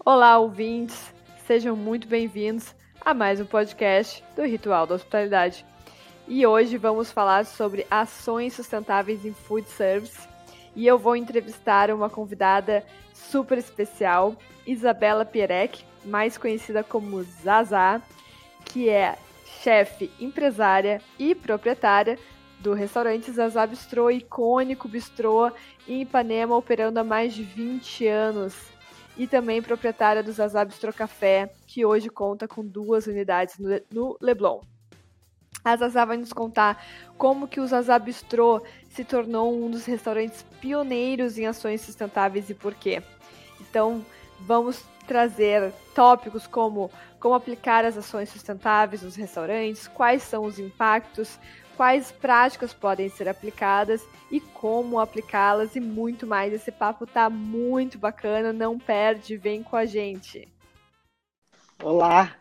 Olá, 0.00 0.38
ouvintes! 0.38 1.12
Sejam 1.46 1.76
muito 1.76 2.08
bem-vindos 2.08 2.74
a 3.00 3.14
mais 3.14 3.40
um 3.40 3.44
podcast 3.44 4.24
do 4.34 4.42
Ritual 4.42 4.84
da 4.84 4.96
Hospitalidade. 4.96 5.64
E 6.26 6.44
hoje 6.44 6.76
vamos 6.76 7.12
falar 7.12 7.44
sobre 7.44 7.86
ações 7.88 8.54
sustentáveis 8.54 9.24
em 9.24 9.32
food 9.32 9.68
service. 9.68 10.26
E 10.74 10.86
eu 10.86 10.98
vou 10.98 11.14
entrevistar 11.14 11.88
uma 11.90 12.10
convidada 12.10 12.84
super 13.12 13.58
especial, 13.58 14.34
Isabela 14.66 15.24
Pierec, 15.24 15.84
mais 16.04 16.36
conhecida 16.36 16.82
como 16.82 17.22
Zaza, 17.22 18.02
que 18.64 18.88
é 18.88 19.16
chefe, 19.62 20.10
empresária 20.18 21.00
e 21.16 21.32
proprietária 21.32 22.18
do 22.58 22.72
restaurante 22.72 23.30
Zaza 23.30 23.64
Bistrô, 23.66 24.10
icônico 24.10 24.88
bistrô 24.88 25.52
em 25.86 26.02
Ipanema, 26.02 26.56
operando 26.56 26.98
há 26.98 27.04
mais 27.04 27.34
de 27.34 27.44
20 27.44 28.06
anos. 28.08 28.71
E 29.16 29.26
também 29.26 29.62
proprietária 29.62 30.22
do 30.22 30.32
Zaza 30.32 30.64
Bistrô 30.64 30.92
Café, 30.92 31.52
que 31.66 31.84
hoje 31.84 32.08
conta 32.08 32.48
com 32.48 32.64
duas 32.64 33.06
unidades 33.06 33.56
no 33.90 34.16
Leblon. 34.20 34.60
A 35.64 35.76
Zaza 35.76 36.04
vai 36.04 36.16
nos 36.16 36.32
contar 36.32 36.84
como 37.16 37.46
que 37.46 37.60
o 37.60 37.66
Zaza 37.66 37.98
Bistrô 37.98 38.62
se 38.90 39.04
tornou 39.04 39.54
um 39.54 39.70
dos 39.70 39.84
restaurantes 39.84 40.44
pioneiros 40.60 41.38
em 41.38 41.46
ações 41.46 41.82
sustentáveis 41.82 42.50
e 42.50 42.54
por 42.54 42.74
quê. 42.74 43.02
Então, 43.60 44.04
vamos 44.40 44.82
trazer 45.06 45.72
tópicos 45.94 46.46
como 46.46 46.90
como 47.22 47.36
aplicar 47.36 47.84
as 47.84 47.96
ações 47.96 48.30
sustentáveis 48.30 49.02
nos 49.02 49.14
restaurantes, 49.14 49.86
quais 49.86 50.24
são 50.24 50.44
os 50.44 50.58
impactos, 50.58 51.38
quais 51.76 52.12
práticas 52.12 52.72
podem 52.72 53.08
ser 53.08 53.28
aplicadas 53.28 54.06
e 54.30 54.40
como 54.40 54.98
aplicá-las 54.98 55.76
e 55.76 55.80
muito 55.80 56.26
mais. 56.26 56.52
Esse 56.52 56.72
papo 56.72 57.06
tá 57.06 57.28
muito 57.28 57.98
bacana, 57.98 58.52
não 58.52 58.78
perde, 58.78 59.36
vem 59.36 59.62
com 59.62 59.76
a 59.76 59.84
gente. 59.84 60.48
Olá. 61.82 62.36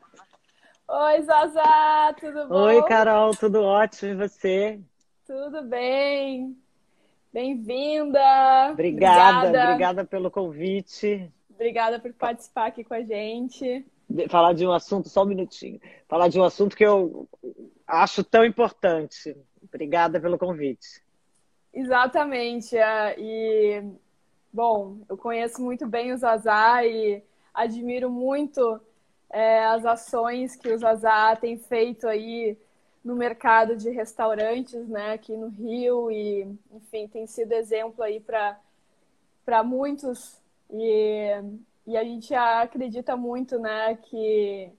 Oi, 0.88 1.22
Zaza, 1.22 2.16
tudo 2.20 2.48
bom? 2.48 2.56
Oi, 2.66 2.84
Carol, 2.84 3.36
tudo 3.36 3.62
ótimo 3.62 4.12
e 4.12 4.16
você? 4.16 4.80
Tudo 5.26 5.64
bem. 5.64 6.58
Bem-vinda. 7.34 8.20
Obrigada, 8.72 9.48
obrigada, 9.48 9.70
obrigada 9.70 10.06
pelo 10.06 10.30
convite. 10.30 11.32
Obrigada 11.50 12.00
por 12.00 12.14
participar 12.14 12.68
aqui 12.68 12.84
com 12.84 12.94
a 12.94 13.02
gente. 13.02 13.86
Falar 14.30 14.54
de 14.54 14.68
um 14.68 14.72
assunto, 14.74 15.08
só 15.08 15.24
um 15.24 15.28
minutinho. 15.28 15.80
Falar 16.10 16.28
de 16.28 16.38
um 16.40 16.44
assunto 16.44 16.76
que 16.76 16.86
eu 16.86 17.30
acho 17.92 18.24
tão 18.24 18.46
importante. 18.46 19.36
Obrigada 19.62 20.20
pelo 20.20 20.38
convite. 20.38 21.04
Exatamente. 21.74 22.78
É, 22.78 23.16
e, 23.20 23.84
bom, 24.52 25.00
eu 25.10 25.18
conheço 25.18 25.62
muito 25.62 25.88
bem 25.88 26.14
o 26.14 26.18
Zazá 26.18 26.86
e 26.86 27.24
admiro 27.54 28.10
muito 28.10 28.80
é, 29.30 29.66
as 29.66 29.86
ações 29.86 30.56
que 30.56 30.70
o 30.70 30.78
Zazá 30.78 31.36
tem 31.36 31.58
feito 31.58 32.08
aí 32.08 32.58
no 33.04 33.16
mercado 33.16 33.76
de 33.76 33.90
restaurantes, 33.90 34.88
né, 34.88 35.14
aqui 35.14 35.36
no 35.36 35.48
Rio 35.48 36.12
e, 36.12 36.44
enfim, 36.72 37.08
tem 37.08 37.26
sido 37.26 37.52
exemplo 37.54 38.04
aí 38.04 38.20
para 38.20 39.64
muitos 39.64 40.40
e, 40.70 41.32
e 41.88 41.98
a 41.98 42.04
gente 42.04 42.34
acredita 42.36 43.18
muito, 43.18 43.58
né, 43.58 43.98
que 44.04 44.72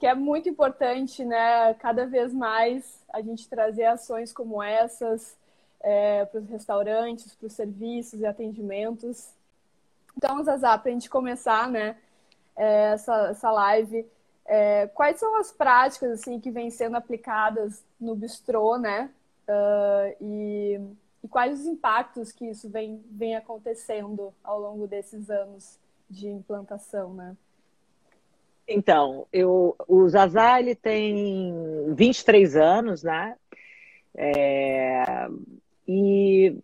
que 0.00 0.06
é 0.06 0.14
muito 0.14 0.48
importante, 0.48 1.22
né, 1.26 1.74
cada 1.74 2.06
vez 2.06 2.32
mais 2.32 3.04
a 3.12 3.20
gente 3.20 3.46
trazer 3.46 3.84
ações 3.84 4.32
como 4.32 4.62
essas 4.62 5.36
é, 5.78 6.24
para 6.24 6.40
os 6.40 6.48
restaurantes, 6.48 7.34
para 7.34 7.46
os 7.46 7.52
serviços 7.52 8.18
e 8.18 8.26
atendimentos. 8.26 9.28
Então, 10.16 10.42
Zazá, 10.42 10.78
para 10.78 10.90
a 10.90 10.94
gente 10.94 11.10
começar, 11.10 11.68
né, 11.68 11.98
é, 12.56 12.92
essa, 12.92 13.28
essa 13.28 13.50
live, 13.50 14.06
é, 14.46 14.86
quais 14.88 15.20
são 15.20 15.38
as 15.38 15.52
práticas 15.52 16.12
assim 16.12 16.40
que 16.40 16.50
vêm 16.50 16.70
sendo 16.70 16.96
aplicadas 16.96 17.84
no 18.00 18.16
bistrô, 18.16 18.78
né, 18.78 19.10
uh, 19.46 20.16
e, 20.18 20.80
e 21.22 21.28
quais 21.28 21.60
os 21.60 21.66
impactos 21.66 22.32
que 22.32 22.46
isso 22.46 22.70
vem, 22.70 23.04
vem 23.10 23.36
acontecendo 23.36 24.32
ao 24.42 24.58
longo 24.58 24.86
desses 24.86 25.28
anos 25.28 25.78
de 26.08 26.26
implantação, 26.26 27.12
né? 27.12 27.36
Então, 28.72 29.26
eu, 29.32 29.74
o 29.88 30.08
Zazá 30.08 30.60
ele 30.60 30.76
tem 30.76 31.52
23 31.92 32.54
anos, 32.54 33.02
né? 33.02 33.34
É, 34.16 35.26
e 35.88 36.56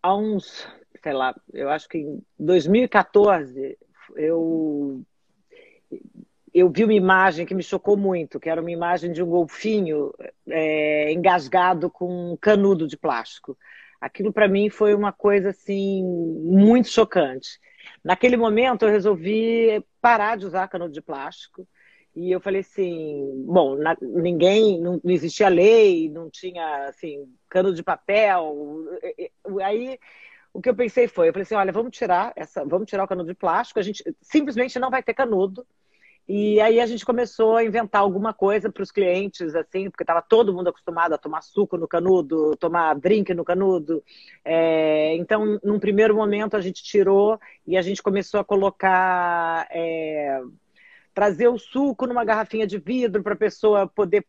há 0.00 0.14
uns, 0.14 0.68
sei 1.02 1.12
lá, 1.12 1.34
eu 1.52 1.68
acho 1.68 1.88
que 1.88 1.98
em 1.98 2.22
2014 2.38 3.76
eu 4.14 5.02
eu 6.54 6.70
vi 6.70 6.84
uma 6.84 6.94
imagem 6.94 7.44
que 7.44 7.54
me 7.54 7.62
chocou 7.62 7.96
muito, 7.96 8.38
que 8.38 8.48
era 8.48 8.60
uma 8.60 8.70
imagem 8.70 9.12
de 9.12 9.22
um 9.22 9.26
golfinho 9.26 10.12
é, 10.48 11.12
engasgado 11.12 11.90
com 11.90 12.32
um 12.32 12.36
canudo 12.36 12.86
de 12.86 12.96
plástico. 12.96 13.58
Aquilo 14.00 14.32
para 14.32 14.48
mim 14.48 14.70
foi 14.70 14.94
uma 14.94 15.12
coisa 15.12 15.50
assim 15.50 16.04
muito 16.04 16.88
chocante. 16.88 17.58
Naquele 18.02 18.36
momento 18.36 18.84
eu 18.84 18.90
resolvi 18.90 19.84
parar 20.00 20.36
de 20.36 20.46
usar 20.46 20.68
canudo 20.68 20.92
de 20.92 21.02
plástico. 21.02 21.66
E 22.14 22.32
eu 22.32 22.40
falei 22.40 22.62
assim, 22.62 23.44
bom, 23.46 23.76
na, 23.76 23.96
ninguém, 24.00 24.80
não, 24.80 25.00
não, 25.04 25.12
existia 25.12 25.48
lei, 25.48 26.08
não 26.10 26.28
tinha, 26.28 26.88
assim, 26.88 27.32
cano 27.48 27.72
de 27.72 27.82
papel. 27.82 28.84
Aí 29.62 29.98
o 30.52 30.60
que 30.60 30.68
eu 30.68 30.74
pensei 30.74 31.06
foi, 31.06 31.28
eu 31.28 31.32
falei 31.32 31.42
assim, 31.42 31.54
olha, 31.54 31.72
vamos 31.72 31.96
tirar 31.96 32.32
essa, 32.34 32.64
vamos 32.64 32.88
tirar 32.88 33.04
o 33.04 33.08
canudo 33.08 33.28
de 33.28 33.38
plástico, 33.38 33.78
a 33.78 33.82
gente 33.82 34.02
simplesmente 34.20 34.78
não 34.78 34.90
vai 34.90 35.02
ter 35.02 35.14
canudo. 35.14 35.64
E 36.28 36.60
aí 36.60 36.78
a 36.78 36.84
gente 36.84 37.06
começou 37.06 37.56
a 37.56 37.64
inventar 37.64 38.02
alguma 38.02 38.34
coisa 38.34 38.70
para 38.70 38.82
os 38.82 38.90
clientes, 38.90 39.54
assim, 39.54 39.88
porque 39.88 40.02
estava 40.02 40.20
todo 40.20 40.52
mundo 40.52 40.68
acostumado 40.68 41.14
a 41.14 41.18
tomar 41.18 41.40
suco 41.40 41.78
no 41.78 41.88
canudo, 41.88 42.54
tomar 42.56 42.94
drink 42.96 43.32
no 43.32 43.44
canudo. 43.44 44.04
É, 44.44 45.16
então, 45.16 45.58
num 45.64 45.80
primeiro 45.80 46.14
momento, 46.14 46.54
a 46.54 46.60
gente 46.60 46.82
tirou 46.82 47.40
e 47.66 47.78
a 47.78 47.82
gente 47.82 48.02
começou 48.02 48.40
a 48.40 48.44
colocar. 48.44 49.66
É, 49.70 50.42
trazer 51.18 51.48
o 51.48 51.58
suco 51.58 52.06
numa 52.06 52.24
garrafinha 52.24 52.64
de 52.64 52.78
vidro 52.78 53.24
para 53.24 53.32
a 53.32 53.36
pessoa 53.36 53.88
poder, 53.88 54.24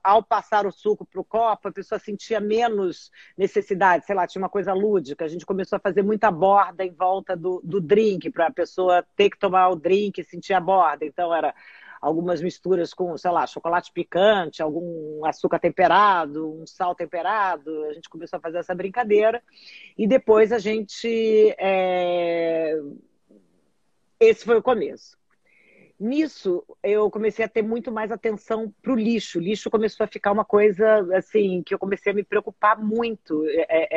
ao 0.00 0.22
passar 0.22 0.64
o 0.64 0.70
suco 0.70 1.04
para 1.04 1.20
o 1.20 1.24
copo, 1.24 1.66
a 1.66 1.72
pessoa 1.72 1.98
sentia 1.98 2.38
menos 2.38 3.10
necessidade, 3.36 4.06
sei 4.06 4.14
lá, 4.14 4.28
tinha 4.28 4.40
uma 4.40 4.48
coisa 4.48 4.72
lúdica. 4.72 5.24
A 5.24 5.28
gente 5.28 5.44
começou 5.44 5.76
a 5.76 5.80
fazer 5.80 6.04
muita 6.04 6.30
borda 6.30 6.84
em 6.84 6.92
volta 6.92 7.36
do, 7.36 7.60
do 7.64 7.80
drink, 7.80 8.30
para 8.30 8.46
a 8.46 8.52
pessoa 8.52 9.04
ter 9.16 9.28
que 9.28 9.40
tomar 9.40 9.70
o 9.70 9.74
drink 9.74 10.20
e 10.20 10.24
sentir 10.24 10.52
a 10.52 10.60
borda. 10.60 11.04
Então, 11.04 11.34
era 11.34 11.52
algumas 12.00 12.40
misturas 12.40 12.94
com, 12.94 13.18
sei 13.18 13.32
lá, 13.32 13.44
chocolate 13.44 13.90
picante, 13.92 14.62
algum 14.62 15.24
açúcar 15.24 15.58
temperado, 15.58 16.62
um 16.62 16.64
sal 16.64 16.94
temperado. 16.94 17.86
A 17.86 17.92
gente 17.92 18.08
começou 18.08 18.36
a 18.36 18.40
fazer 18.40 18.58
essa 18.58 18.72
brincadeira. 18.72 19.42
E 19.98 20.06
depois 20.06 20.52
a 20.52 20.60
gente. 20.60 21.08
É... 21.58 22.78
Esse 24.20 24.44
foi 24.44 24.56
o 24.56 24.62
começo. 24.62 25.18
Nisso, 26.00 26.64
eu 26.82 27.10
comecei 27.10 27.44
a 27.44 27.48
ter 27.48 27.60
muito 27.60 27.92
mais 27.92 28.10
atenção 28.10 28.72
para 28.80 28.90
o 28.90 28.96
lixo. 28.96 29.38
O 29.38 29.42
lixo 29.42 29.68
começou 29.68 30.02
a 30.02 30.06
ficar 30.06 30.32
uma 30.32 30.46
coisa 30.46 31.06
assim 31.14 31.62
que 31.62 31.74
eu 31.74 31.78
comecei 31.78 32.10
a 32.10 32.14
me 32.14 32.24
preocupar 32.24 32.82
muito. 32.82 33.44
É, 33.48 33.66
é, 33.68 33.88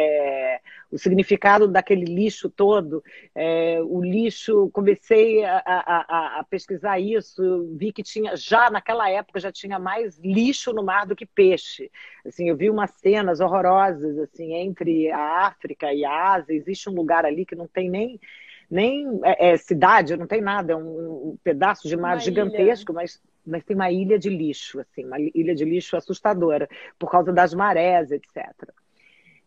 é 0.56 0.62
o 0.91 0.97
significado 0.97 1.66
daquele 1.66 2.03
lixo 2.03 2.50
todo. 2.50 3.02
É, 3.34 3.80
o 3.81 4.03
lixo, 4.03 4.69
comecei 4.74 5.46
a, 5.46 5.64
a, 5.66 6.40
a, 6.40 6.44
pesquisar 6.44 7.00
isso, 7.00 7.74
vi 7.78 7.94
que 7.94 8.03
tinha 8.03 8.35
já 8.35 8.70
naquela 8.70 9.09
época 9.09 9.40
já 9.40 9.52
tinha 9.52 9.80
mais 9.80 10.20
lixo 10.20 10.74
no 10.74 10.84
mar 10.84 11.08
do 11.08 11.16
que 11.16 11.25
peixe. 11.25 11.90
Assim, 12.25 12.50
eu 12.50 12.58
vi 12.58 12.70
umas 12.70 12.91
cenas 12.91 13.40
horrorosas 13.40 14.18
assim 14.20 14.53
entre 14.56 15.09
a 15.09 15.47
África 15.47 15.94
e 15.94 16.03
a 16.03 16.34
Ásia. 16.34 16.53
Existe 16.53 16.90
um 16.90 16.94
lugar 16.94 17.25
ali 17.25 17.46
que 17.46 17.56
não 17.56 17.68
tem 17.68 17.90
nem 17.90 18.20
nem 18.69 19.19
é, 19.24 19.51
é, 19.51 19.57
cidade, 19.57 20.16
não 20.18 20.28
tem 20.28 20.41
nada, 20.41 20.74
é 20.74 20.75
um, 20.75 21.32
um 21.32 21.37
pedaço 21.43 21.87
de 21.87 21.96
mar 21.96 22.16
uma 22.16 22.20
gigantesco, 22.20 22.93
mas, 22.93 23.22
mas 23.46 23.64
tem 23.64 23.76
uma 23.76 23.91
ilha 23.91 24.17
de 24.17 24.29
lixo, 24.29 24.79
assim, 24.79 25.05
uma 25.05 25.20
ilha 25.20 25.53
de 25.53 25.66
lixo 25.66 25.96
assustadora, 25.96 26.67
por 26.97 27.09
causa 27.09 27.32
das 27.32 27.53
marés, 27.53 28.11
etc. 28.11 28.53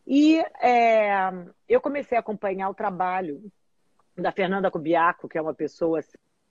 E 0.06 0.38
é, 0.62 1.32
eu 1.68 1.80
comecei 1.80 2.16
a 2.16 2.20
acompanhar 2.20 2.68
o 2.68 2.74
trabalho 2.74 3.42
da 4.16 4.30
Fernanda 4.30 4.70
Cubiaco, 4.70 5.28
que 5.28 5.36
é 5.36 5.42
uma 5.42 5.54
pessoa 5.54 6.00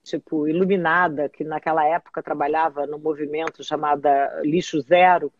tipo 0.02 0.46
iluminada, 0.46 1.28
que 1.28 1.42
naquela 1.42 1.84
época 1.84 2.22
trabalhava 2.22 2.86
no 2.86 2.98
movimento 2.98 3.64
chamado 3.64 4.08
Lixo 4.42 4.80
Zero, 4.80 5.32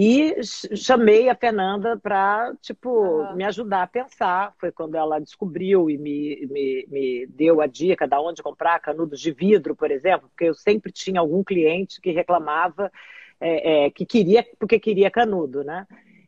e 0.00 0.36
chamei 0.44 1.28
a 1.28 1.34
Fernanda 1.34 1.98
para, 1.98 2.54
tipo, 2.60 2.88
uhum. 2.88 3.34
me 3.34 3.42
ajudar 3.42 3.82
a 3.82 3.86
pensar. 3.88 4.54
Foi 4.56 4.70
quando 4.70 4.94
ela 4.94 5.18
descobriu 5.18 5.90
e 5.90 5.98
me, 5.98 6.46
me, 6.48 6.86
me 6.88 7.26
deu 7.26 7.60
a 7.60 7.66
dica 7.66 8.06
de 8.06 8.14
onde 8.14 8.40
comprar 8.40 8.78
canudos 8.78 9.20
de 9.20 9.32
vidro, 9.32 9.74
por 9.74 9.90
exemplo, 9.90 10.28
porque 10.28 10.44
eu 10.44 10.54
sempre 10.54 10.92
tinha 10.92 11.18
algum 11.18 11.42
cliente 11.42 12.00
que 12.00 12.12
reclamava 12.12 12.92
é, 13.40 13.86
é, 13.86 13.90
que 13.90 14.06
queria, 14.06 14.46
porque 14.56 14.78
queria 14.78 15.10
canudo, 15.10 15.64
né? 15.64 15.84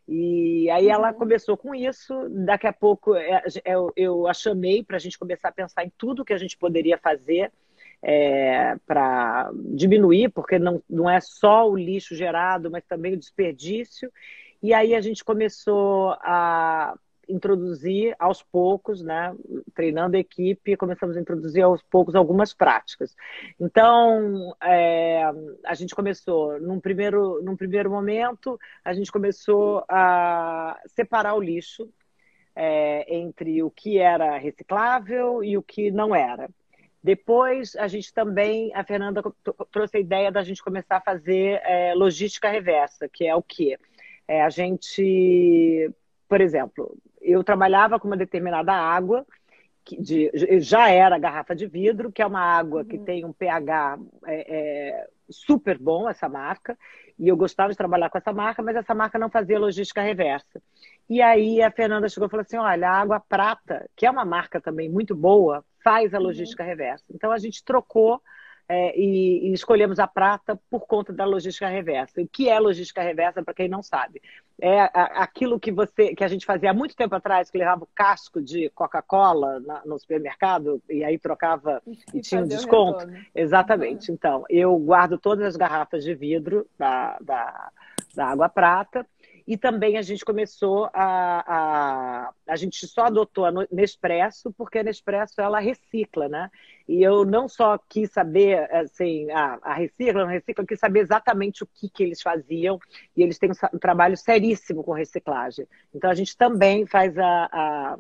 E 0.09 0.69
aí 0.71 0.89
ela 0.89 1.13
uhum. 1.13 1.19
começou 1.19 1.57
com 1.57 1.73
isso. 1.73 2.29
Daqui 2.29 2.67
a 2.67 2.73
pouco 2.73 3.15
é, 3.15 3.45
eu, 3.65 3.93
eu 3.95 4.27
a 4.27 4.35
chamei 4.35 4.83
para 4.83 4.97
a 4.97 5.01
gente 5.01 5.17
começar 5.17 5.51
a 5.51 5.53
pensar 5.53 5.85
em 5.85 5.93
tudo 5.97 6.25
que 6.25 6.33
a 6.33 6.39
gente 6.39 6.59
poderia 6.59 6.99
fazer 6.99 7.53
é, 8.03 8.77
para 8.87 9.51
diminuir, 9.55 10.31
porque 10.31 10.59
não, 10.59 10.83
não 10.89 11.09
é 11.09 11.21
só 11.21 11.69
o 11.69 11.77
lixo 11.77 12.15
gerado, 12.15 12.71
mas 12.71 12.85
também 12.85 13.15
o 13.15 13.19
desperdício. 13.19 14.11
E 14.63 14.73
aí 14.75 14.95
a 14.95 15.01
gente 15.01 15.25
começou 15.25 16.11
a 16.21 16.95
introduzir 17.31 18.15
aos 18.19 18.43
poucos, 18.43 19.03
né, 19.03 19.35
treinando 19.75 20.17
a 20.17 20.21
equipe, 20.21 20.77
começamos 20.77 21.17
a 21.17 21.21
introduzir 21.21 21.63
aos 21.63 21.81
poucos 21.83 22.15
algumas 22.15 22.53
práticas. 22.53 23.15
Então, 23.59 24.55
é, 24.61 25.23
a 25.65 25.75
gente 25.75 25.95
começou, 25.95 26.59
num 26.61 26.81
primeiro, 26.81 27.41
num 27.43 27.57
primeiro 27.57 27.89
momento, 27.89 28.59
a 28.85 28.93
gente 28.93 29.13
começou 29.13 29.85
a 29.89 30.79
separar 30.87 31.35
o 31.35 31.41
lixo 31.41 31.89
é, 32.55 33.15
entre 33.15 33.63
o 33.63 33.71
que 33.71 33.99
era 33.99 34.37
reciclável 34.37 35.45
e 35.45 35.57
o 35.57 35.63
que 35.63 35.91
não 35.91 36.15
era. 36.15 36.51
Depois, 37.03 37.75
a 37.77 37.89
gente 37.89 38.13
também, 38.13 38.71
a 38.75 38.85
Fernanda 38.85 39.23
trouxe 39.71 39.97
a 39.97 40.01
ideia 40.01 40.31
da 40.31 40.43
gente 40.43 40.63
começar 40.63 40.99
a 40.99 41.01
fazer 41.01 41.61
é, 41.65 41.95
logística 41.95 42.49
reversa, 42.49 43.09
que 43.09 43.27
é 43.27 43.35
o 43.35 43.43
quê? 43.43 43.79
É, 44.29 44.43
a 44.43 44.51
gente, 44.51 45.91
por 46.29 46.41
exemplo, 46.41 46.97
eu 47.21 47.43
trabalhava 47.43 47.99
com 47.99 48.07
uma 48.07 48.17
determinada 48.17 48.73
água, 48.73 49.27
que 49.83 50.01
de, 50.01 50.31
já 50.61 50.91
era 50.91 51.19
garrafa 51.19 51.55
de 51.57 51.67
vidro, 51.67 52.13
que 52.13 52.21
é 52.21 52.27
uma 52.27 52.41
água 52.41 52.85
que 52.85 52.97
uhum. 52.97 53.05
tem 53.05 53.25
um 53.25 53.33
pH 53.33 53.99
é, 54.27 54.57
é, 54.57 55.09
super 55.31 55.79
bom, 55.79 56.09
essa 56.09 56.29
marca, 56.29 56.77
e 57.19 57.29
eu 57.29 57.37
gostava 57.37 57.71
de 57.71 57.77
trabalhar 57.77 58.11
com 58.11 58.19
essa 58.19 58.33
marca, 58.33 58.63
mas 58.63 58.77
essa 58.77 58.95
marca 58.95 59.19
não 59.19 59.31
fazia 59.31 59.59
logística 59.59 60.03
reversa. 60.03 60.61
E 61.09 61.21
aí 61.21 61.63
a 61.63 61.71
Fernanda 61.71 62.09
chegou 62.09 62.27
e 62.27 62.31
falou 62.31 62.43
assim: 62.43 62.57
olha, 62.57 62.89
a 62.89 63.01
água 63.01 63.21
prata, 63.21 63.89
que 63.97 64.07
é 64.07 64.11
uma 64.11 64.25
marca 64.25 64.61
também 64.61 64.89
muito 64.89 65.15
boa, 65.15 65.65
faz 65.83 66.15
a 66.15 66.19
uhum. 66.19 66.25
logística 66.25 66.63
uhum. 66.63 66.69
reversa. 66.69 67.05
Então 67.11 67.33
a 67.33 67.39
gente 67.39 67.65
trocou 67.65 68.21
é, 68.73 68.97
e, 68.97 69.49
e, 69.49 69.53
escolhemos 69.53 69.99
a 69.99 70.07
prata 70.07 70.57
por 70.71 70.87
conta 70.87 71.13
da 71.13 71.25
logística 71.25 71.67
reversa. 71.67 72.23
O 72.23 72.29
que 72.29 72.49
é 72.49 72.57
logística 72.57 73.03
reversa, 73.03 73.43
para 73.43 73.53
quem 73.53 73.69
não 73.69 73.83
sabe? 73.83 74.23
É 74.63 74.89
aquilo 74.95 75.59
que 75.59 75.73
você 75.73 76.15
que 76.15 76.23
a 76.23 76.29
gente 76.29 76.47
fazia 76.47 76.71
há 76.71 76.75
muito 76.75 76.95
tempo 76.95 77.13
atrás, 77.17 77.51
que 77.51 77.59
levava 77.59 77.83
o 77.83 77.89
casco 77.93 78.41
de 78.41 78.71
Coca-Cola 78.71 79.61
no 79.85 79.99
supermercado 79.99 80.81
e 80.89 81.03
aí 81.03 81.19
trocava 81.19 81.83
e 82.15 82.21
tinha 82.21 82.43
um 82.43 82.47
desconto. 82.47 83.09
Exatamente. 83.35 84.09
Uhum. 84.09 84.15
Então, 84.15 84.45
eu 84.49 84.79
guardo 84.79 85.19
todas 85.19 85.45
as 85.45 85.57
garrafas 85.57 86.05
de 86.05 86.15
vidro 86.15 86.65
da, 86.79 87.19
da, 87.21 87.71
da 88.15 88.27
água 88.27 88.49
prata 88.49 89.05
e 89.51 89.57
também 89.57 89.99
a 89.99 90.03
gente 90.03 90.25
começou 90.25 90.89
a, 90.95 91.45
a. 91.45 92.33
A 92.47 92.55
gente 92.55 92.87
só 92.87 93.07
adotou 93.07 93.45
a 93.45 93.51
Nespresso, 93.73 94.53
porque 94.57 94.79
a 94.79 94.85
Nespresso 94.85 95.41
ela 95.41 95.59
recicla, 95.59 96.29
né? 96.29 96.49
E 96.87 97.03
eu 97.03 97.25
não 97.25 97.49
só 97.49 97.77
quis 97.77 98.13
saber, 98.13 98.73
assim, 98.73 99.29
a, 99.33 99.59
a 99.61 99.75
recicla, 99.75 100.23
não 100.23 100.31
recicla, 100.31 100.63
eu 100.63 100.69
quis 100.69 100.79
saber 100.79 101.01
exatamente 101.01 101.65
o 101.65 101.67
que, 101.67 101.89
que 101.89 102.01
eles 102.01 102.23
faziam. 102.23 102.79
E 103.17 103.25
eles 103.25 103.41
têm 103.41 103.51
um, 103.51 103.55
um 103.75 103.79
trabalho 103.81 104.17
seríssimo 104.17 104.85
com 104.85 104.93
reciclagem. 104.93 105.67
Então 105.93 106.09
a 106.09 106.15
gente 106.15 106.37
também 106.37 106.87
faz 106.87 107.19
a, 107.19 107.49
a 107.53 107.99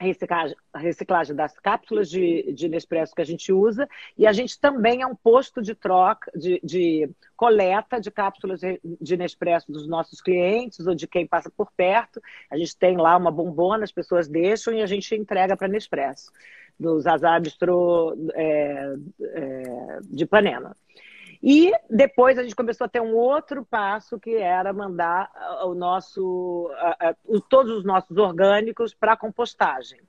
reciclagem, 0.00 0.56
reciclagem 0.74 1.36
das 1.36 1.52
cápsulas 1.58 2.08
de, 2.08 2.52
de 2.54 2.68
Nespresso 2.68 3.14
que 3.14 3.20
a 3.20 3.26
gente 3.26 3.52
usa 3.52 3.86
e 4.16 4.26
a 4.26 4.32
gente 4.32 4.58
também 4.58 5.02
é 5.02 5.06
um 5.06 5.14
posto 5.14 5.60
de 5.60 5.74
troca, 5.74 6.30
de, 6.34 6.58
de 6.64 7.10
coleta 7.36 8.00
de 8.00 8.10
cápsulas 8.10 8.60
de 8.82 9.16
Nespresso 9.16 9.70
dos 9.70 9.86
nossos 9.86 10.22
clientes 10.22 10.86
ou 10.86 10.94
de 10.94 11.06
quem 11.06 11.26
passa 11.26 11.50
por 11.50 11.70
perto. 11.72 12.20
A 12.50 12.56
gente 12.56 12.76
tem 12.76 12.96
lá 12.96 13.16
uma 13.16 13.30
bombona, 13.30 13.84
as 13.84 13.92
pessoas 13.92 14.26
deixam 14.26 14.72
e 14.72 14.80
a 14.82 14.86
gente 14.86 15.14
entrega 15.14 15.56
para 15.56 15.68
Nespresso, 15.68 16.32
dos 16.78 17.06
Azabistro 17.06 18.16
é, 18.34 18.94
é, 19.22 19.98
de 20.04 20.24
Panema. 20.24 20.74
E 21.42 21.72
depois 21.88 22.38
a 22.38 22.42
gente 22.42 22.54
começou 22.54 22.84
a 22.84 22.88
ter 22.88 23.00
um 23.00 23.14
outro 23.14 23.64
passo 23.64 24.20
que 24.20 24.36
era 24.36 24.72
mandar 24.72 25.30
o 25.64 25.74
nosso, 25.74 26.70
todos 27.48 27.78
os 27.78 27.84
nossos 27.84 28.16
orgânicos 28.18 28.92
para 28.92 29.16
compostagem. 29.16 30.00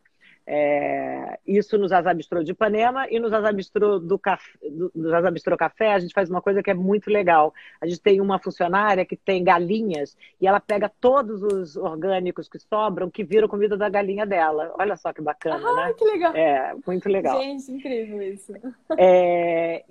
É, 0.46 1.40
isso 1.46 1.78
nos 1.78 1.92
Azabistrô 1.92 2.44
de 2.44 2.52
Ipanema 2.52 3.08
e 3.10 3.20
nos 3.20 3.32
Azabistrô 3.32 4.00
do 4.00 4.18
café, 4.18 4.58
nos 4.94 5.14
Azabistrô 5.14 5.56
Café 5.56 5.94
a 5.94 6.00
gente 6.00 6.14
faz 6.14 6.30
uma 6.30 6.42
coisa 6.42 6.64
que 6.64 6.72
é 6.72 6.74
muito 6.74 7.10
legal. 7.10 7.54
A 7.80 7.86
gente 7.86 8.02
tem 8.02 8.20
uma 8.20 8.40
funcionária 8.40 9.06
que 9.06 9.16
tem 9.16 9.44
galinhas 9.44 10.18
e 10.40 10.48
ela 10.48 10.60
pega 10.60 10.92
todos 11.00 11.44
os 11.44 11.78
orgânicos 11.78 12.50
que 12.50 12.58
sobram 12.58 13.10
que 13.10 13.24
viram 13.24 13.48
comida 13.48 13.78
da 13.78 13.88
galinha 13.88 14.26
dela. 14.26 14.74
Olha 14.80 14.98
só 14.98 15.14
que 15.14 15.22
bacana, 15.22 15.66
ah, 15.66 15.88
né? 15.88 15.94
que 15.94 16.04
legal. 16.06 16.36
É, 16.36 16.76
muito 16.86 17.08
legal. 17.08 17.40
Gente, 17.40 17.72
incrível 17.72 18.22
isso. 18.22 18.54
É, 18.98 19.86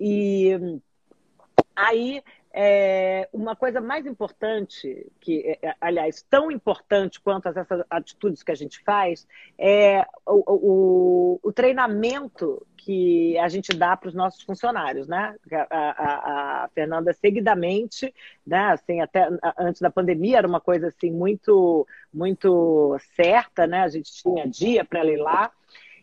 Aí, 1.81 2.21
é, 2.53 3.27
uma 3.33 3.55
coisa 3.55 3.81
mais 3.81 4.05
importante, 4.05 5.07
que, 5.19 5.39
é, 5.39 5.69
é, 5.69 5.75
aliás, 5.81 6.23
tão 6.29 6.51
importante 6.51 7.19
quanto 7.19 7.47
essas 7.47 7.83
atitudes 7.89 8.43
que 8.43 8.51
a 8.51 8.55
gente 8.55 8.83
faz, 8.83 9.27
é 9.57 10.05
o, 10.27 10.43
o, 10.47 11.39
o 11.41 11.51
treinamento 11.51 12.63
que 12.77 13.35
a 13.39 13.47
gente 13.47 13.75
dá 13.75 13.97
para 13.97 14.09
os 14.09 14.13
nossos 14.13 14.43
funcionários, 14.43 15.07
né? 15.07 15.35
A, 15.51 15.65
a, 15.69 16.63
a, 16.65 16.67
Fernanda 16.69 17.13
seguidamente, 17.13 18.13
né? 18.45 18.73
Assim, 18.73 19.01
até 19.01 19.27
antes 19.57 19.81
da 19.81 19.89
pandemia 19.89 20.37
era 20.37 20.47
uma 20.47 20.61
coisa 20.61 20.89
assim 20.89 21.09
muito, 21.09 21.87
muito 22.13 22.95
certa, 23.15 23.65
né? 23.65 23.81
A 23.81 23.87
gente 23.87 24.13
tinha 24.13 24.47
dia 24.47 24.85
para 24.85 25.03
ir 25.05 25.17
lá 25.17 25.51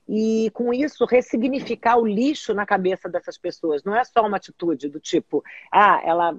e 0.09 0.51
com 0.55 0.73
isso 0.73 1.05
ressignificar 1.05 1.99
o 1.99 2.07
lixo 2.07 2.55
na 2.55 2.65
cabeça 2.65 3.09
dessas 3.09 3.37
pessoas. 3.37 3.85
Não 3.85 3.95
é 3.95 4.03
só 4.05 4.27
uma 4.27 4.39
atitude 4.39 4.89
do 4.89 4.99
tipo, 4.99 5.45
ah, 5.71 6.01
ela, 6.03 6.37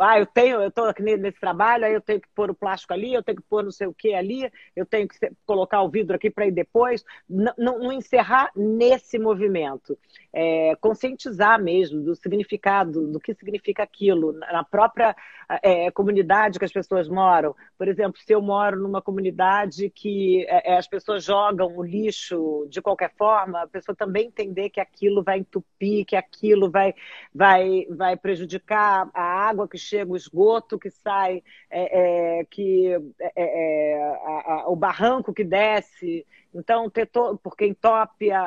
ah, 0.00 0.18
eu 0.18 0.26
tenho, 0.26 0.62
eu 0.62 0.68
estou 0.68 0.86
aqui 0.86 1.02
nesse 1.02 1.38
trabalho, 1.38 1.84
aí 1.84 1.92
eu 1.92 2.00
tenho 2.00 2.20
que 2.20 2.28
pôr 2.34 2.50
o 2.50 2.54
plástico 2.54 2.94
ali, 2.94 3.12
eu 3.12 3.22
tenho 3.22 3.36
que 3.36 3.42
pôr 3.48 3.62
não 3.62 3.70
sei 3.70 3.86
o 3.86 3.92
que 3.92 4.14
ali, 4.14 4.50
eu 4.74 4.86
tenho 4.86 5.06
que 5.06 5.18
colocar 5.44 5.82
o 5.82 5.90
vidro 5.90 6.16
aqui 6.16 6.30
para 6.30 6.46
ir 6.46 6.52
depois. 6.52 7.04
Não, 7.28 7.52
não, 7.58 7.78
não, 7.78 7.92
encerrar 7.92 8.50
nesse 8.56 9.18
movimento, 9.18 9.98
é, 10.32 10.74
conscientizar 10.80 11.62
mesmo 11.62 12.00
do 12.00 12.14
significado, 12.16 13.08
do 13.08 13.20
que 13.20 13.34
significa 13.34 13.82
aquilo 13.82 14.32
na 14.32 14.64
própria 14.64 15.14
é, 15.62 15.90
comunidade 15.90 16.58
que 16.58 16.64
as 16.64 16.72
pessoas 16.72 17.08
moram. 17.08 17.54
Por 17.76 17.88
exemplo, 17.88 18.20
se 18.20 18.32
eu 18.32 18.40
moro 18.40 18.80
numa 18.80 19.02
comunidade 19.02 19.90
que 19.90 20.46
é, 20.48 20.72
é 20.72 20.78
as 20.78 20.88
pessoas 20.88 21.24
jogam 21.24 21.76
o 21.76 21.82
lixo 21.82 22.66
de 22.70 22.80
qualquer 22.80 23.01
qualquer 23.02 23.12
forma, 23.16 23.62
a 23.62 23.66
pessoa 23.66 23.94
também 23.96 24.26
entender 24.26 24.70
que 24.70 24.80
aquilo 24.80 25.22
vai 25.22 25.38
entupir, 25.38 26.04
que 26.04 26.14
aquilo 26.14 26.70
vai, 26.70 26.94
vai, 27.34 27.86
vai 27.90 28.16
prejudicar 28.16 29.10
a 29.12 29.22
água 29.22 29.68
que 29.68 29.78
chega, 29.78 30.12
o 30.12 30.16
esgoto 30.16 30.78
que 30.78 30.90
sai, 30.90 31.42
é, 31.70 32.40
é, 32.40 32.44
que 32.44 32.88
é, 33.20 33.32
é 33.36 34.02
a, 34.24 34.52
a, 34.52 34.68
o 34.68 34.76
barranco 34.76 35.32
que 35.32 35.44
desce. 35.44 36.26
Então, 36.54 36.88
ter 36.88 37.06
to... 37.06 37.38
por 37.42 37.56
quem 37.56 37.74
tope 37.74 38.30
a, 38.30 38.44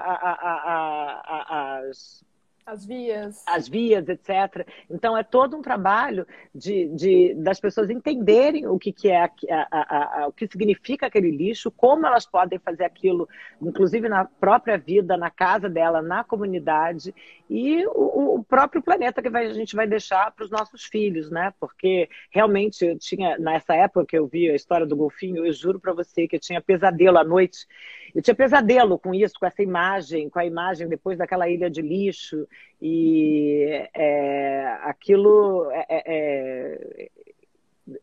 as 1.89 2.23
as 2.65 2.83
vias. 2.83 3.43
As 3.45 3.67
vias, 3.67 4.09
etc. 4.09 4.67
Então, 4.89 5.15
é 5.15 5.21
todo 5.21 5.55
um 5.55 5.61
trabalho 5.61 6.25
de, 6.53 6.87
de 6.87 7.33
das 7.35 7.59
pessoas 7.59 7.91
entenderem 7.91 8.65
o 8.67 8.79
que, 8.79 8.91
que 8.91 9.09
é, 9.09 9.23
a, 9.23 9.31
a, 9.51 10.23
a, 10.23 10.27
o 10.27 10.31
que 10.31 10.47
significa 10.47 11.05
aquele 11.05 11.29
lixo, 11.29 11.69
como 11.69 12.07
elas 12.07 12.25
podem 12.25 12.57
fazer 12.57 12.83
aquilo, 12.83 13.29
inclusive 13.61 14.09
na 14.09 14.25
própria 14.25 14.77
vida, 14.79 15.15
na 15.15 15.29
casa 15.29 15.69
dela, 15.69 16.01
na 16.01 16.23
comunidade, 16.23 17.13
e 17.49 17.85
o, 17.87 18.35
o 18.35 18.43
próprio 18.43 18.81
planeta 18.81 19.21
que 19.21 19.29
vai, 19.29 19.45
a 19.45 19.53
gente 19.53 19.75
vai 19.75 19.85
deixar 19.85 20.31
para 20.31 20.43
os 20.43 20.49
nossos 20.49 20.85
filhos, 20.85 21.29
né? 21.29 21.53
Porque 21.59 22.09
realmente 22.31 22.83
eu 22.83 22.97
tinha, 22.97 23.37
nessa 23.37 23.75
época 23.75 24.05
que 24.07 24.17
eu 24.17 24.27
vi 24.27 24.49
a 24.49 24.55
história 24.55 24.85
do 24.85 24.95
golfinho, 24.95 25.45
eu 25.45 25.53
juro 25.53 25.79
para 25.79 25.93
você 25.93 26.27
que 26.27 26.35
eu 26.35 26.39
tinha 26.39 26.59
pesadelo 26.59 27.19
à 27.19 27.23
noite. 27.23 27.67
Eu 28.15 28.21
tinha 28.21 28.35
pesadelo 28.35 28.97
com 28.97 29.13
isso, 29.13 29.35
com 29.39 29.45
essa 29.45 29.61
imagem, 29.61 30.29
com 30.29 30.39
a 30.39 30.45
imagem 30.45 30.87
depois 30.87 31.17
daquela 31.17 31.47
ilha 31.47 31.69
de 31.69 31.81
lixo. 31.81 32.47
E 32.81 33.87
é, 33.93 34.79
aquilo 34.81 35.69
é, 35.71 35.85
é, 35.89 36.99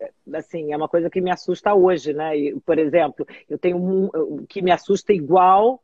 é, 0.00 0.10
assim, 0.34 0.72
é 0.72 0.76
uma 0.76 0.88
coisa 0.88 1.10
que 1.10 1.20
me 1.20 1.32
assusta 1.32 1.74
hoje, 1.74 2.12
né? 2.12 2.36
E, 2.38 2.60
por 2.60 2.78
exemplo, 2.78 3.26
eu 3.50 3.58
tenho 3.58 3.76
um, 3.76 4.46
que 4.46 4.62
me 4.62 4.70
assusta 4.70 5.12
igual 5.12 5.82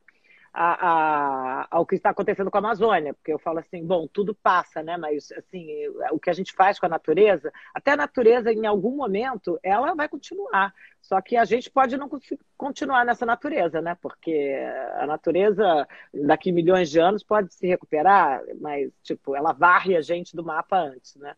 a, 0.52 1.62
a, 1.62 1.68
ao 1.70 1.86
que 1.86 1.94
está 1.94 2.10
acontecendo 2.10 2.50
com 2.50 2.56
a 2.56 2.60
Amazônia, 2.60 3.14
porque 3.14 3.32
eu 3.32 3.38
falo 3.38 3.58
assim, 3.58 3.84
bom, 3.84 4.06
tudo 4.06 4.34
passa, 4.34 4.82
né? 4.82 4.96
Mas 4.96 5.30
assim, 5.32 5.68
o 6.10 6.18
que 6.18 6.30
a 6.30 6.32
gente 6.32 6.52
faz 6.52 6.78
com 6.78 6.86
a 6.86 6.88
natureza, 6.88 7.52
até 7.74 7.92
a 7.92 7.96
natureza, 7.96 8.52
em 8.52 8.66
algum 8.66 8.96
momento, 8.96 9.58
ela 9.62 9.94
vai 9.94 10.08
continuar. 10.08 10.72
Só 11.00 11.20
que 11.20 11.36
a 11.36 11.44
gente 11.44 11.70
pode 11.70 11.96
não 11.96 12.08
continuar 12.56 13.04
nessa 13.04 13.24
natureza, 13.24 13.80
né? 13.80 13.96
Porque 14.00 14.54
a 14.96 15.06
natureza, 15.06 15.86
daqui 16.12 16.52
milhões 16.52 16.90
de 16.90 16.98
anos, 16.98 17.22
pode 17.22 17.54
se 17.54 17.66
recuperar, 17.66 18.42
mas, 18.60 18.90
tipo, 19.02 19.34
ela 19.34 19.52
varre 19.52 19.96
a 19.96 20.00
gente 20.02 20.36
do 20.36 20.44
mapa 20.44 20.78
antes, 20.78 21.16
né? 21.16 21.34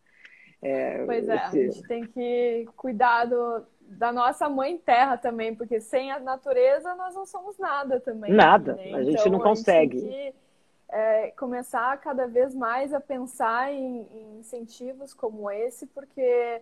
É, 0.61 1.05
pois 1.05 1.27
é, 1.27 1.35
esse... 1.35 1.59
a 1.59 1.63
gente 1.63 1.87
tem 1.87 2.05
que 2.05 2.67
cuidar 2.75 3.25
do, 3.25 3.65
da 3.97 4.11
nossa 4.11 4.47
mãe 4.49 4.77
terra 4.77 5.17
também, 5.17 5.53
porque 5.53 5.79
sem 5.79 6.11
a 6.11 6.19
natureza 6.19 6.95
nós 6.95 7.13
não 7.13 7.25
somos 7.25 7.57
nada 7.57 7.99
também. 7.99 8.31
Nada, 8.31 8.73
né? 8.73 8.93
a 8.93 9.03
gente 9.03 9.19
então, 9.19 9.31
não 9.31 9.39
consegue. 9.39 9.97
A 9.97 9.99
gente 9.99 10.35
é, 10.89 11.31
começar 11.31 11.97
cada 11.99 12.27
vez 12.27 12.55
mais 12.55 12.93
a 12.93 12.99
pensar 12.99 13.71
em, 13.71 14.07
em 14.13 14.39
incentivos 14.39 15.13
como 15.13 15.49
esse, 15.51 15.85
porque 15.87 16.61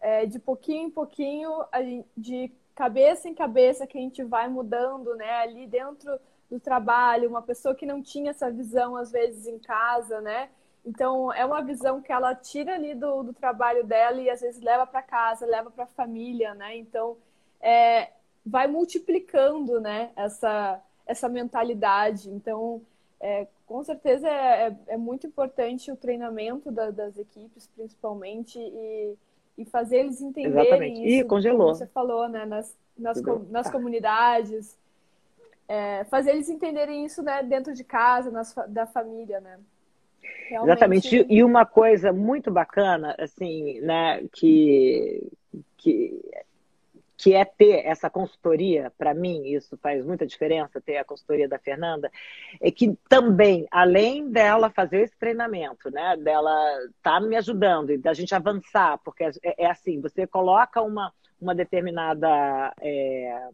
é, 0.00 0.26
de 0.26 0.38
pouquinho 0.38 0.88
em 0.88 0.90
pouquinho, 0.90 1.64
gente, 1.74 2.06
de 2.16 2.52
cabeça 2.74 3.28
em 3.28 3.34
cabeça, 3.34 3.86
que 3.86 3.98
a 3.98 4.00
gente 4.00 4.22
vai 4.24 4.48
mudando, 4.48 5.14
né? 5.14 5.30
Ali 5.38 5.66
dentro 5.66 6.18
do 6.50 6.58
trabalho, 6.58 7.28
uma 7.28 7.42
pessoa 7.42 7.74
que 7.74 7.86
não 7.86 8.02
tinha 8.02 8.30
essa 8.30 8.50
visão, 8.50 8.96
às 8.96 9.10
vezes, 9.12 9.46
em 9.46 9.58
casa, 9.58 10.20
né? 10.20 10.48
Então, 10.84 11.32
é 11.32 11.44
uma 11.44 11.62
visão 11.62 12.02
que 12.02 12.12
ela 12.12 12.34
tira 12.34 12.74
ali 12.74 12.94
do, 12.94 13.22
do 13.22 13.32
trabalho 13.32 13.84
dela 13.84 14.20
e 14.20 14.28
às 14.28 14.40
vezes 14.40 14.60
leva 14.60 14.84
para 14.86 15.00
casa, 15.00 15.46
leva 15.46 15.70
para 15.70 15.84
a 15.84 15.88
família, 15.88 16.54
né? 16.54 16.76
Então, 16.76 17.16
é, 17.60 18.10
vai 18.44 18.66
multiplicando, 18.66 19.80
né? 19.80 20.10
Essa, 20.16 20.82
essa 21.06 21.28
mentalidade. 21.28 22.28
Então, 22.30 22.82
é, 23.20 23.46
com 23.64 23.84
certeza 23.84 24.28
é, 24.28 24.66
é, 24.66 24.76
é, 24.88 24.96
muito 24.96 25.26
importante 25.26 25.92
o 25.92 25.96
treinamento 25.96 26.72
da, 26.72 26.90
das 26.90 27.16
equipes, 27.16 27.68
principalmente, 27.76 28.58
e, 28.58 29.14
e 29.58 29.64
fazer 29.64 29.98
eles 29.98 30.20
entenderem 30.20 30.66
Exatamente. 30.66 31.00
isso. 31.06 31.24
E 31.24 31.24
congelou. 31.24 31.66
Como 31.66 31.74
você 31.76 31.86
falou, 31.86 32.28
né? 32.28 32.44
Nas, 32.44 32.76
nas, 32.98 33.20
com, 33.20 33.38
nas 33.50 33.66
tá. 33.66 33.72
comunidades. 33.72 34.76
É, 35.68 36.02
fazer 36.04 36.32
eles 36.32 36.50
entenderem 36.50 37.04
isso 37.06 37.22
né, 37.22 37.40
dentro 37.40 37.72
de 37.72 37.84
casa, 37.84 38.32
nas, 38.32 38.52
da 38.66 38.84
família, 38.84 39.40
né? 39.40 39.60
Realmente... 40.48 40.70
Exatamente. 40.70 41.26
E 41.28 41.42
uma 41.42 41.64
coisa 41.64 42.12
muito 42.12 42.50
bacana, 42.50 43.14
assim, 43.18 43.80
né, 43.80 44.22
que, 44.32 45.30
que 45.76 46.20
que 47.22 47.34
é 47.34 47.44
ter 47.44 47.86
essa 47.86 48.10
consultoria, 48.10 48.92
para 48.98 49.14
mim, 49.14 49.46
isso 49.46 49.76
faz 49.76 50.04
muita 50.04 50.26
diferença, 50.26 50.80
ter 50.80 50.96
a 50.96 51.04
consultoria 51.04 51.48
da 51.48 51.56
Fernanda, 51.56 52.10
é 52.60 52.68
que 52.68 52.98
também, 53.08 53.64
além 53.70 54.28
dela 54.28 54.70
fazer 54.70 55.02
esse 55.02 55.16
treinamento, 55.16 55.88
né, 55.88 56.16
dela 56.16 56.50
estar 56.86 57.20
tá 57.20 57.20
me 57.20 57.36
ajudando 57.36 57.90
e 57.90 57.96
da 57.96 58.12
gente 58.12 58.34
avançar, 58.34 58.98
porque 59.04 59.22
é, 59.22 59.30
é, 59.56 59.70
assim, 59.70 60.00
você 60.00 60.26
coloca 60.26 60.82
uma, 60.82 61.12
uma 61.40 61.54
determinada. 61.54 62.74
É, 62.80 63.48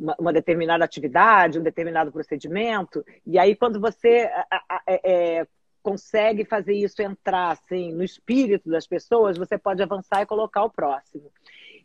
uma, 0.00 0.16
uma, 0.18 0.32
determinada 0.32 0.84
atividade, 0.84 1.58
um 1.58 1.62
determinado 1.62 2.10
procedimento, 2.10 3.04
e 3.26 3.38
aí 3.38 3.54
quando 3.54 3.78
você 3.78 4.30
é, 4.86 5.46
consegue 5.82 6.44
fazer 6.44 6.74
isso 6.74 7.02
entrar 7.02 7.50
assim, 7.52 7.92
no 7.92 8.02
espírito 8.02 8.70
das 8.70 8.86
pessoas, 8.86 9.36
você 9.36 9.58
pode 9.58 9.82
avançar 9.82 10.22
e 10.22 10.26
colocar 10.26 10.64
o 10.64 10.70
próximo. 10.70 11.30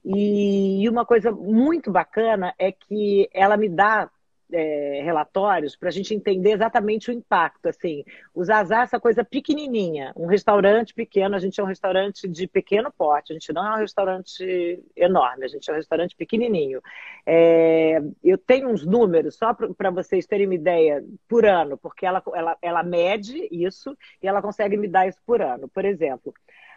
E 0.03 0.87
uma 0.87 1.05
coisa 1.05 1.31
muito 1.31 1.91
bacana 1.91 2.53
é 2.59 2.71
que 2.71 3.27
ela 3.33 3.57
me 3.57 3.67
dá 3.67 4.09
é, 4.51 5.01
relatórios 5.03 5.75
para 5.75 5.89
a 5.89 5.91
gente 5.91 6.13
entender 6.13 6.51
exatamente 6.51 7.09
o 7.09 7.13
impacto. 7.13 7.67
Assim, 7.67 8.03
o 8.33 8.43
Zazá, 8.43 8.83
essa 8.83 8.99
coisa 8.99 9.23
pequenininha, 9.23 10.13
um 10.15 10.25
restaurante 10.25 10.93
pequeno, 10.93 11.35
a 11.35 11.39
gente 11.39 11.59
é 11.59 11.63
um 11.63 11.67
restaurante 11.67 12.27
de 12.27 12.47
pequeno 12.47 12.91
porte, 12.91 13.31
a 13.31 13.35
gente 13.35 13.51
não 13.53 13.65
é 13.65 13.75
um 13.75 13.79
restaurante 13.79 14.83
enorme, 14.95 15.45
a 15.45 15.47
gente 15.47 15.69
é 15.69 15.73
um 15.73 15.77
restaurante 15.77 16.15
pequenininho. 16.15 16.81
É, 17.25 18.01
eu 18.23 18.37
tenho 18.37 18.69
uns 18.69 18.85
números, 18.85 19.35
só 19.35 19.53
para 19.53 19.89
vocês 19.89 20.25
terem 20.25 20.45
uma 20.45 20.55
ideia, 20.55 21.03
por 21.27 21.45
ano, 21.45 21.77
porque 21.77 22.05
ela, 22.05 22.21
ela, 22.33 22.57
ela 22.61 22.83
mede 22.83 23.47
isso 23.51 23.97
e 24.21 24.27
ela 24.27 24.41
consegue 24.41 24.77
me 24.77 24.87
dar 24.87 25.07
isso 25.07 25.19
por 25.25 25.41
ano. 25.41 25.67
Por 25.67 25.85
exemplo, 25.85 26.33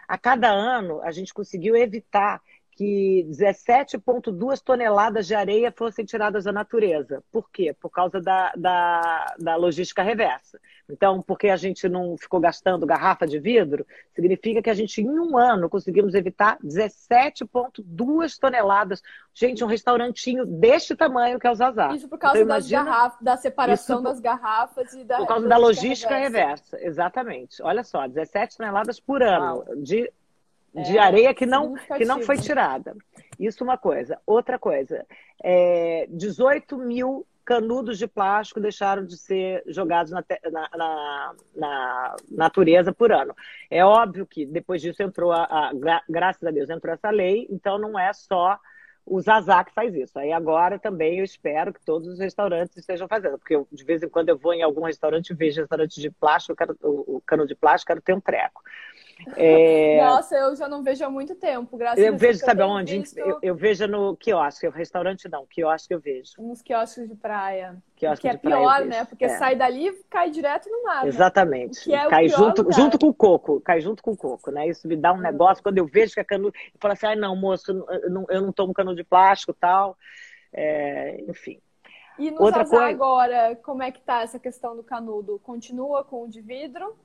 a 0.06 0.16
cada 0.16 0.48
ano 0.48 1.02
a 1.02 1.10
gente 1.10 1.34
conseguiu 1.34 1.76
evitar 1.76 2.40
que 2.78 3.26
17,2 3.28 4.62
toneladas 4.62 5.26
de 5.26 5.34
areia 5.34 5.74
fossem 5.76 6.04
tiradas 6.04 6.44
da 6.44 6.52
natureza. 6.52 7.24
Por 7.32 7.50
quê? 7.50 7.74
Por 7.80 7.90
causa 7.90 8.20
da, 8.20 8.52
da, 8.56 9.34
da, 9.36 9.56
logística 9.56 10.00
reversa. 10.00 10.60
Então, 10.88 11.20
porque 11.20 11.48
a 11.48 11.56
gente 11.56 11.88
não 11.88 12.16
ficou 12.16 12.38
gastando 12.38 12.86
garrafa 12.86 13.26
de 13.26 13.40
vidro, 13.40 13.84
significa 14.14 14.62
que 14.62 14.70
a 14.70 14.74
gente, 14.74 15.02
em 15.02 15.10
um 15.10 15.36
ano, 15.36 15.68
conseguimos 15.68 16.14
evitar 16.14 16.56
17,2 16.64 18.38
toneladas. 18.38 19.02
Gente, 19.34 19.64
um 19.64 19.66
restaurantinho 19.66 20.46
deste 20.46 20.94
tamanho 20.94 21.40
que 21.40 21.48
é 21.48 21.50
o 21.50 21.56
Zazá. 21.56 21.92
Isso 21.92 22.08
por 22.08 22.16
causa 22.16 22.38
então, 22.38 22.54
das 22.54 22.70
garrafas, 22.70 23.20
da 23.20 23.36
separação 23.36 24.00
das 24.00 24.20
garrafas 24.20 24.92
e 24.92 25.02
da. 25.02 25.16
Por 25.16 25.26
causa 25.26 25.48
da 25.48 25.56
logística 25.56 26.14
reversa. 26.14 26.76
reversa. 26.76 26.86
Exatamente. 26.86 27.60
Olha 27.60 27.82
só, 27.82 28.06
17 28.06 28.56
toneladas 28.56 29.00
por 29.00 29.20
ano 29.20 29.64
de 29.82 30.12
de 30.74 30.96
é, 30.96 31.00
areia 31.00 31.34
que 31.34 31.46
não, 31.46 31.74
que 31.96 32.04
não 32.04 32.22
foi 32.22 32.36
tirada. 32.36 32.96
Isso 33.38 33.64
uma 33.64 33.78
coisa. 33.78 34.18
Outra 34.26 34.58
coisa, 34.58 35.06
é, 35.42 36.06
18 36.10 36.76
mil 36.76 37.26
canudos 37.44 37.96
de 37.96 38.06
plástico 38.06 38.60
deixaram 38.60 39.06
de 39.06 39.16
ser 39.16 39.62
jogados 39.66 40.12
na, 40.12 40.22
na, 40.52 40.68
na, 40.76 41.34
na, 41.56 42.16
natureza 42.30 42.92
por 42.92 43.10
ano. 43.10 43.34
É 43.70 43.82
óbvio 43.82 44.26
que 44.26 44.44
depois 44.44 44.82
disso 44.82 45.02
entrou, 45.02 45.32
a, 45.32 45.44
a, 45.44 45.72
graças 46.06 46.42
a 46.44 46.50
Deus, 46.50 46.68
entrou 46.68 46.92
essa 46.92 47.08
lei, 47.08 47.46
então 47.50 47.78
não 47.78 47.98
é 47.98 48.12
só 48.12 48.58
o 49.06 49.18
Zazá 49.18 49.64
que 49.64 49.72
faz 49.72 49.94
isso. 49.94 50.18
Aí 50.18 50.30
agora 50.30 50.78
também 50.78 51.20
eu 51.20 51.24
espero 51.24 51.72
que 51.72 51.82
todos 51.82 52.06
os 52.06 52.18
restaurantes 52.18 52.76
estejam 52.76 53.08
fazendo, 53.08 53.38
porque 53.38 53.56
eu, 53.56 53.66
de 53.72 53.82
vez 53.82 54.02
em 54.02 54.08
quando 54.10 54.28
eu 54.28 54.36
vou 54.36 54.52
em 54.52 54.62
algum 54.62 54.84
restaurante 54.84 55.30
e 55.30 55.34
vejo 55.34 55.62
restaurante 55.62 55.98
de 55.98 56.10
plástico, 56.10 56.54
quero, 56.54 56.76
o, 56.82 57.16
o 57.16 57.22
cano 57.22 57.46
de 57.46 57.54
plástico, 57.54 57.88
quero 57.88 58.02
ter 58.02 58.12
um 58.12 58.20
treco. 58.20 58.62
É... 59.36 60.00
Nossa, 60.00 60.36
eu 60.36 60.54
já 60.54 60.68
não 60.68 60.82
vejo 60.82 61.04
há 61.04 61.10
muito 61.10 61.34
tempo, 61.34 61.76
graças 61.76 61.98
eu 61.98 62.06
a 62.06 62.10
Deus. 62.10 62.20
Vejo, 62.20 62.38
sabe 62.38 62.62
onde? 62.62 62.98
Visto... 62.98 63.18
Eu, 63.18 63.38
eu, 63.42 63.54
vejo 63.54 63.86
no 63.86 64.16
quiosque, 64.16 64.68
restaurante 64.68 65.28
não, 65.28 65.44
quiosque 65.46 65.92
eu 65.92 66.00
vejo. 66.00 66.32
Uns 66.38 66.62
quiosques 66.62 67.08
de 67.08 67.14
praia. 67.14 67.76
Quiosque 67.96 68.22
que 68.22 68.28
é 68.28 68.36
pior, 68.36 68.84
né? 68.84 69.04
Porque 69.04 69.24
é. 69.24 69.28
sai 69.30 69.56
dali 69.56 69.88
e 69.88 69.92
cai 70.08 70.30
direto 70.30 70.70
no 70.70 70.84
mar. 70.84 71.02
Né? 71.02 71.08
Exatamente. 71.08 71.92
É 71.92 72.08
cai 72.08 72.28
junto, 72.28 72.72
junto 72.72 72.98
com 72.98 73.08
o 73.08 73.14
coco, 73.14 73.60
cai 73.60 73.80
junto 73.80 74.02
com 74.02 74.12
o 74.12 74.16
coco, 74.16 74.50
né? 74.50 74.68
Isso 74.68 74.86
me 74.86 74.96
dá 74.96 75.12
um 75.12 75.16
uhum. 75.16 75.22
negócio, 75.22 75.62
quando 75.62 75.78
eu 75.78 75.86
vejo 75.86 76.14
que 76.14 76.20
é 76.20 76.24
canudo, 76.24 76.54
eu 76.56 76.78
falo 76.80 76.92
assim, 76.92 77.06
ai 77.06 77.16
não, 77.16 77.34
moço, 77.34 77.70
eu 77.70 78.10
não, 78.10 78.26
eu 78.28 78.40
não 78.40 78.52
tomo 78.52 78.72
canudo 78.72 78.96
de 78.96 79.04
plástico 79.04 79.52
tal. 79.52 79.96
É, 80.52 81.20
enfim. 81.28 81.60
E 82.18 82.30
no 82.30 82.42
Outra 82.42 82.64
coisa... 82.64 82.86
agora, 82.86 83.56
como 83.62 83.82
é 83.82 83.92
que 83.92 84.00
tá 84.00 84.22
essa 84.22 84.38
questão 84.38 84.76
do 84.76 84.82
canudo? 84.82 85.38
Continua 85.38 86.02
com 86.02 86.24
o 86.24 86.28
de 86.28 86.40
vidro? 86.40 86.96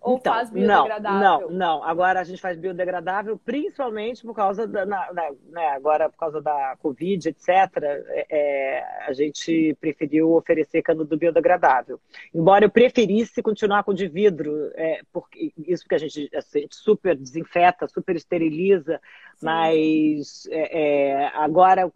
Ou 0.00 0.16
então, 0.16 0.32
faz 0.32 0.50
biodegradável? 0.50 1.20
Não, 1.20 1.40
não, 1.40 1.50
não. 1.50 1.84
Agora 1.84 2.20
a 2.20 2.24
gente 2.24 2.40
faz 2.40 2.58
biodegradável, 2.58 3.38
principalmente 3.44 4.22
por 4.22 4.34
causa 4.34 4.66
da, 4.66 4.86
na, 4.86 5.12
na, 5.12 5.30
né, 5.50 5.68
agora 5.68 6.08
por 6.08 6.16
causa 6.16 6.40
da 6.40 6.74
Covid, 6.80 7.28
etc. 7.28 7.48
É, 7.48 8.26
é, 8.30 9.04
a 9.06 9.12
gente 9.12 9.76
preferiu 9.78 10.32
oferecer 10.32 10.82
canudo 10.82 11.18
biodegradável. 11.18 12.00
Embora 12.34 12.64
eu 12.64 12.70
preferisse 12.70 13.42
continuar 13.42 13.84
com 13.84 13.92
de 13.92 14.08
vidro, 14.08 14.70
é, 14.74 15.02
porque, 15.12 15.52
isso 15.58 15.86
que 15.86 15.94
a 15.94 15.98
gente, 15.98 16.30
a 16.34 16.58
gente 16.58 16.74
super 16.74 17.14
desinfeta, 17.14 17.86
super 17.86 18.16
esteriliza, 18.16 19.00
Sim. 19.36 19.46
mas 19.46 20.48
é, 20.50 20.80
é 20.80 21.26
agora 21.34 21.90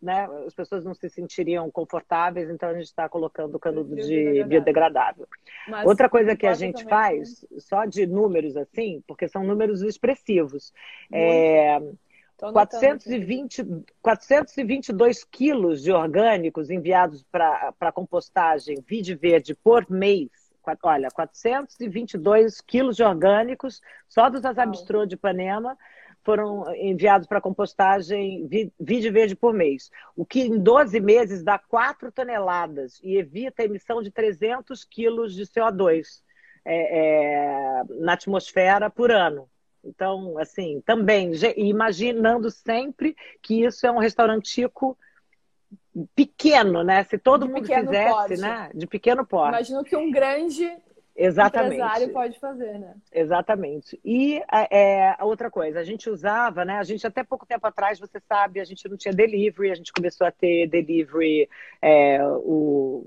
né, 0.00 0.28
as 0.46 0.54
pessoas 0.54 0.84
não 0.84 0.94
se 0.94 1.08
sentiriam 1.08 1.70
confortáveis, 1.70 2.48
então 2.48 2.68
a 2.68 2.74
gente 2.74 2.86
está 2.86 3.08
colocando 3.08 3.54
o 3.54 3.58
canudo 3.58 3.94
de 3.96 4.42
biodegradável. 4.44 5.26
Mas, 5.68 5.86
Outra 5.86 6.08
coisa 6.08 6.34
que 6.34 6.46
a 6.46 6.54
gente 6.54 6.84
faz, 6.84 7.44
só 7.58 7.84
de 7.84 8.06
números 8.06 8.56
assim, 8.56 9.02
porque 9.06 9.28
são 9.28 9.44
números 9.44 9.82
expressivos, 9.82 10.72
é, 11.12 11.80
420, 12.52 13.84
422 14.00 15.24
quilos 15.24 15.82
de 15.82 15.92
orgânicos 15.92 16.70
enviados 16.70 17.22
para 17.30 17.92
compostagem 17.92 18.82
vide 18.86 19.14
verde 19.14 19.54
por 19.54 19.88
mês. 19.90 20.30
Olha, 20.82 21.08
422 21.10 22.60
quilos 22.60 22.96
de 22.96 23.02
orgânicos 23.02 23.82
só 24.08 24.30
dos 24.30 24.44
azabistrô 24.44 25.04
de 25.04 25.14
Ipanema 25.14 25.76
foram 26.22 26.72
enviados 26.74 27.26
para 27.26 27.40
compostagem 27.40 28.48
vide 28.78 29.10
verde 29.10 29.34
por 29.34 29.54
mês, 29.54 29.90
o 30.16 30.24
que 30.24 30.42
em 30.42 30.58
12 30.58 31.00
meses 31.00 31.42
dá 31.42 31.58
4 31.58 32.12
toneladas 32.12 33.00
e 33.02 33.16
evita 33.16 33.62
a 33.62 33.64
emissão 33.64 34.02
de 34.02 34.10
300 34.10 34.84
quilos 34.84 35.34
de 35.34 35.44
CO2 35.44 36.22
é, 36.64 36.98
é, 36.98 37.82
na 38.00 38.12
atmosfera 38.12 38.90
por 38.90 39.10
ano. 39.10 39.48
Então, 39.82 40.36
assim, 40.38 40.82
também 40.84 41.32
imaginando 41.56 42.50
sempre 42.50 43.16
que 43.40 43.64
isso 43.64 43.86
é 43.86 43.90
um 43.90 43.98
restaurantico 43.98 44.96
pequeno, 46.14 46.82
né? 46.84 47.02
Se 47.04 47.18
todo 47.18 47.46
de 47.46 47.52
mundo 47.52 47.66
fizesse, 47.66 48.36
né? 48.40 48.70
De 48.74 48.86
pequeno 48.86 49.26
porte. 49.26 49.54
Imagino 49.54 49.82
que 49.82 49.96
um 49.96 50.10
grande 50.10 50.70
Exatamente. 51.22 51.74
empresário 51.74 52.12
pode 52.12 52.38
fazer, 52.40 52.78
né? 52.78 52.94
Exatamente. 53.12 54.00
E 54.02 54.42
é, 54.70 55.14
a 55.18 55.24
outra 55.24 55.50
coisa, 55.50 55.78
a 55.78 55.84
gente 55.84 56.08
usava, 56.08 56.64
né? 56.64 56.78
A 56.78 56.82
gente 56.82 57.06
até 57.06 57.22
pouco 57.22 57.44
tempo 57.44 57.66
atrás, 57.66 57.98
você 57.98 58.18
sabe, 58.20 58.58
a 58.58 58.64
gente 58.64 58.88
não 58.88 58.96
tinha 58.96 59.12
delivery, 59.12 59.70
a 59.70 59.74
gente 59.74 59.92
começou 59.92 60.26
a 60.26 60.32
ter 60.32 60.66
delivery 60.66 61.46
é, 61.82 62.24
o, 62.24 63.06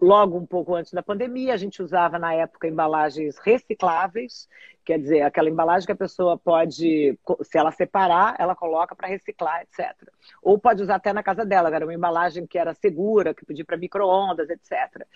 logo 0.00 0.36
um 0.36 0.46
pouco 0.46 0.74
antes 0.74 0.92
da 0.92 1.02
pandemia, 1.02 1.54
a 1.54 1.56
gente 1.56 1.82
usava 1.82 2.18
na 2.18 2.34
época 2.34 2.68
embalagens 2.68 3.38
recicláveis, 3.38 4.46
quer 4.84 4.98
dizer, 4.98 5.22
aquela 5.22 5.48
embalagem 5.48 5.86
que 5.86 5.92
a 5.92 5.96
pessoa 5.96 6.38
pode, 6.38 7.18
se 7.42 7.58
ela 7.58 7.72
separar, 7.72 8.36
ela 8.38 8.54
coloca 8.54 8.94
para 8.94 9.08
reciclar, 9.08 9.62
etc. 9.62 9.96
Ou 10.42 10.58
pode 10.58 10.82
usar 10.82 10.96
até 10.96 11.12
na 11.12 11.22
casa 11.22 11.44
dela, 11.44 11.74
era 11.74 11.84
uma 11.84 11.94
embalagem 11.94 12.46
que 12.46 12.58
era 12.58 12.74
segura, 12.74 13.34
que 13.34 13.44
podia 13.44 13.64
para 13.64 13.76
micro-ondas, 13.76 14.48
etc. 14.50 15.06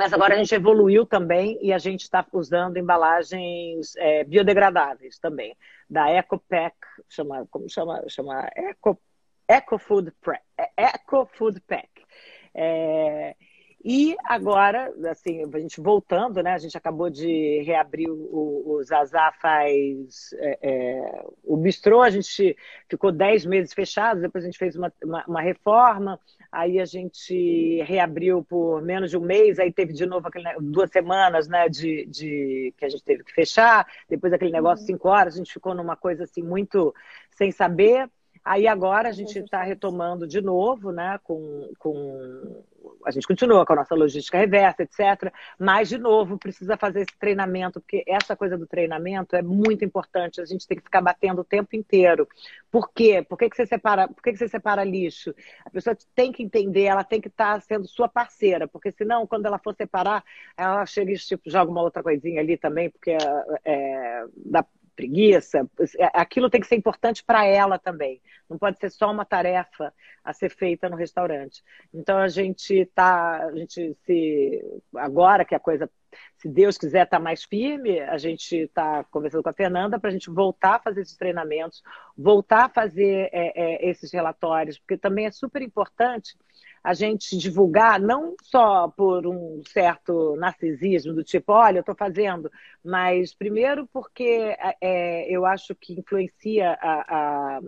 Mas 0.00 0.14
agora 0.14 0.34
a 0.34 0.38
gente 0.38 0.54
evoluiu 0.54 1.04
também 1.04 1.58
e 1.60 1.74
a 1.74 1.78
gente 1.78 2.04
está 2.04 2.26
usando 2.32 2.78
embalagens 2.78 3.94
é, 3.96 4.24
biodegradáveis 4.24 5.18
também, 5.18 5.54
da 5.90 6.10
EcoPack, 6.10 6.74
chama, 7.06 7.46
como 7.50 7.68
chama? 7.68 8.02
Chama 8.08 8.48
Eco, 8.56 8.98
Eco, 9.46 9.76
Food, 9.76 10.10
Food 11.26 11.60
Pack. 11.60 11.90
É, 12.54 13.36
e 13.82 14.14
agora, 14.24 14.92
assim, 15.10 15.42
a 15.42 15.58
gente 15.58 15.80
voltando, 15.80 16.42
né? 16.42 16.52
A 16.52 16.58
gente 16.58 16.76
acabou 16.76 17.08
de 17.08 17.62
reabrir 17.62 18.10
o, 18.10 18.74
o 18.74 18.82
Zazá 18.84 19.32
faz 19.40 20.34
é, 20.34 20.58
é, 20.60 21.24
o 21.42 21.56
bistrô, 21.56 22.02
a 22.02 22.10
gente 22.10 22.54
ficou 22.86 23.10
10 23.10 23.46
meses 23.46 23.72
fechado, 23.72 24.20
depois 24.20 24.44
a 24.44 24.46
gente 24.48 24.58
fez 24.58 24.76
uma, 24.76 24.92
uma, 25.02 25.24
uma, 25.26 25.40
reforma, 25.40 26.20
aí 26.52 26.78
a 26.78 26.84
gente 26.84 27.82
reabriu 27.84 28.44
por 28.44 28.82
menos 28.82 29.10
de 29.10 29.16
um 29.16 29.22
mês, 29.22 29.58
aí 29.58 29.72
teve 29.72 29.94
de 29.94 30.04
novo 30.04 30.28
aquele, 30.28 30.48
duas 30.60 30.90
semanas, 30.90 31.48
né, 31.48 31.66
de, 31.66 32.04
de 32.04 32.74
que 32.76 32.84
a 32.84 32.88
gente 32.88 33.02
teve 33.02 33.24
que 33.24 33.32
fechar, 33.32 33.86
depois 34.10 34.30
aquele 34.34 34.52
negócio 34.52 34.82
uhum. 34.82 34.88
cinco 34.88 35.08
horas, 35.08 35.34
a 35.34 35.38
gente 35.38 35.54
ficou 35.54 35.74
numa 35.74 35.96
coisa 35.96 36.24
assim 36.24 36.42
muito 36.42 36.94
sem 37.30 37.50
saber. 37.50 38.10
Aí 38.44 38.66
agora 38.66 39.08
a 39.08 39.12
gente 39.12 39.38
está 39.38 39.62
retomando 39.62 40.26
de 40.26 40.40
novo, 40.40 40.92
né? 40.92 41.18
Com, 41.22 41.70
com 41.78 42.62
a 43.04 43.10
gente 43.10 43.26
continua 43.26 43.64
com 43.64 43.72
a 43.72 43.76
nossa 43.76 43.94
logística 43.94 44.38
reversa, 44.38 44.82
etc. 44.82 45.32
Mas 45.58 45.88
de 45.88 45.98
novo 45.98 46.38
precisa 46.38 46.76
fazer 46.76 47.00
esse 47.00 47.18
treinamento, 47.18 47.80
porque 47.80 48.02
essa 48.06 48.34
coisa 48.34 48.56
do 48.56 48.66
treinamento 48.66 49.36
é 49.36 49.42
muito 49.42 49.84
importante. 49.84 50.40
A 50.40 50.44
gente 50.44 50.66
tem 50.66 50.76
que 50.76 50.84
ficar 50.84 51.00
batendo 51.00 51.40
o 51.40 51.44
tempo 51.44 51.76
inteiro. 51.76 52.28
Por 52.70 52.90
quê? 52.92 53.24
Por 53.28 53.36
que, 53.38 53.50
que 53.50 53.56
você 53.56 53.66
separa? 53.66 54.08
Por 54.08 54.22
que, 54.22 54.32
que 54.32 54.38
você 54.38 54.48
separa 54.48 54.84
lixo? 54.84 55.34
A 55.64 55.70
pessoa 55.70 55.96
tem 56.14 56.32
que 56.32 56.42
entender, 56.42 56.84
ela 56.84 57.04
tem 57.04 57.20
que 57.20 57.28
estar 57.28 57.54
tá 57.54 57.60
sendo 57.60 57.86
sua 57.86 58.08
parceira, 58.08 58.66
porque 58.66 58.92
senão 58.92 59.26
quando 59.26 59.46
ela 59.46 59.58
for 59.58 59.74
separar, 59.74 60.24
ela 60.56 60.84
chega 60.86 61.12
e 61.12 61.16
tipo 61.16 61.50
joga 61.50 61.70
uma 61.70 61.82
outra 61.82 62.02
coisinha 62.02 62.40
ali 62.40 62.56
também, 62.56 62.90
porque 62.90 63.16
é, 63.64 64.24
dá 64.36 64.64
preguiça, 65.00 65.66
é, 65.98 66.10
aquilo 66.12 66.50
tem 66.50 66.60
que 66.60 66.66
ser 66.66 66.76
importante 66.76 67.24
para 67.24 67.46
ela 67.46 67.78
também. 67.78 68.20
Não 68.48 68.58
pode 68.58 68.78
ser 68.78 68.90
só 68.90 69.10
uma 69.10 69.24
tarefa 69.24 69.94
a 70.22 70.34
ser 70.34 70.50
feita 70.50 70.90
no 70.90 70.96
restaurante. 70.96 71.64
Então 71.94 72.18
a 72.18 72.28
gente 72.28 72.84
tá, 72.94 73.46
a 73.46 73.56
gente 73.56 73.96
se 74.04 74.62
agora 74.94 75.44
que 75.44 75.54
a 75.54 75.58
coisa, 75.60 75.90
se 76.36 76.50
Deus 76.50 76.76
quiser, 76.76 77.04
está 77.04 77.18
mais 77.18 77.44
firme, 77.44 77.98
a 78.00 78.18
gente 78.18 78.54
está 78.54 79.02
conversando 79.04 79.42
com 79.42 79.48
a 79.48 79.54
Fernanda 79.54 79.98
para 79.98 80.10
a 80.10 80.12
gente 80.12 80.28
voltar 80.28 80.74
a 80.74 80.80
fazer 80.80 81.00
esses 81.00 81.16
treinamentos, 81.16 81.82
voltar 82.16 82.66
a 82.66 82.68
fazer 82.68 83.30
é, 83.32 83.86
é, 83.86 83.88
esses 83.88 84.12
relatórios, 84.12 84.78
porque 84.78 84.98
também 84.98 85.24
é 85.24 85.30
super 85.30 85.62
importante 85.62 86.36
a 86.82 86.94
gente 86.94 87.36
divulgar, 87.36 88.00
não 88.00 88.34
só 88.42 88.88
por 88.88 89.26
um 89.26 89.62
certo 89.68 90.34
narcisismo, 90.36 91.12
do 91.12 91.22
tipo, 91.22 91.52
olha, 91.52 91.78
eu 91.78 91.80
estou 91.80 91.94
fazendo, 91.94 92.50
mas 92.82 93.34
primeiro 93.34 93.86
porque 93.92 94.56
é, 94.80 95.30
eu 95.30 95.44
acho 95.44 95.74
que 95.74 95.98
influencia 95.98 96.72
a, 96.80 97.60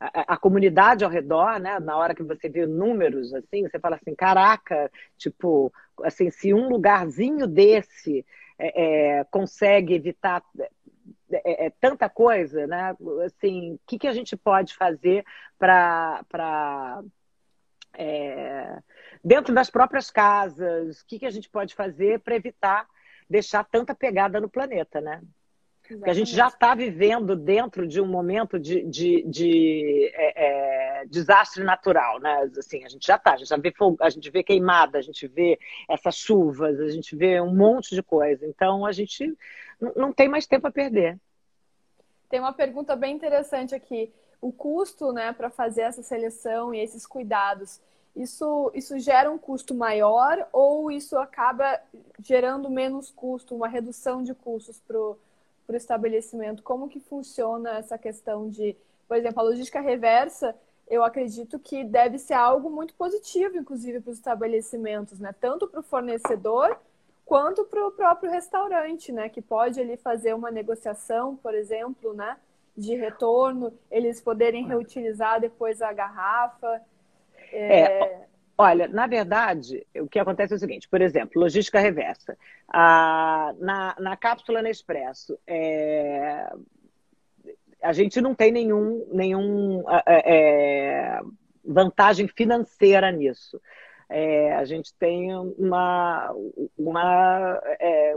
a, 0.00 0.34
a, 0.34 0.36
comunidade 0.36 1.04
ao 1.04 1.10
redor, 1.10 1.60
né? 1.60 1.78
Na 1.78 1.96
hora 1.96 2.14
que 2.14 2.24
você 2.24 2.48
vê 2.48 2.66
números, 2.66 3.32
assim, 3.32 3.62
você 3.62 3.78
fala 3.78 3.96
assim, 3.96 4.14
caraca, 4.14 4.90
tipo, 5.16 5.72
assim, 6.02 6.28
se 6.30 6.52
um 6.52 6.68
lugarzinho 6.68 7.46
desse 7.46 8.26
é, 8.58 9.18
é, 9.18 9.24
consegue 9.24 9.94
evitar 9.94 10.42
é, 11.30 11.66
é, 11.66 11.70
tanta 11.80 12.08
coisa, 12.08 12.66
né? 12.66 12.96
Assim, 13.24 13.74
o 13.74 13.80
que, 13.86 13.98
que 13.98 14.08
a 14.08 14.12
gente 14.12 14.36
pode 14.36 14.74
fazer 14.74 15.24
para 15.58 16.24
é, 17.96 18.78
dentro 19.24 19.54
das 19.54 19.70
próprias 19.70 20.10
casas, 20.10 21.00
o 21.00 21.06
que, 21.06 21.18
que 21.18 21.26
a 21.26 21.30
gente 21.30 21.48
pode 21.48 21.74
fazer 21.74 22.20
para 22.20 22.36
evitar 22.36 22.86
deixar 23.28 23.64
tanta 23.64 23.94
pegada 23.94 24.40
no 24.40 24.48
planeta, 24.48 25.00
né? 25.00 25.20
Porque 25.82 26.10
a 26.10 26.14
gente 26.14 26.34
já 26.34 26.48
está 26.48 26.74
vivendo 26.74 27.36
dentro 27.36 27.86
de 27.86 28.00
um 28.00 28.06
momento 28.06 28.58
de, 28.58 28.82
de, 28.82 29.22
de 29.22 30.10
é, 30.14 31.02
é, 31.02 31.06
desastre 31.06 31.62
natural, 31.62 32.18
né? 32.18 32.50
Assim, 32.58 32.84
a 32.84 32.88
gente 32.88 33.06
já 33.06 33.14
está, 33.14 33.34
a 33.34 33.36
gente 33.36 33.48
já 33.48 33.56
vê 33.56 33.70
fogo, 33.70 33.96
a 34.00 34.10
gente 34.10 34.28
vê 34.30 34.42
queimada, 34.42 34.98
a 34.98 35.02
gente 35.02 35.28
vê 35.28 35.58
essas 35.88 36.16
chuvas, 36.16 36.80
a 36.80 36.88
gente 36.88 37.14
vê 37.14 37.40
um 37.40 37.54
monte 37.54 37.94
de 37.94 38.02
coisa. 38.02 38.44
Então 38.46 38.84
a 38.84 38.90
gente 38.90 39.32
não 39.94 40.12
tem 40.12 40.28
mais 40.28 40.46
tempo 40.46 40.66
a 40.66 40.72
perder. 40.72 41.18
Tem 42.28 42.40
uma 42.40 42.52
pergunta 42.52 42.96
bem 42.96 43.14
interessante 43.14 43.72
aqui 43.72 44.12
o 44.46 44.52
custo 44.52 45.12
né, 45.12 45.32
para 45.32 45.50
fazer 45.50 45.82
essa 45.82 46.02
seleção 46.02 46.72
e 46.72 46.78
esses 46.78 47.06
cuidados, 47.06 47.80
isso, 48.14 48.70
isso 48.74 48.98
gera 48.98 49.30
um 49.30 49.38
custo 49.38 49.74
maior 49.74 50.48
ou 50.52 50.90
isso 50.90 51.18
acaba 51.18 51.80
gerando 52.20 52.70
menos 52.70 53.10
custo, 53.10 53.54
uma 53.54 53.68
redução 53.68 54.22
de 54.22 54.34
custos 54.34 54.80
para 54.80 54.96
o 54.98 55.18
estabelecimento? 55.70 56.62
Como 56.62 56.88
que 56.88 57.00
funciona 57.00 57.78
essa 57.78 57.98
questão 57.98 58.48
de, 58.48 58.76
por 59.06 59.16
exemplo, 59.16 59.40
a 59.40 59.42
logística 59.42 59.80
reversa, 59.80 60.54
eu 60.88 61.02
acredito 61.02 61.58
que 61.58 61.84
deve 61.84 62.18
ser 62.18 62.34
algo 62.34 62.70
muito 62.70 62.94
positivo, 62.94 63.58
inclusive, 63.58 64.00
para 64.00 64.12
os 64.12 64.18
estabelecimentos, 64.18 65.18
né? 65.18 65.34
Tanto 65.40 65.66
para 65.66 65.80
o 65.80 65.82
fornecedor 65.82 66.78
quanto 67.24 67.64
para 67.64 67.84
o 67.84 67.90
próprio 67.90 68.30
restaurante, 68.30 69.10
né? 69.10 69.28
Que 69.28 69.42
pode 69.42 69.80
ali 69.80 69.96
fazer 69.96 70.32
uma 70.32 70.50
negociação, 70.50 71.34
por 71.36 71.54
exemplo, 71.54 72.14
né? 72.14 72.36
De 72.76 72.94
retorno, 72.94 73.72
eles 73.90 74.20
poderem 74.20 74.66
reutilizar 74.66 75.40
depois 75.40 75.80
a 75.80 75.92
garrafa. 75.92 76.80
É... 77.52 77.80
é... 77.80 78.26
Olha, 78.58 78.88
na 78.88 79.06
verdade, 79.06 79.86
o 79.96 80.08
que 80.08 80.18
acontece 80.18 80.54
é 80.54 80.56
o 80.56 80.58
seguinte, 80.58 80.88
por 80.88 81.02
exemplo, 81.02 81.40
logística 81.40 81.78
reversa. 81.78 82.38
A, 82.66 83.54
na, 83.58 83.94
na 83.98 84.16
cápsula 84.16 84.62
Nespresso, 84.62 85.38
é, 85.46 86.50
a 87.82 87.92
gente 87.92 88.18
não 88.18 88.34
tem 88.34 88.50
nenhum, 88.50 89.06
nenhum 89.12 89.84
é, 90.06 90.34
é, 90.34 91.20
vantagem 91.62 92.26
financeira 92.28 93.10
nisso. 93.12 93.60
É, 94.08 94.54
a 94.54 94.64
gente 94.64 94.94
tem 94.94 95.34
uma, 95.34 96.34
uma 96.78 97.60
é, 97.78 98.16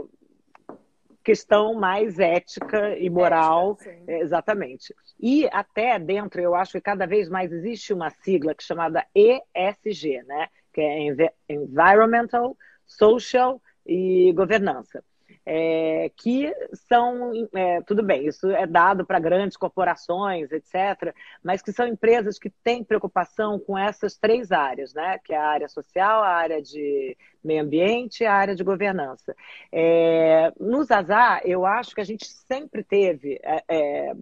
questão 1.24 1.74
mais 1.74 2.18
ética 2.18 2.96
e 2.98 3.10
moral. 3.10 3.78
Ética, 3.80 4.12
exatamente. 4.12 4.94
E 5.18 5.48
até 5.52 5.98
dentro, 5.98 6.40
eu 6.40 6.54
acho 6.54 6.72
que 6.72 6.80
cada 6.80 7.06
vez 7.06 7.28
mais 7.28 7.52
existe 7.52 7.92
uma 7.92 8.10
sigla 8.10 8.54
que 8.54 8.62
é 8.62 8.66
chamada 8.66 9.06
ESG, 9.14 10.22
né? 10.24 10.48
que 10.72 10.80
é 10.80 11.32
Environmental, 11.48 12.56
Social 12.86 13.60
e 13.86 14.32
Governança 14.32 15.02
é, 15.44 16.10
que 16.16 16.52
são, 16.72 17.32
é, 17.54 17.80
tudo 17.82 18.02
bem, 18.02 18.26
isso 18.26 18.48
é 18.50 18.66
dado 18.66 19.04
para 19.04 19.18
grandes 19.18 19.56
corporações, 19.56 20.50
etc., 20.52 21.14
mas 21.42 21.62
que 21.62 21.72
são 21.72 21.86
empresas 21.86 22.38
que 22.38 22.50
têm 22.62 22.84
preocupação 22.84 23.58
com 23.58 23.76
essas 23.76 24.16
três 24.16 24.52
áreas, 24.52 24.94
né? 24.94 25.18
que 25.24 25.32
é 25.32 25.36
a 25.36 25.46
área 25.46 25.68
social, 25.68 26.22
a 26.22 26.28
área 26.28 26.62
de 26.62 27.16
meio 27.42 27.62
ambiente 27.62 28.22
e 28.22 28.26
a 28.26 28.34
área 28.34 28.54
de 28.54 28.62
governança. 28.62 29.34
É, 29.72 30.52
no 30.60 30.84
Zazá, 30.84 31.40
eu 31.44 31.64
acho 31.64 31.94
que 31.94 32.00
a 32.00 32.04
gente 32.04 32.26
sempre 32.26 32.84
teve 32.84 33.40
é, 33.42 33.64
é, 33.68 34.12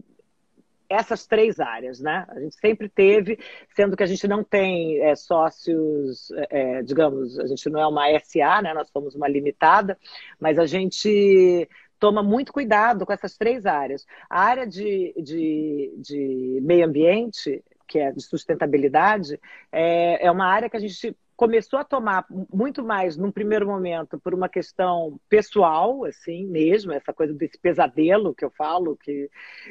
essas 0.88 1.27
três 1.27 1.61
áreas, 1.61 2.01
né? 2.01 2.27
A 2.29 2.40
gente 2.40 2.57
sempre 2.57 2.88
teve, 2.88 3.38
sendo 3.77 3.96
que 3.96 4.03
a 4.03 4.07
gente 4.07 4.27
não 4.27 4.42
tem 4.42 5.01
é, 5.01 5.14
sócios, 5.14 6.31
é, 6.51 6.83
digamos, 6.83 7.38
a 7.38 7.46
gente 7.46 7.68
não 7.68 7.81
é 7.81 7.87
uma 7.87 8.07
SA, 8.20 8.62
né? 8.62 8.72
Nós 8.72 8.88
somos 8.88 9.14
uma 9.14 9.29
limitada, 9.29 9.98
mas 10.40 10.59
a 10.59 10.66
gente 10.66 11.68
toma 11.98 12.22
muito 12.22 12.53
cuidado 12.53 13.05
com 13.05 13.12
essas 13.12 13.37
três 13.37 13.66
áreas. 13.66 14.07
A 14.31 14.40
área 14.40 14.66
de, 14.66 15.14
de, 15.16 15.94
de 15.98 16.61
meio 16.62 16.87
ambiente, 16.87 17.62
que 17.87 17.98
é 17.98 18.12
de 18.12 18.22
sustentabilidade, 18.22 19.38
é, 19.72 20.27
é 20.27 20.31
uma 20.31 20.46
área 20.46 20.70
que 20.70 20.77
a 20.77 20.81
gente 20.81 21.16
começou 21.38 21.79
a 21.79 21.85
tomar 21.85 22.27
muito 22.53 22.85
mais 22.85 23.16
num 23.16 23.31
primeiro 23.31 23.64
momento 23.64 24.18
por 24.18 24.35
uma 24.35 24.48
questão 24.48 25.20
pessoal, 25.29 26.05
assim 26.05 26.44
mesmo, 26.44 26.92
essa 26.92 27.12
coisa 27.12 27.33
desse 27.33 27.57
pesadelo 27.57 28.35
que 28.35 28.44
eu 28.44 28.51
falo, 28.51 28.96
que 28.96 29.31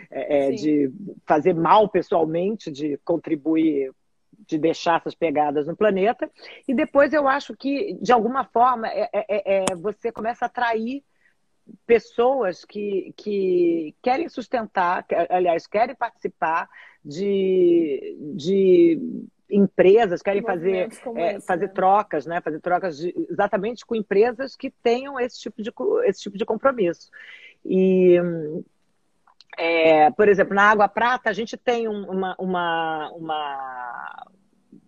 é, 0.10 0.48
é 0.48 0.52
de 0.52 0.90
fazer 1.28 1.54
mal 1.54 1.90
pessoalmente, 1.90 2.72
de 2.72 2.98
contribuir 3.04 3.92
de 4.48 4.58
deixar 4.58 5.02
essas 5.02 5.14
pegadas 5.14 5.68
no 5.68 5.76
planeta. 5.76 6.32
E 6.66 6.74
depois 6.74 7.12
eu 7.12 7.28
acho 7.28 7.54
que, 7.54 7.96
de 8.02 8.14
alguma 8.14 8.46
forma, 8.46 8.88
é, 8.88 9.10
é, 9.12 9.26
é, 9.28 9.66
é 9.70 9.76
você 9.76 10.10
começa 10.10 10.46
a 10.46 10.48
atrair 10.48 11.04
pessoas 11.86 12.64
que, 12.64 13.14
que 13.18 13.94
querem 14.02 14.30
sustentar, 14.30 15.06
aliás, 15.30 15.68
querem 15.68 15.96
participar 15.96 16.70
de, 17.04 18.18
de 18.38 19.28
empresas 19.50 20.22
querem 20.22 20.42
fazer, 20.42 20.90
é, 21.16 21.36
esse, 21.36 21.46
fazer 21.46 21.68
né? 21.68 21.74
trocas, 21.74 22.26
né? 22.26 22.42
Fazer 22.42 22.60
trocas 22.60 22.98
de, 22.98 23.14
exatamente 23.30 23.86
com 23.86 23.96
empresas 23.96 24.56
que 24.56 24.70
tenham 24.70 25.20
esse 25.20 25.40
tipo 25.40 25.62
de, 25.62 25.72
esse 26.06 26.22
tipo 26.22 26.38
de 26.38 26.46
compromisso. 26.46 27.10
E, 27.66 28.18
é, 29.58 30.12
por 30.12 30.28
exemplo, 30.28 30.54
na 30.54 30.70
Água 30.70 30.88
Prata, 30.88 31.30
a 31.30 31.34
gente 31.34 31.58
tem 31.58 31.88
uma, 31.88 32.36
uma, 32.38 33.12
uma, 33.12 34.28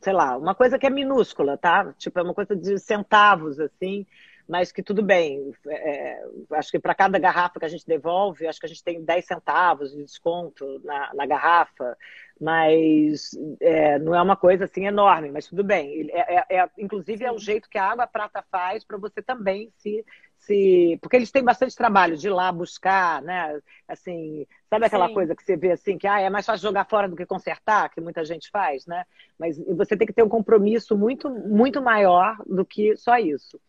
sei 0.02 0.14
lá, 0.14 0.38
uma 0.38 0.54
coisa 0.54 0.78
que 0.78 0.86
é 0.86 0.90
minúscula, 0.90 1.58
tá? 1.58 1.94
Tipo, 1.98 2.20
é 2.20 2.24
uma 2.24 2.34
coisa 2.34 2.56
de 2.56 2.78
centavos, 2.78 3.60
assim, 3.60 4.06
mas 4.50 4.72
que 4.72 4.82
tudo 4.82 5.04
bem. 5.04 5.54
É, 5.68 6.24
acho 6.54 6.72
que 6.72 6.80
para 6.80 6.96
cada 6.96 7.20
garrafa 7.20 7.60
que 7.60 7.66
a 7.66 7.70
gente 7.70 7.86
devolve, 7.86 8.48
acho 8.48 8.60
que 8.60 8.66
a 8.66 8.70
gente 8.70 8.84
tem 8.84 9.04
10 9.04 9.24
centavos 9.24 9.92
de 9.92 10.04
desconto 10.04 10.82
na, 10.84 11.14
na 11.14 11.26
garrafa, 11.28 11.96
mas 12.42 13.30
é, 13.62 14.00
não 14.00 14.16
é 14.16 14.22
uma 14.22 14.36
coisa 14.36 14.66
assim 14.66 14.88
enorme, 14.88 15.30
mas 15.30 15.46
tudo 15.46 15.64
bem. 15.64 16.10
É, 16.12 16.36
é, 16.36 16.58
é 16.58 16.70
inclusive, 16.80 17.24
é 17.24 17.32
o 17.32 17.38
jeito 17.38 17.70
que 17.70 17.78
a 17.78 17.92
Água 17.92 18.08
Prata 18.08 18.44
faz 18.50 18.84
para 18.84 18.98
você 18.98 19.22
também 19.22 19.72
se 19.78 20.04
se. 20.40 20.98
Porque 21.02 21.16
eles 21.16 21.32
têm 21.32 21.44
bastante 21.44 21.76
trabalho 21.76 22.18
de 22.18 22.28
ir 22.28 22.32
lá 22.32 22.52
buscar, 22.52 23.22
né? 23.22 23.60
Assim, 23.88 24.48
sabe 24.70 24.86
aquela 24.86 25.08
Sim. 25.08 25.14
coisa 25.14 25.36
que 25.36 25.44
você 25.44 25.56
vê 25.56 25.72
assim, 25.72 25.98
que 25.98 26.08
ah, 26.08 26.20
é 26.20 26.30
mais 26.30 26.46
fácil 26.46 26.68
jogar 26.68 26.86
fora 26.86 27.08
do 27.08 27.16
que 27.16 27.26
consertar, 27.26 27.90
que 27.90 28.02
muita 28.02 28.24
gente 28.24 28.50
faz, 28.50 28.86
né? 28.86 29.06
Mas 29.38 29.58
você 29.76 29.96
tem 29.96 30.08
que 30.08 30.14
ter 30.14 30.24
um 30.24 30.30
compromisso 30.30 30.98
muito, 30.98 31.30
muito 31.30 31.82
maior 31.82 32.38
do 32.46 32.66
que 32.66 32.96
só 32.96 33.18
isso. 33.18 33.60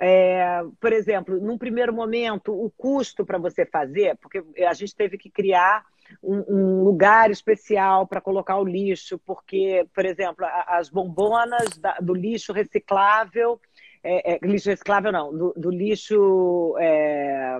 É, 0.00 0.62
por 0.80 0.92
exemplo, 0.92 1.40
num 1.40 1.58
primeiro 1.58 1.92
momento, 1.92 2.52
o 2.52 2.70
custo 2.70 3.24
para 3.24 3.38
você 3.38 3.64
fazer, 3.64 4.16
porque 4.16 4.42
a 4.66 4.74
gente 4.74 4.94
teve 4.94 5.16
que 5.16 5.30
criar 5.30 5.84
um, 6.22 6.44
um 6.48 6.84
lugar 6.84 7.30
especial 7.30 8.06
para 8.06 8.20
colocar 8.20 8.58
o 8.58 8.64
lixo, 8.64 9.18
porque, 9.18 9.86
por 9.94 10.04
exemplo, 10.04 10.46
as 10.66 10.88
bombonas 10.88 11.76
da, 11.78 11.98
do 11.98 12.14
lixo 12.14 12.52
reciclável 12.52 13.60
é, 14.06 14.34
é, 14.34 14.38
lixo 14.40 14.70
reciclável 14.70 15.10
não, 15.10 15.36
do, 15.36 15.52
do 15.56 15.70
lixo 15.70 16.76
é, 16.78 17.58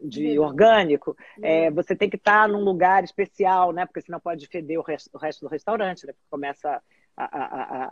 de 0.00 0.38
orgânico, 0.38 1.14
é, 1.42 1.70
você 1.70 1.94
tem 1.94 2.08
que 2.08 2.16
estar 2.16 2.48
num 2.48 2.64
lugar 2.64 3.04
especial, 3.04 3.70
né? 3.70 3.84
Porque 3.84 4.00
senão 4.00 4.18
pode 4.18 4.46
feder 4.46 4.78
o 4.78 4.82
resto, 4.82 5.10
o 5.12 5.18
resto 5.18 5.40
do 5.40 5.48
restaurante, 5.48 6.06
né? 6.06 6.14
Começa 6.30 6.82
a, 7.16 7.24
a, 7.24 7.84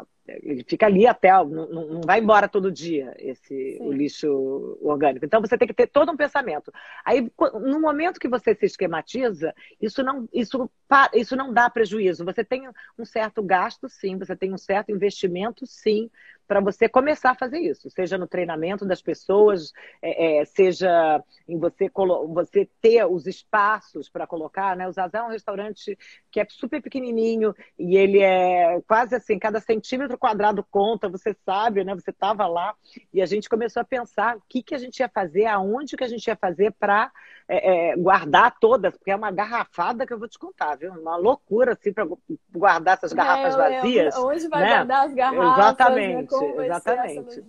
a, 0.00 0.06
ele 0.28 0.64
fica 0.66 0.86
ali 0.86 1.06
até, 1.06 1.30
não, 1.30 1.68
não 1.68 2.00
vai 2.02 2.20
embora 2.20 2.48
todo 2.48 2.70
dia 2.70 3.14
esse 3.18 3.78
o 3.80 3.90
lixo 3.90 4.78
orgânico. 4.80 5.24
Então 5.24 5.40
você 5.40 5.56
tem 5.56 5.66
que 5.66 5.74
ter 5.74 5.86
todo 5.86 6.12
um 6.12 6.16
pensamento. 6.16 6.72
Aí, 7.04 7.30
no 7.54 7.80
momento 7.80 8.20
que 8.20 8.28
você 8.28 8.54
se 8.54 8.66
esquematiza, 8.66 9.54
isso 9.80 10.02
não, 10.02 10.28
isso, 10.32 10.70
isso 11.14 11.34
não 11.34 11.52
dá 11.52 11.68
prejuízo. 11.68 12.24
Você 12.24 12.44
tem 12.44 12.68
um 12.98 13.04
certo 13.04 13.42
gasto, 13.42 13.88
sim, 13.88 14.16
você 14.16 14.36
tem 14.36 14.52
um 14.52 14.58
certo 14.58 14.92
investimento, 14.92 15.66
sim, 15.66 16.10
para 16.48 16.60
você 16.60 16.88
começar 16.88 17.32
a 17.32 17.34
fazer 17.34 17.58
isso, 17.58 17.90
seja 17.90 18.16
no 18.16 18.26
treinamento 18.26 18.86
das 18.86 19.02
pessoas, 19.02 19.70
é, 20.00 20.40
é, 20.40 20.44
seja 20.46 21.22
em 21.46 21.58
você, 21.58 21.90
você 22.28 22.68
ter 22.80 23.04
os 23.04 23.26
espaços 23.26 24.08
para 24.08 24.26
colocar, 24.26 24.74
né? 24.74 24.88
O 24.88 24.92
Zazá 24.92 25.18
é 25.18 25.22
um 25.22 25.30
restaurante 25.30 25.96
que 26.30 26.40
é 26.40 26.46
super 26.48 26.80
pequenininho 26.80 27.54
e 27.78 27.96
ele 27.96 28.20
é 28.20 28.80
quase 28.88 29.14
assim, 29.14 29.38
cada 29.38 29.60
centímetro 29.60 30.16
quadrado 30.16 30.66
conta, 30.70 31.08
você 31.08 31.36
sabe, 31.44 31.84
né? 31.84 31.94
Você 31.94 32.10
estava 32.10 32.46
lá 32.46 32.74
e 33.12 33.20
a 33.20 33.26
gente 33.26 33.48
começou 33.48 33.82
a 33.82 33.84
pensar 33.84 34.36
o 34.38 34.42
que, 34.48 34.62
que 34.62 34.74
a 34.74 34.78
gente 34.78 35.00
ia 35.00 35.08
fazer, 35.08 35.44
aonde 35.44 35.96
que 35.96 36.04
a 36.04 36.08
gente 36.08 36.26
ia 36.26 36.36
fazer 36.36 36.72
para 36.72 37.12
é, 37.48 37.92
é, 37.92 37.96
guardar 37.96 38.54
todas, 38.60 38.94
porque 38.94 39.10
é 39.10 39.16
uma 39.16 39.30
garrafada 39.30 40.06
que 40.06 40.12
eu 40.12 40.18
vou 40.18 40.28
te 40.28 40.38
contar, 40.38 40.76
viu? 40.76 40.92
Uma 40.92 41.16
loucura 41.16 41.72
assim 41.72 41.92
para 41.92 42.06
guardar 42.54 42.98
essas 42.98 43.12
garrafas 43.14 43.54
é, 43.54 43.56
vazias. 43.56 44.16
Onde 44.18 44.48
vai 44.48 44.60
né? 44.60 44.68
guardar 44.76 45.06
as 45.06 45.14
garrafas? 45.14 45.58
Exatamente. 45.58 46.32
Né? 46.32 46.37
Como 46.38 46.62
exatamente. 46.62 47.44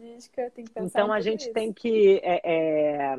Então 0.75 1.11
a 1.11 1.19
gente 1.19 1.41
isso. 1.41 1.53
tem 1.53 1.71
que 1.71 2.19
é, 2.23 2.41
é, 2.43 3.17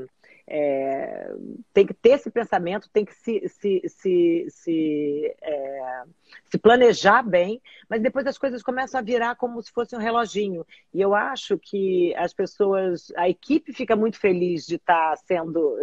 é, 0.53 1.33
tem 1.73 1.87
que 1.87 1.95
ter 1.95 2.11
esse 2.11 2.29
pensamento, 2.29 2.91
tem 2.93 3.05
que 3.05 3.15
se, 3.15 3.49
se, 3.49 3.83
se, 3.87 4.47
se, 4.49 5.37
é, 5.41 6.03
se, 6.47 6.59
planejar 6.59 7.23
bem, 7.23 7.63
mas 7.89 8.03
depois 8.03 8.27
as 8.27 8.37
coisas 8.37 8.61
começam 8.61 8.99
a 8.99 9.03
virar 9.03 9.37
como 9.37 9.63
se 9.63 9.71
fosse 9.71 9.95
um 9.95 10.01
reloginho. 10.01 10.67
E 10.93 11.01
eu 11.01 11.15
acho 11.15 11.57
que 11.57 12.13
as 12.17 12.35
pessoas, 12.35 13.13
a 13.17 13.29
equipe 13.29 13.73
fica 13.73 13.95
muito 13.95 14.19
feliz 14.19 14.67
de 14.67 14.75
estar 14.75 15.17
sendo, 15.19 15.77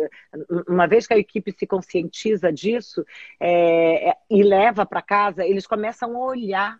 uma 0.67 0.85
vez 0.85 1.07
que 1.07 1.13
a 1.13 1.17
equipe 1.17 1.53
se 1.53 1.65
conscientiza 1.65 2.51
disso 2.51 3.05
é, 3.39 4.09
é 4.09 4.17
e 4.29 4.43
leva 4.43 4.85
para 4.85 5.01
casa, 5.01 5.45
eles 5.45 5.65
começam 5.65 6.13
a 6.17 6.25
olhar 6.25 6.77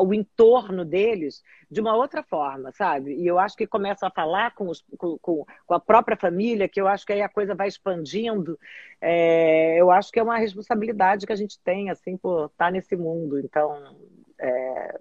o 0.00 0.12
entorno 0.12 0.84
deles 0.84 1.42
de 1.70 1.80
uma 1.80 1.94
outra 1.94 2.22
forma, 2.22 2.72
sabe? 2.72 3.14
E 3.14 3.26
eu 3.26 3.38
acho 3.38 3.56
que 3.56 3.66
começa 3.66 4.06
a 4.06 4.10
falar 4.10 4.54
com, 4.54 4.68
os, 4.68 4.84
com, 4.96 5.16
com, 5.18 5.74
a 5.74 5.78
própria 5.78 6.16
família, 6.16 6.68
que 6.68 6.80
eu 6.80 6.88
acho 6.88 7.06
que 7.06 7.12
aí 7.12 7.22
a 7.22 7.28
coisa 7.28 7.54
vai 7.54 7.68
expandindo. 7.68 8.58
É, 9.00 9.76
eu 9.76 9.90
acho 9.90 10.10
que 10.10 10.18
é 10.18 10.22
uma 10.22 10.38
responsabilidade 10.38 11.26
que 11.26 11.32
a 11.32 11.36
gente 11.36 11.58
tem, 11.60 11.90
assim, 11.90 12.16
por 12.16 12.46
estar 12.46 12.72
nesse 12.72 12.96
mundo. 12.96 13.38
Então. 13.38 13.96
É... 14.38 15.00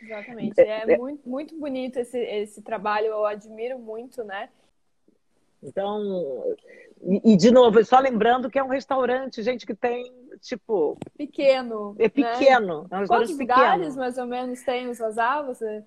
Exatamente. 0.00 0.60
É, 0.60 0.92
é 0.92 0.98
muito, 0.98 1.28
muito 1.28 1.58
bonito 1.58 1.98
esse, 1.98 2.18
esse 2.18 2.62
trabalho, 2.62 3.06
eu 3.06 3.26
admiro 3.26 3.78
muito, 3.78 4.22
né? 4.22 4.48
Então, 5.62 6.56
e, 7.02 7.32
e, 7.32 7.36
de 7.36 7.50
novo, 7.50 7.84
só 7.84 7.98
lembrando 7.98 8.50
que 8.50 8.58
é 8.58 8.62
um 8.62 8.68
restaurante, 8.68 9.42
gente, 9.42 9.66
que 9.66 9.74
tem, 9.74 10.12
tipo. 10.40 10.98
Pequeno. 11.16 11.94
É 11.98 12.08
pequeno. 12.08 12.82
Né? 12.90 12.98
É 12.98 13.02
um 13.02 13.06
Quantos 13.06 13.38
lugares 13.38 13.96
mais 13.96 14.18
ou 14.18 14.26
menos 14.26 14.62
tem 14.62 14.88
o 14.88 14.94
Zazá? 14.94 15.42
Você. 15.42 15.84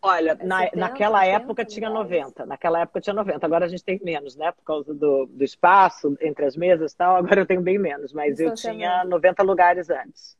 Olha, 0.00 0.36
é 0.38 0.44
na, 0.44 0.60
70, 0.60 0.80
naquela 0.80 1.20
80, 1.20 1.36
época 1.36 1.64
tinha 1.64 1.90
90. 1.90 2.46
Naquela 2.46 2.80
época 2.80 3.00
tinha 3.00 3.14
90. 3.14 3.46
Agora 3.46 3.64
a 3.64 3.68
gente 3.68 3.82
tem 3.82 3.98
menos, 4.02 4.36
né? 4.36 4.52
Por 4.52 4.62
causa 4.62 4.94
do, 4.94 5.26
do 5.26 5.44
espaço 5.44 6.16
entre 6.20 6.44
as 6.44 6.56
mesas 6.56 6.92
e 6.92 6.96
tal. 6.96 7.16
Agora 7.16 7.40
eu 7.40 7.46
tenho 7.46 7.62
bem 7.62 7.78
menos. 7.78 8.12
Mas 8.12 8.38
eu 8.38 8.54
tinha 8.54 9.04
90 9.04 9.42
lugares 9.42 9.90
antes. 9.90 10.36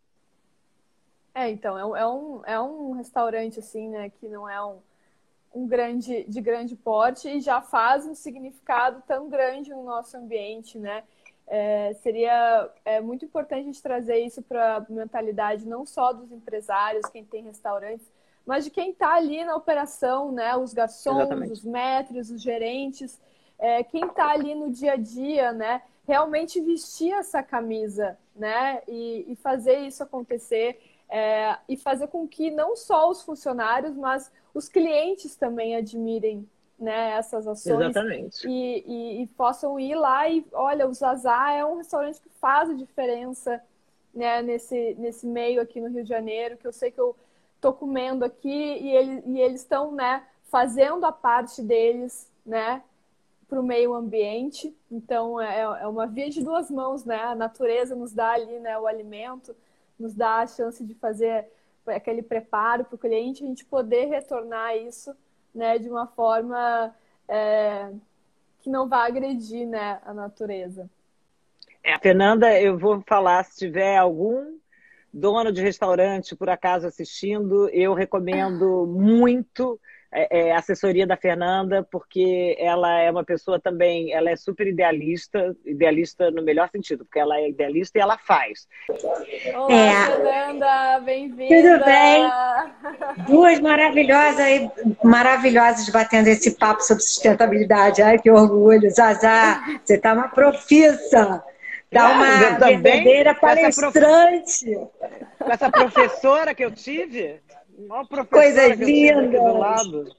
É, 1.35 1.51
então, 1.51 1.97
é 1.97 2.01
é, 2.01 2.07
um, 2.07 2.43
é 2.45 2.61
um 2.61 2.93
restaurante, 2.93 3.59
assim, 3.59 3.89
né? 3.89 4.11
Que 4.11 4.29
não 4.29 4.49
é 4.49 4.63
um 4.63 4.79
um 5.55 5.67
grande, 5.67 6.25
de 6.25 6.41
grande 6.41 6.75
porte 6.75 7.29
e 7.29 7.41
já 7.41 7.61
faz 7.61 8.07
um 8.07 8.15
significado 8.15 9.03
tão 9.07 9.29
grande 9.29 9.71
no 9.71 9.85
nosso 9.85 10.17
ambiente, 10.17 10.79
né? 10.79 11.05
É, 11.47 11.93
seria 12.03 12.71
é, 12.85 13.01
muito 13.01 13.25
importante 13.25 13.61
a 13.61 13.65
gente 13.65 13.83
trazer 13.83 14.19
isso 14.19 14.43
para 14.43 14.77
a 14.77 14.87
mentalidade 14.89 15.67
não 15.67 15.85
só 15.85 16.13
dos 16.13 16.33
empresários, 16.33 17.07
quem 17.07 17.23
tem 17.23 17.43
restaurantes, 17.45 18.11
mas 18.47 18.65
de 18.65 18.71
quem 18.71 18.91
está 18.91 19.15
ali 19.15 19.45
na 19.45 19.55
operação, 19.55 20.33
né? 20.33 20.57
Os 20.57 20.75
garçons, 20.75 21.19
Exatamente. 21.19 21.53
os 21.53 21.65
metros, 21.65 22.31
os 22.31 22.43
gerentes, 22.43 23.21
é, 23.59 23.85
quem 23.85 24.07
está 24.07 24.31
ali 24.31 24.55
no 24.55 24.71
dia 24.71 24.95
a 24.95 24.97
dia, 24.97 25.53
né? 25.53 25.83
Realmente 26.07 26.61
vestir 26.61 27.13
essa 27.13 27.43
camisa, 27.43 28.19
né? 28.35 28.83
E, 28.89 29.25
e 29.29 29.37
fazer 29.37 29.79
isso 29.79 30.03
acontecer 30.03 30.81
é, 31.09 31.57
e 31.69 31.77
fazer 31.77 32.09
com 32.09 32.27
que 32.27 32.51
não 32.51 32.75
só 32.75 33.09
os 33.09 33.23
funcionários, 33.23 33.97
mas 33.97 34.33
os 34.55 34.69
clientes 34.69 35.37
também 35.37 35.77
admirem 35.77 36.49
né, 36.79 37.11
essas 37.13 37.47
ações 37.47 37.81
Exatamente. 37.81 38.49
E, 38.49 38.85
e, 38.87 39.23
e, 39.23 39.27
possam 39.29 39.79
ir 39.79 39.95
lá 39.95 40.29
e 40.29 40.45
olha, 40.53 40.89
o 40.89 40.95
Zazá 40.95 41.53
é 41.53 41.65
um 41.65 41.77
restaurante 41.77 42.21
que 42.21 42.29
faz 42.41 42.71
a 42.71 42.75
diferença 42.75 43.63
né, 44.13 44.43
nesse, 44.43 44.95
nesse 44.99 45.27
meio 45.27 45.61
aqui 45.61 45.81
no 45.81 45.89
Rio 45.89 46.03
de 46.03 46.09
Janeiro, 46.09 46.57
que 46.57 46.67
eu 46.67 46.73
sei 46.73 46.91
que 46.91 47.01
eu 47.01 47.17
tô 47.61 47.73
comendo 47.73 48.25
aqui 48.25 48.49
e, 48.49 48.91
ele, 48.91 49.23
e 49.27 49.41
eles 49.41 49.61
estão 49.63 49.93
né, 49.93 50.25
fazendo 50.45 51.05
a 51.05 51.13
parte 51.13 51.63
deles 51.63 52.29
né, 52.45 52.83
para 53.49 53.61
o 53.61 53.63
meio 53.63 53.95
ambiente. 53.95 54.75
Então 54.91 55.41
é, 55.41 55.61
é 55.61 55.87
uma 55.87 56.07
via 56.07 56.29
de 56.31 56.43
duas 56.43 56.71
mãos, 56.71 57.05
né? 57.05 57.23
A 57.23 57.35
natureza 57.35 57.95
nos 57.95 58.13
dá 58.13 58.33
ali 58.33 58.59
né, 58.59 58.79
o 58.79 58.87
alimento, 58.87 59.55
nos 59.99 60.15
dá 60.15 60.41
a 60.41 60.47
chance 60.47 60.85
de 60.85 60.95
fazer 60.95 61.47
aquele 61.87 62.23
preparo 62.23 62.85
para 62.85 62.95
o 62.95 62.99
cliente, 62.99 63.45
a 63.45 63.47
gente 63.47 63.65
poder 63.65 64.07
retornar 64.07 64.77
isso 64.77 65.15
né, 65.55 65.79
de 65.79 65.89
uma 65.89 66.07
forma 66.07 66.95
é, 67.29 67.91
que 68.61 68.71
não 68.71 68.89
vá 68.89 69.07
agredir 69.07 69.67
né, 69.67 70.01
a 70.05 70.13
natureza. 70.13 70.91
É, 71.83 71.99
Fernanda, 71.99 72.59
eu 72.61 72.79
vou 72.79 73.03
falar, 73.07 73.45
se 73.45 73.59
tiver 73.59 73.97
algum 73.97 74.57
dono 75.13 75.53
de 75.53 75.63
restaurante 75.63 76.35
por 76.35 76.49
acaso 76.49 76.87
assistindo, 76.87 77.69
eu 77.69 77.95
recomendo 77.95 78.87
muito 78.87 79.79
é, 80.15 80.49
é, 80.49 80.53
assessoria 80.53 81.05
da 81.05 81.17
Fernanda, 81.17 81.85
porque 81.91 82.57
ela 82.61 83.01
é 83.01 83.11
uma 83.11 83.25
pessoa 83.25 83.59
também, 83.59 84.13
ela 84.13 84.31
é 84.31 84.37
super 84.37 84.65
idealista, 84.65 85.57
idealista 85.67 86.31
no 86.31 86.41
melhor 86.41 86.71
sentido, 86.71 87.05
porque 87.05 87.19
ela 87.19 87.37
é 87.37 87.49
idealista 87.49 87.99
e 87.99 88.01
ela 88.01 88.17
faz. 88.17 88.69
Olá, 89.53 89.75
é. 89.75 90.07
Fernanda, 90.07 91.01
bem-vinda! 91.01 91.57
Tudo 91.57 91.85
bem? 91.85 93.27
Duas 93.27 93.59
maravilhosas, 93.59 94.71
maravilhosas 95.03 95.89
batendo 95.89 96.29
esse 96.29 96.57
papo 96.57 96.83
sobre 96.83 97.03
sustentabilidade. 97.03 98.01
Ai, 98.01 98.17
que 98.19 98.31
orgulho! 98.31 98.89
Zazá, 98.91 99.65
você 99.85 99.99
tá 99.99 100.13
uma 100.13 100.29
profissa! 100.29 101.43
Dá 101.91 102.11
uma 102.11 102.39
verdadeira 102.39 103.35
palestrante! 103.35 104.77
Com 105.39 105.51
essa 105.51 105.71
professora 105.71 106.55
que 106.55 106.65
eu 106.65 106.71
tive... 106.71 107.43
Coisas 108.31 108.79
lindas. 108.79 110.15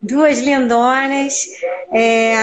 Duas 0.00 0.38
lindonas. 0.40 1.46
É, 1.92 2.34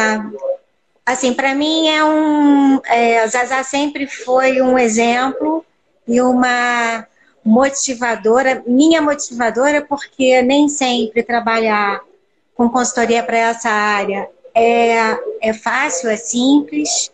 assim, 1.05 1.33
para 1.33 1.53
mim 1.55 1.87
é 1.87 2.03
um. 2.03 2.81
É, 2.85 3.27
Zazá 3.27 3.63
sempre 3.63 4.07
foi 4.07 4.61
um 4.61 4.77
exemplo 4.77 5.65
e 6.07 6.21
uma 6.21 7.05
motivadora, 7.43 8.63
minha 8.65 9.01
motivadora, 9.01 9.81
porque 9.83 10.41
nem 10.41 10.67
sempre 10.67 11.23
trabalhar 11.23 12.01
com 12.55 12.69
consultoria 12.69 13.23
para 13.23 13.37
essa 13.37 13.69
área 13.69 14.29
é, 14.53 15.17
é 15.41 15.53
fácil, 15.53 16.09
é 16.09 16.17
simples. 16.17 17.11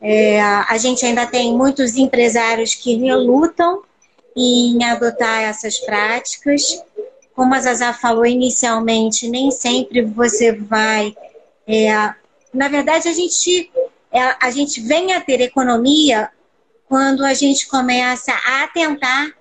É, 0.00 0.40
a 0.40 0.76
gente 0.76 1.06
ainda 1.06 1.26
tem 1.26 1.56
muitos 1.56 1.96
empresários 1.96 2.74
que 2.74 2.96
relutam 2.96 3.82
em 4.36 4.82
adotar 4.84 5.42
essas 5.42 5.78
práticas. 5.78 6.82
Como 7.34 7.54
a 7.54 7.60
Zazá 7.60 7.92
falou 7.92 8.26
inicialmente, 8.26 9.28
nem 9.28 9.50
sempre 9.50 10.02
você 10.02 10.52
vai. 10.52 11.14
É, 11.66 12.14
na 12.52 12.68
verdade, 12.68 13.08
a 13.08 13.12
gente, 13.12 13.70
é, 14.12 14.36
a 14.40 14.50
gente 14.50 14.80
vem 14.80 15.12
a 15.12 15.20
ter 15.20 15.40
economia 15.40 16.30
quando 16.88 17.24
a 17.24 17.34
gente 17.34 17.66
começa 17.66 18.32
a 18.32 18.64
atentar 18.64 19.32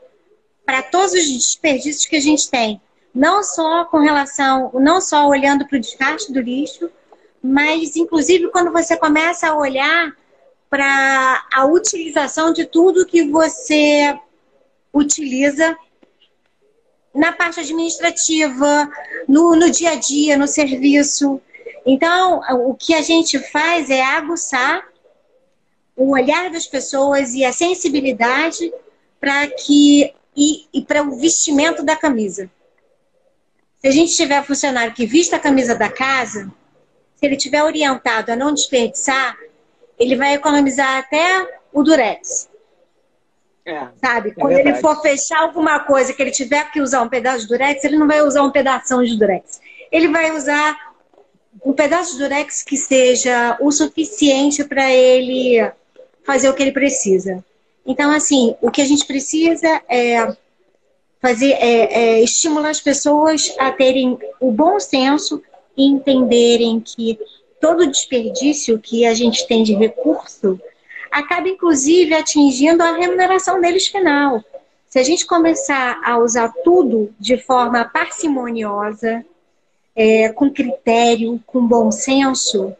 para 0.66 0.82
todos 0.82 1.14
os 1.14 1.28
desperdícios 1.28 2.06
que 2.06 2.16
a 2.16 2.22
gente 2.22 2.50
tem. 2.50 2.82
Não 3.14 3.44
só 3.44 3.86
com 3.86 4.00
relação, 4.00 4.72
não 4.74 5.00
só 5.00 5.28
olhando 5.28 5.68
para 5.68 5.78
o 5.78 5.82
descarte 5.82 6.32
do 6.34 6.42
lixo, 6.42 6.90
mas 7.44 7.96
inclusive 7.96 8.50
quando 8.50 8.72
você 8.72 8.98
começa 8.98 9.48
a 9.48 9.56
olhar 9.56 10.16
para 10.70 11.46
a 11.54 11.66
utilização 11.66 12.52
de 12.52 12.66
tudo 12.66 13.06
que 13.06 13.30
você 13.30 14.18
utiliza 14.94 15.76
na 17.14 17.32
parte 17.32 17.60
administrativa, 17.60 18.90
no, 19.28 19.56
no 19.56 19.70
dia 19.70 19.92
a 19.92 19.96
dia, 19.96 20.38
no 20.38 20.48
serviço. 20.48 21.42
Então, 21.86 22.42
o 22.68 22.74
que 22.74 22.94
a 22.94 23.02
gente 23.02 23.40
faz 23.40 23.90
é 23.90 24.02
aguçar 24.02 24.88
o 25.96 26.12
olhar 26.12 26.50
das 26.50 26.66
pessoas 26.66 27.34
e 27.34 27.46
a 27.46 27.52
sensibilidade 27.54 28.74
para 29.20 29.48
que 29.48 30.14
e, 30.36 30.68
e 30.74 30.82
para 30.82 31.04
o 31.04 31.16
vestimento 31.18 31.84
da 31.84 31.96
camisa. 31.96 32.50
Se 33.80 33.88
a 33.88 33.92
gente 33.92 34.16
tiver 34.16 34.44
funcionário 34.44 34.94
que 34.94 35.06
vista 35.06 35.36
a 35.36 35.40
camisa 35.40 35.76
da 35.76 35.90
casa, 35.90 36.52
se 37.16 37.26
ele 37.26 37.38
tiver 37.38 37.64
orientado 37.64 38.32
a 38.32 38.36
não 38.36 38.54
desperdiçar, 38.54 39.38
ele 40.00 40.16
vai 40.16 40.34
economizar 40.34 40.98
até 40.98 41.60
o 41.72 41.84
durex. 41.84 42.50
É, 43.66 43.88
Sabe? 43.96 44.30
É 44.30 44.34
Quando 44.34 44.56
verdade. 44.56 44.78
ele 44.78 44.82
for 44.82 45.02
fechar 45.02 45.40
alguma 45.40 45.80
coisa 45.80 46.14
que 46.14 46.22
ele 46.22 46.32
tiver 46.32 46.70
que 46.72 46.82
usar 46.82 47.02
um 47.02 47.10
pedaço 47.10 47.42
de 47.42 47.48
durex, 47.48 47.84
ele 47.84 47.98
não 47.98 48.08
vai 48.08 48.22
usar 48.22 48.44
um 48.44 48.52
pedaço 48.52 49.04
de 49.04 49.18
durex. 49.18 49.62
Ele 49.92 50.10
vai 50.10 50.32
usar 50.32 50.94
um 51.66 51.72
pedaço 51.72 52.14
de 52.14 52.20
durex 52.20 52.62
que 52.64 52.76
seja 52.76 53.58
o 53.62 53.72
suficiente 53.72 54.64
para 54.64 54.92
ele 54.92 55.72
fazer 56.24 56.50
o 56.50 56.54
que 56.54 56.62
ele 56.62 56.72
precisa. 56.72 57.44
Então, 57.86 58.12
assim, 58.12 58.56
o 58.62 58.72
que 58.72 58.82
a 58.82 58.86
gente 58.86 59.06
precisa 59.06 59.82
é 59.90 60.36
fazer, 61.22 61.52
é, 61.54 62.18
é 62.18 62.22
estimular 62.22 62.70
as 62.70 62.82
pessoas 62.82 63.54
a 63.58 63.72
terem 63.72 64.18
o 64.42 64.52
bom 64.52 64.80
senso 64.80 65.42
e 65.76 65.86
entenderem 65.86 66.80
que 66.82 67.18
todo 67.62 67.88
desperdício 67.88 68.78
que 68.78 69.06
a 69.06 69.14
gente 69.14 69.48
tem 69.48 69.64
de 69.64 69.74
recurso 69.74 70.60
acaba, 71.14 71.48
inclusive, 71.48 72.14
atingindo 72.14 72.82
a 72.82 72.98
remuneração 72.98 73.62
deles 73.62 73.88
final. 73.88 74.44
Se 74.90 75.00
a 75.00 75.04
gente 75.04 75.26
começar 75.26 76.02
a 76.04 76.18
usar 76.18 76.52
tudo 76.64 77.14
de 77.20 77.38
forma 77.38 77.86
parcimoniosa, 77.86 79.26
é, 79.96 80.30
com 80.30 80.52
critério, 80.52 81.40
com 81.46 81.66
bom 81.66 81.92
senso, 81.92 82.76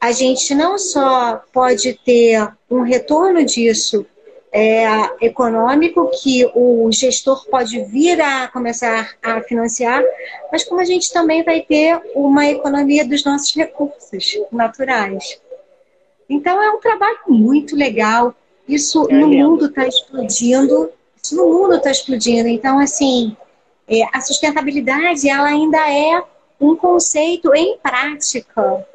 a 0.00 0.10
gente 0.10 0.54
não 0.54 0.78
só 0.78 1.42
pode 1.52 1.94
ter 2.04 2.52
um 2.68 2.82
retorno 2.82 3.44
disso 3.44 4.04
é, 4.52 4.84
econômico, 5.24 6.10
que 6.22 6.44
o 6.54 6.90
gestor 6.92 7.46
pode 7.48 7.84
vir 7.84 8.20
a 8.20 8.48
começar 8.48 9.16
a 9.22 9.40
financiar, 9.40 10.02
mas 10.50 10.62
como 10.64 10.80
a 10.80 10.84
gente 10.84 11.12
também 11.12 11.42
vai 11.42 11.62
ter 11.62 12.00
uma 12.14 12.46
economia 12.46 13.06
dos 13.06 13.24
nossos 13.24 13.54
recursos 13.54 14.38
naturais. 14.52 15.40
Então 16.28 16.62
é 16.62 16.70
um 16.70 16.80
trabalho 16.80 17.18
muito 17.28 17.76
legal. 17.76 18.34
Isso 18.68 19.06
é 19.10 19.14
no 19.14 19.28
mundo 19.28 19.66
está 19.66 19.86
explodindo. 19.86 20.90
Isso 21.22 21.36
no 21.36 21.48
mundo 21.48 21.76
está 21.76 21.90
explodindo. 21.90 22.48
Então, 22.48 22.78
assim, 22.78 23.36
é, 23.88 24.02
a 24.12 24.20
sustentabilidade 24.20 25.28
ela 25.28 25.48
ainda 25.48 25.78
é 25.90 26.22
um 26.60 26.76
conceito 26.76 27.54
em 27.54 27.76
prática 27.78 28.86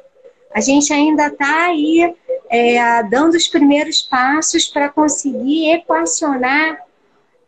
a 0.52 0.60
gente 0.60 0.92
ainda 0.92 1.26
está 1.28 1.66
aí 1.66 2.14
é, 2.48 3.02
dando 3.04 3.34
os 3.34 3.48
primeiros 3.48 4.02
passos 4.02 4.66
para 4.66 4.88
conseguir 4.88 5.70
equacionar 5.70 6.84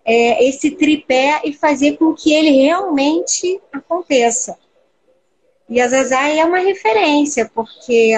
é, 0.05 0.49
esse 0.49 0.71
tripé 0.73 1.41
e 1.45 1.53
fazer 1.53 1.97
com 1.97 2.15
que 2.15 2.33
ele 2.33 2.51
realmente 2.51 3.61
aconteça. 3.73 4.59
E 5.69 5.81
a 5.81 5.89
Zazai 5.89 6.39
é 6.39 6.45
uma 6.45 6.59
referência, 6.59 7.51
porque 7.55 8.15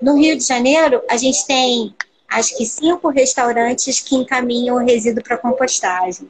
no 0.00 0.16
Rio 0.16 0.36
de 0.36 0.44
Janeiro 0.44 1.02
a 1.08 1.16
gente 1.16 1.46
tem 1.46 1.94
acho 2.28 2.56
que 2.56 2.64
cinco 2.64 3.08
restaurantes 3.08 4.00
que 4.00 4.14
encaminham 4.14 4.76
o 4.76 4.78
resíduo 4.78 5.22
para 5.22 5.36
compostagem. 5.36 6.28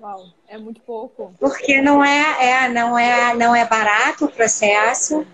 Uau, 0.00 0.24
é 0.48 0.58
muito 0.58 0.80
pouco. 0.82 1.32
Porque 1.38 1.80
não 1.80 2.04
é, 2.04 2.64
é, 2.64 2.68
não 2.68 2.98
é, 2.98 3.34
não 3.34 3.56
é 3.56 3.66
barato 3.66 4.26
o 4.26 4.32
processo 4.32 5.26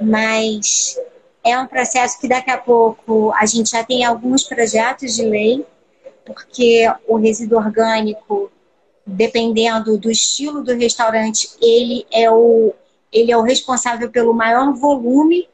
mas 0.00 0.98
é 1.44 1.58
um 1.58 1.66
processo 1.66 2.18
que 2.18 2.26
daqui 2.26 2.50
a 2.50 2.56
pouco 2.56 3.32
a 3.32 3.44
gente 3.44 3.70
já 3.70 3.84
tem 3.84 4.04
alguns 4.04 4.44
projetos 4.44 5.14
de 5.14 5.24
lei, 5.24 5.66
porque 6.24 6.90
o 7.06 7.16
resíduo 7.16 7.58
orgânico, 7.58 8.50
dependendo 9.06 9.98
do 9.98 10.10
estilo 10.10 10.64
do 10.64 10.74
restaurante, 10.74 11.50
ele 11.60 12.06
é 12.10 12.30
o, 12.30 12.72
ele 13.12 13.30
é 13.30 13.36
o 13.36 13.42
responsável 13.42 14.10
pelo 14.10 14.32
maior 14.32 14.72
volume 14.72 15.48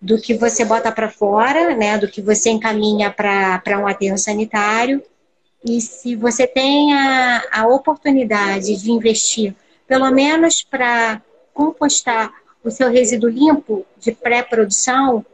do 0.00 0.20
que 0.20 0.34
você 0.34 0.64
bota 0.64 0.92
para 0.92 1.10
fora, 1.10 1.74
né, 1.74 1.98
do 1.98 2.08
que 2.08 2.22
você 2.22 2.50
encaminha 2.50 3.10
para 3.10 3.78
um 3.78 3.86
aterro 3.86 4.16
sanitário. 4.16 5.02
E 5.64 5.80
se 5.80 6.14
você 6.14 6.46
tem 6.46 6.94
a, 6.94 7.42
a 7.50 7.66
oportunidade 7.66 8.76
de 8.76 8.90
investir, 8.92 9.54
pelo 9.86 10.10
menos 10.10 10.62
para 10.62 11.20
compostar 11.52 12.32
o 12.62 12.70
seu 12.70 12.90
resíduo 12.90 13.28
limpo 13.28 13.84
de 13.98 14.12
pré-produção, 14.12 15.24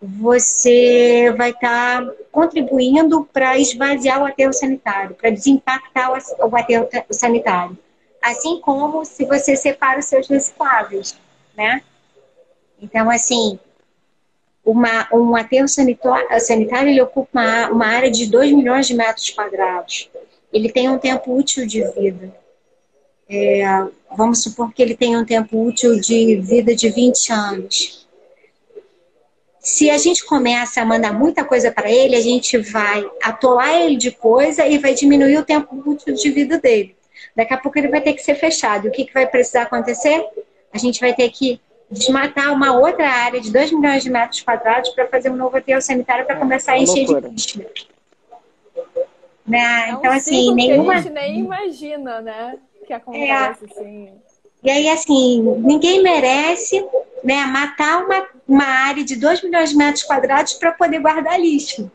você 0.00 1.32
vai 1.36 1.50
estar 1.50 2.04
tá 2.04 2.12
contribuindo 2.30 3.24
para 3.32 3.58
esvaziar 3.58 4.22
o 4.22 4.26
aterro 4.26 4.52
sanitário, 4.52 5.14
para 5.14 5.30
desimpactar 5.30 6.10
o 6.10 6.56
aterro 6.56 6.88
sanitário. 7.10 7.76
Assim 8.22 8.60
como 8.60 9.04
se 9.04 9.24
você 9.24 9.56
separa 9.56 9.98
os 10.00 10.06
seus 10.06 10.28
recicláveis, 10.28 11.16
né? 11.56 11.82
Então, 12.80 13.10
assim, 13.10 13.58
uma, 14.70 15.08
um 15.12 15.36
aterro 15.36 15.68
sanitário, 15.68 16.90
ele 16.90 17.00
ocupa 17.00 17.30
uma, 17.32 17.68
uma 17.70 17.86
área 17.86 18.10
de 18.10 18.26
2 18.26 18.52
milhões 18.52 18.86
de 18.86 18.94
metros 18.94 19.30
quadrados. 19.30 20.10
Ele 20.52 20.70
tem 20.70 20.88
um 20.88 20.98
tempo 20.98 21.36
útil 21.36 21.66
de 21.66 21.82
vida 21.92 22.32
é, 23.28 23.62
vamos 24.16 24.42
supor 24.42 24.72
que 24.72 24.82
ele 24.82 24.96
tenha 24.96 25.18
um 25.18 25.24
tempo 25.24 25.62
útil 25.62 26.00
de 26.00 26.36
vida 26.36 26.74
de 26.74 26.88
20 26.88 27.32
anos. 27.32 28.08
Se 29.60 29.90
a 29.90 29.98
gente 29.98 30.24
começa 30.24 30.80
a 30.80 30.84
mandar 30.84 31.12
muita 31.12 31.44
coisa 31.44 31.70
para 31.70 31.90
ele, 31.90 32.16
a 32.16 32.20
gente 32.22 32.56
vai 32.56 33.04
atolar 33.22 33.82
ele 33.82 33.96
de 33.96 34.10
coisa 34.10 34.66
e 34.66 34.78
vai 34.78 34.94
diminuir 34.94 35.36
o 35.36 35.44
tempo 35.44 35.82
útil 35.84 36.14
de 36.14 36.30
vida 36.30 36.58
dele. 36.58 36.96
Daqui 37.36 37.52
a 37.52 37.58
pouco 37.58 37.78
ele 37.78 37.88
vai 37.88 38.00
ter 38.00 38.14
que 38.14 38.22
ser 38.22 38.34
fechado. 38.34 38.86
E 38.86 38.88
o 38.88 38.92
que, 38.92 39.04
que 39.04 39.12
vai 39.12 39.26
precisar 39.26 39.62
acontecer? 39.62 40.24
A 40.72 40.78
gente 40.78 40.98
vai 41.00 41.14
ter 41.14 41.28
que 41.30 41.60
desmatar 41.90 42.52
uma 42.52 42.78
outra 42.78 43.08
área 43.08 43.40
de 43.40 43.50
2 43.50 43.72
milhões 43.72 44.02
de 44.02 44.10
metros 44.10 44.42
quadrados 44.42 44.90
para 44.90 45.06
fazer 45.08 45.30
um 45.30 45.36
novo 45.36 45.56
aterro 45.56 45.80
sanitário 45.80 46.26
para 46.26 46.36
começar 46.36 46.72
a 46.72 46.78
encher 46.78 47.06
de 47.06 47.28
lixo. 47.28 47.66
Né? 49.46 49.88
É 49.88 49.94
um 49.94 49.98
então, 49.98 50.12
assim, 50.12 50.54
nenhuma. 50.54 50.94
A 50.94 51.00
gente 51.00 51.12
nem 51.12 51.38
imagina, 51.40 52.20
né? 52.20 52.58
que 52.88 52.92
acontece, 52.94 53.64
é. 53.64 53.70
assim. 53.70 54.10
E 54.62 54.70
aí, 54.70 54.88
assim, 54.88 55.42
ninguém 55.58 56.02
merece 56.02 56.84
né, 57.22 57.44
matar 57.44 58.04
uma, 58.04 58.26
uma 58.48 58.64
área 58.64 59.04
de 59.04 59.14
2 59.14 59.42
milhões 59.42 59.70
de 59.70 59.76
metros 59.76 60.02
quadrados 60.02 60.54
para 60.54 60.72
poder 60.72 60.98
guardar 60.98 61.38
lixo. 61.38 61.90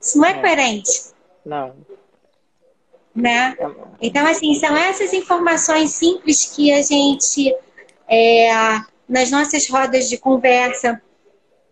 Isso 0.00 0.18
não 0.18 0.26
é, 0.26 0.32
é. 0.32 0.40
coerente. 0.40 0.92
Não. 1.44 1.74
Né? 3.14 3.56
Então, 4.00 4.26
assim, 4.26 4.54
são 4.54 4.76
essas 4.76 5.12
informações 5.12 5.90
simples 5.90 6.54
que 6.54 6.72
a 6.72 6.82
gente, 6.82 7.54
é, 8.08 8.50
nas 9.12 9.30
nossas 9.30 9.68
rodas 9.68 10.08
de 10.08 10.16
conversa, 10.16 11.00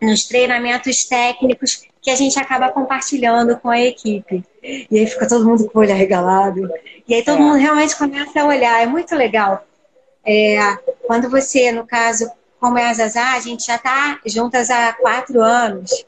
nos 0.01 0.25
treinamentos 0.25 1.05
técnicos, 1.05 1.83
que 2.03 2.11
a 2.11 2.15
gente 2.15 2.39
acaba 2.39 2.71
compartilhando 2.71 3.57
com 3.59 3.71
a 3.71 3.81
equipe. 3.81 4.45
E 4.63 4.99
aí 4.99 5.07
fica 5.07 5.27
todo 5.27 5.47
mundo 5.47 5.69
com 5.69 5.79
o 5.79 5.83
olho 5.83 5.91
arregalado. 5.91 6.71
E 7.09 7.15
aí 7.15 7.25
todo 7.25 7.39
é. 7.39 7.41
mundo 7.41 7.57
realmente 7.57 7.97
começa 7.97 8.41
a 8.43 8.47
olhar. 8.47 8.83
É 8.83 8.87
muito 8.87 9.15
legal. 9.15 9.67
É, 10.25 10.59
quando 11.07 11.31
você, 11.31 11.73
no 11.73 11.87
caso, 11.87 12.31
como 12.61 12.77
é 12.77 12.91
a 12.91 12.95
Zazá, 12.95 13.33
a 13.33 13.41
gente 13.41 13.65
já 13.65 13.77
está 13.77 14.21
juntas 14.27 14.69
há 14.69 14.93
quatro 14.93 15.41
anos. 15.41 16.05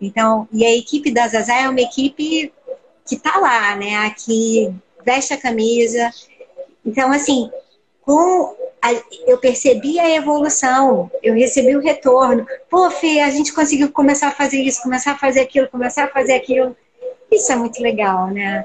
Então, 0.00 0.48
e 0.52 0.64
a 0.64 0.76
equipe 0.76 1.10
da 1.10 1.26
Zazá 1.26 1.56
é 1.56 1.68
uma 1.68 1.80
equipe 1.80 2.52
que 3.04 3.16
está 3.16 3.36
lá, 3.38 3.74
né? 3.74 4.10
Que 4.10 4.72
veste 5.04 5.34
a 5.34 5.40
camisa. 5.40 6.08
Então, 6.86 7.10
assim, 7.10 7.50
com 8.08 8.56
a, 8.80 8.90
eu 9.26 9.36
percebi 9.36 10.00
a 10.00 10.08
evolução, 10.08 11.10
eu 11.22 11.34
recebi 11.34 11.76
o 11.76 11.80
retorno. 11.82 12.46
Pô, 12.70 12.90
Fê, 12.90 13.20
a 13.20 13.28
gente 13.28 13.52
conseguiu 13.52 13.92
começar 13.92 14.28
a 14.28 14.32
fazer 14.32 14.56
isso, 14.62 14.82
começar 14.82 15.12
a 15.12 15.18
fazer 15.18 15.40
aquilo, 15.40 15.68
começar 15.68 16.04
a 16.04 16.08
fazer 16.08 16.32
aquilo. 16.32 16.74
Isso 17.30 17.52
é 17.52 17.56
muito 17.56 17.82
legal, 17.82 18.28
né? 18.28 18.64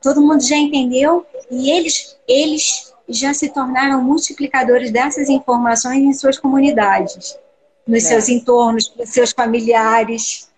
Todo 0.00 0.22
mundo 0.22 0.46
já 0.46 0.54
entendeu 0.54 1.26
e 1.50 1.72
eles, 1.72 2.16
eles 2.28 2.94
já 3.08 3.34
se 3.34 3.48
tornaram 3.48 4.00
multiplicadores 4.00 4.92
dessas 4.92 5.28
informações 5.28 6.04
em 6.04 6.12
suas 6.12 6.38
comunidades, 6.38 7.36
nos 7.84 8.04
é. 8.04 8.08
seus 8.10 8.28
entornos, 8.28 8.94
nos 8.94 9.08
seus 9.08 9.32
familiares. 9.32 10.48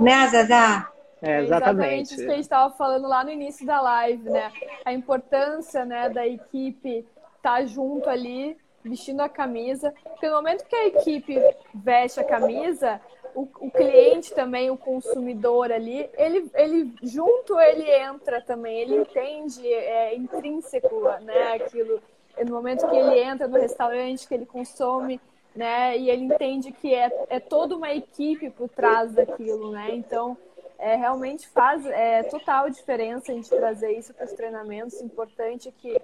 Né, 0.00 0.26
Zazá? 0.28 0.90
É, 1.20 1.42
exatamente. 1.42 1.44
exatamente 1.44 2.14
isso 2.14 2.24
que 2.24 2.30
a 2.30 2.34
gente 2.34 2.44
estava 2.44 2.74
falando 2.74 3.06
lá 3.06 3.22
no 3.22 3.30
início 3.30 3.66
da 3.66 3.78
live, 3.82 4.30
né? 4.30 4.50
A 4.86 4.92
importância 4.94 5.84
né, 5.84 6.08
da 6.08 6.26
equipe 6.26 7.04
estar 7.46 7.60
tá 7.60 7.64
junto 7.64 8.10
ali, 8.10 8.56
vestindo 8.82 9.20
a 9.20 9.28
camisa. 9.28 9.94
Porque 10.02 10.28
no 10.28 10.36
momento 10.36 10.66
que 10.66 10.74
a 10.74 10.86
equipe 10.88 11.38
veste 11.74 12.18
a 12.18 12.24
camisa, 12.24 13.00
o, 13.34 13.42
o 13.60 13.70
cliente 13.70 14.34
também, 14.34 14.70
o 14.70 14.76
consumidor 14.76 15.70
ali, 15.70 16.10
ele, 16.16 16.50
ele 16.54 16.92
junto 17.02 17.58
ele 17.60 17.88
entra 17.90 18.40
também, 18.40 18.80
ele 18.80 18.96
entende, 18.96 19.66
é 19.66 20.14
intrínseco, 20.14 21.02
né? 21.22 21.52
Aquilo. 21.54 22.02
No 22.44 22.54
momento 22.54 22.86
que 22.88 22.96
ele 22.96 23.18
entra 23.18 23.48
no 23.48 23.58
restaurante, 23.58 24.28
que 24.28 24.34
ele 24.34 24.44
consome 24.44 25.20
né? 25.56 25.96
E 25.96 26.10
ele 26.10 26.24
entende 26.24 26.70
que 26.70 26.94
é, 26.94 27.10
é 27.30 27.40
toda 27.40 27.74
uma 27.74 27.90
equipe 27.92 28.50
por 28.50 28.68
trás 28.68 29.12
daquilo, 29.12 29.70
né? 29.70 29.94
Então, 29.94 30.36
é, 30.78 30.94
realmente 30.94 31.48
faz 31.48 31.84
é, 31.86 32.22
total 32.24 32.68
diferença 32.68 33.32
a 33.32 33.34
gente 33.34 33.48
trazer 33.48 33.92
isso 33.92 34.12
para 34.12 34.26
os 34.26 34.32
treinamentos. 34.32 35.00
Importante 35.00 35.72
que 35.72 35.98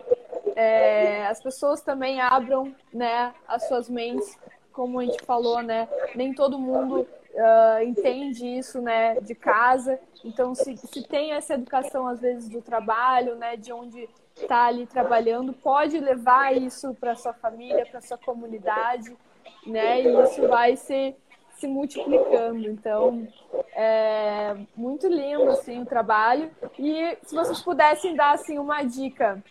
é, 0.62 1.26
as 1.26 1.42
pessoas 1.42 1.80
também 1.80 2.20
abram 2.20 2.74
né, 2.92 3.34
as 3.46 3.66
suas 3.68 3.88
mentes, 3.88 4.38
como 4.72 5.00
a 5.00 5.04
gente 5.04 5.24
falou, 5.24 5.62
né? 5.62 5.88
Nem 6.14 6.32
todo 6.32 6.58
mundo 6.58 7.00
uh, 7.00 7.82
entende 7.82 8.46
isso 8.46 8.80
né, 8.80 9.20
de 9.20 9.34
casa. 9.34 9.98
Então, 10.24 10.54
se, 10.54 10.76
se 10.76 11.02
tem 11.02 11.32
essa 11.32 11.54
educação, 11.54 12.06
às 12.06 12.20
vezes, 12.20 12.48
do 12.48 12.62
trabalho, 12.62 13.34
né, 13.34 13.56
de 13.56 13.72
onde 13.72 14.08
está 14.34 14.66
ali 14.66 14.86
trabalhando, 14.86 15.52
pode 15.52 15.98
levar 15.98 16.56
isso 16.56 16.94
para 16.94 17.14
sua 17.14 17.34
família, 17.34 17.84
para 17.84 18.00
sua 18.00 18.16
comunidade, 18.16 19.14
né? 19.66 20.00
E 20.00 20.22
isso 20.22 20.48
vai 20.48 20.76
ser 20.76 21.16
se 21.56 21.68
multiplicando. 21.68 22.66
Então, 22.66 23.28
é 23.74 24.56
muito 24.74 25.06
lindo 25.06 25.50
assim 25.50 25.82
o 25.82 25.86
trabalho. 25.86 26.50
E 26.78 27.16
se 27.22 27.34
vocês 27.34 27.60
pudessem 27.60 28.16
dar 28.16 28.32
assim 28.32 28.58
uma 28.58 28.82
dica 28.82 29.42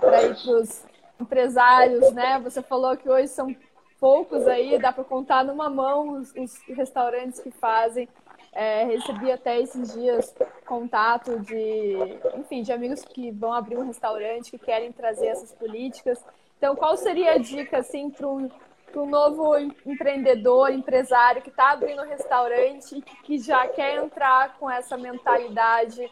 para 0.00 0.22
ir 0.22 0.34
para 0.36 0.52
os 0.52 0.84
empresários, 1.20 2.12
né? 2.12 2.38
Você 2.40 2.62
falou 2.62 2.96
que 2.96 3.08
hoje 3.08 3.28
são 3.28 3.54
poucos 4.00 4.46
aí, 4.46 4.78
dá 4.78 4.92
para 4.92 5.04
contar 5.04 5.44
numa 5.44 5.68
mão 5.68 6.20
os, 6.20 6.32
os 6.34 6.58
restaurantes 6.68 7.40
que 7.40 7.50
fazem. 7.50 8.08
É, 8.52 8.84
recebi 8.84 9.30
até 9.30 9.60
esses 9.60 9.92
dias 9.94 10.34
contato 10.66 11.38
de, 11.40 11.96
enfim, 12.36 12.62
de 12.62 12.72
amigos 12.72 13.04
que 13.04 13.30
vão 13.30 13.52
abrir 13.52 13.76
um 13.76 13.86
restaurante, 13.86 14.50
que 14.50 14.58
querem 14.58 14.90
trazer 14.90 15.26
essas 15.26 15.52
políticas. 15.52 16.24
Então, 16.56 16.74
qual 16.74 16.96
seria 16.96 17.32
a 17.32 17.38
dica 17.38 17.78
assim 17.78 18.10
para 18.10 18.26
um 18.26 18.48
para 18.90 19.02
um 19.02 19.06
novo 19.06 19.56
empreendedor, 19.86 20.72
empresário 20.72 21.42
que 21.42 21.50
está 21.50 21.72
abrindo 21.72 22.02
um 22.02 22.08
restaurante 22.08 22.96
e 22.96 23.02
que 23.02 23.38
já 23.38 23.68
quer 23.68 24.02
entrar 24.02 24.56
com 24.58 24.70
essa 24.70 24.96
mentalidade 24.96 26.10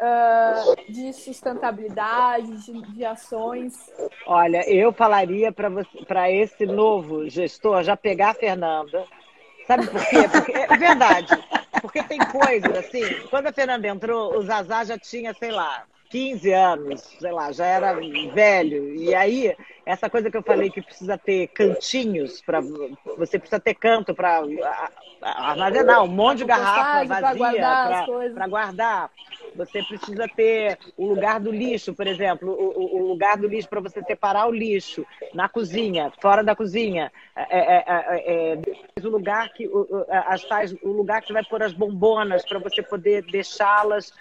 uh, 0.00 0.92
de 0.92 1.12
sustentabilidade, 1.12 2.64
de, 2.64 2.82
de, 2.92 3.04
ações? 3.04 3.90
Olha, 4.26 4.68
eu 4.68 4.92
falaria 4.92 5.52
para 5.52 6.30
esse 6.30 6.66
novo 6.66 7.28
gestor 7.28 7.82
já 7.82 7.96
pegar 7.96 8.30
a 8.30 8.34
Fernanda. 8.34 9.04
Sabe 9.66 9.86
por 9.86 10.06
quê? 10.06 10.28
Porque, 10.30 10.52
é 10.52 10.76
verdade. 10.76 11.38
Porque 11.80 12.02
tem 12.02 12.18
coisas 12.18 12.76
assim. 12.76 13.02
Quando 13.30 13.46
a 13.46 13.52
Fernanda 13.52 13.88
entrou, 13.88 14.36
o 14.36 14.42
Zazá 14.42 14.84
já 14.84 14.98
tinha, 14.98 15.32
sei 15.34 15.50
lá, 15.50 15.84
15 16.14 16.52
anos, 16.52 17.00
sei 17.18 17.32
lá, 17.32 17.50
já 17.50 17.66
era 17.66 17.92
velho. 18.32 18.94
E 18.94 19.12
aí, 19.16 19.52
essa 19.84 20.08
coisa 20.08 20.30
que 20.30 20.36
eu 20.36 20.44
falei 20.44 20.70
que 20.70 20.80
precisa 20.80 21.18
ter 21.18 21.48
cantinhos 21.48 22.40
para 22.40 22.60
você 23.18 23.36
precisa 23.36 23.58
ter 23.58 23.74
canto 23.74 24.14
para 24.14 24.44
armazenar 25.20 26.04
um 26.04 26.06
monte 26.06 26.38
de 26.38 26.44
garrafa 26.44 27.04
vazia 27.04 28.32
para 28.32 28.46
guardar. 28.46 29.10
Você 29.56 29.82
precisa 29.82 30.28
ter 30.28 30.78
o 30.96 31.04
lugar 31.04 31.40
do 31.40 31.50
lixo, 31.50 31.92
por 31.92 32.06
exemplo, 32.06 32.48
o, 32.48 33.02
o 33.02 33.08
lugar 33.08 33.36
do 33.36 33.48
lixo 33.48 33.68
para 33.68 33.80
você 33.80 34.00
separar 34.04 34.46
o 34.46 34.52
lixo 34.52 35.04
na 35.34 35.48
cozinha, 35.48 36.12
fora 36.22 36.44
da 36.44 36.54
cozinha. 36.54 37.10
É, 37.34 37.58
é, 37.58 37.84
é, 37.88 38.52
é 38.52 39.04
o 39.04 39.10
lugar 39.10 39.52
que 39.52 39.68
as 40.28 40.44
tais, 40.44 40.72
o 40.80 40.92
lugar 40.92 41.20
que 41.22 41.26
você 41.26 41.32
vai 41.32 41.44
pôr 41.44 41.60
as 41.60 41.72
bombonas 41.72 42.46
para 42.46 42.60
você 42.60 42.84
poder 42.84 43.22
deixá-las 43.22 44.12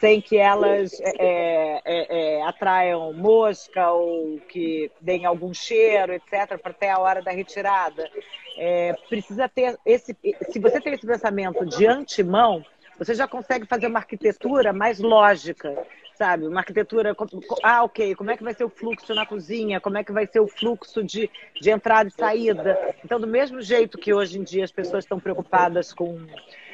sem 0.00 0.20
que 0.20 0.36
elas 0.36 0.98
é, 1.00 1.12
é, 1.18 1.82
é, 1.84 2.38
é, 2.38 2.42
atraiam 2.42 3.12
mosca 3.12 3.90
ou 3.90 4.38
que 4.48 4.90
deem 5.00 5.24
algum 5.24 5.54
cheiro, 5.54 6.12
etc., 6.12 6.60
até 6.62 6.90
a 6.90 6.98
hora 6.98 7.22
da 7.22 7.30
retirada. 7.30 8.10
É, 8.58 8.94
precisa 9.08 9.48
ter 9.48 9.78
esse. 9.84 10.16
Se 10.50 10.58
você 10.58 10.80
tem 10.80 10.94
esse 10.94 11.06
pensamento 11.06 11.64
de 11.64 11.86
antemão, 11.86 12.64
você 12.98 13.14
já 13.14 13.26
consegue 13.28 13.66
fazer 13.66 13.86
uma 13.86 13.98
arquitetura 13.98 14.72
mais 14.72 14.98
lógica, 14.98 15.76
sabe? 16.14 16.46
Uma 16.46 16.60
arquitetura. 16.60 17.14
Ah, 17.62 17.84
ok, 17.84 18.14
como 18.14 18.30
é 18.30 18.36
que 18.36 18.42
vai 18.42 18.54
ser 18.54 18.64
o 18.64 18.70
fluxo 18.70 19.14
na 19.14 19.26
cozinha? 19.26 19.80
Como 19.80 19.98
é 19.98 20.04
que 20.04 20.12
vai 20.12 20.26
ser 20.26 20.40
o 20.40 20.48
fluxo 20.48 21.02
de, 21.02 21.30
de 21.60 21.70
entrada 21.70 22.08
e 22.08 22.12
saída? 22.12 22.78
Então, 23.04 23.20
do 23.20 23.26
mesmo 23.26 23.60
jeito 23.60 23.98
que 23.98 24.12
hoje 24.12 24.38
em 24.38 24.42
dia 24.42 24.64
as 24.64 24.72
pessoas 24.72 25.04
estão 25.04 25.20
preocupadas 25.20 25.92
com 25.92 26.18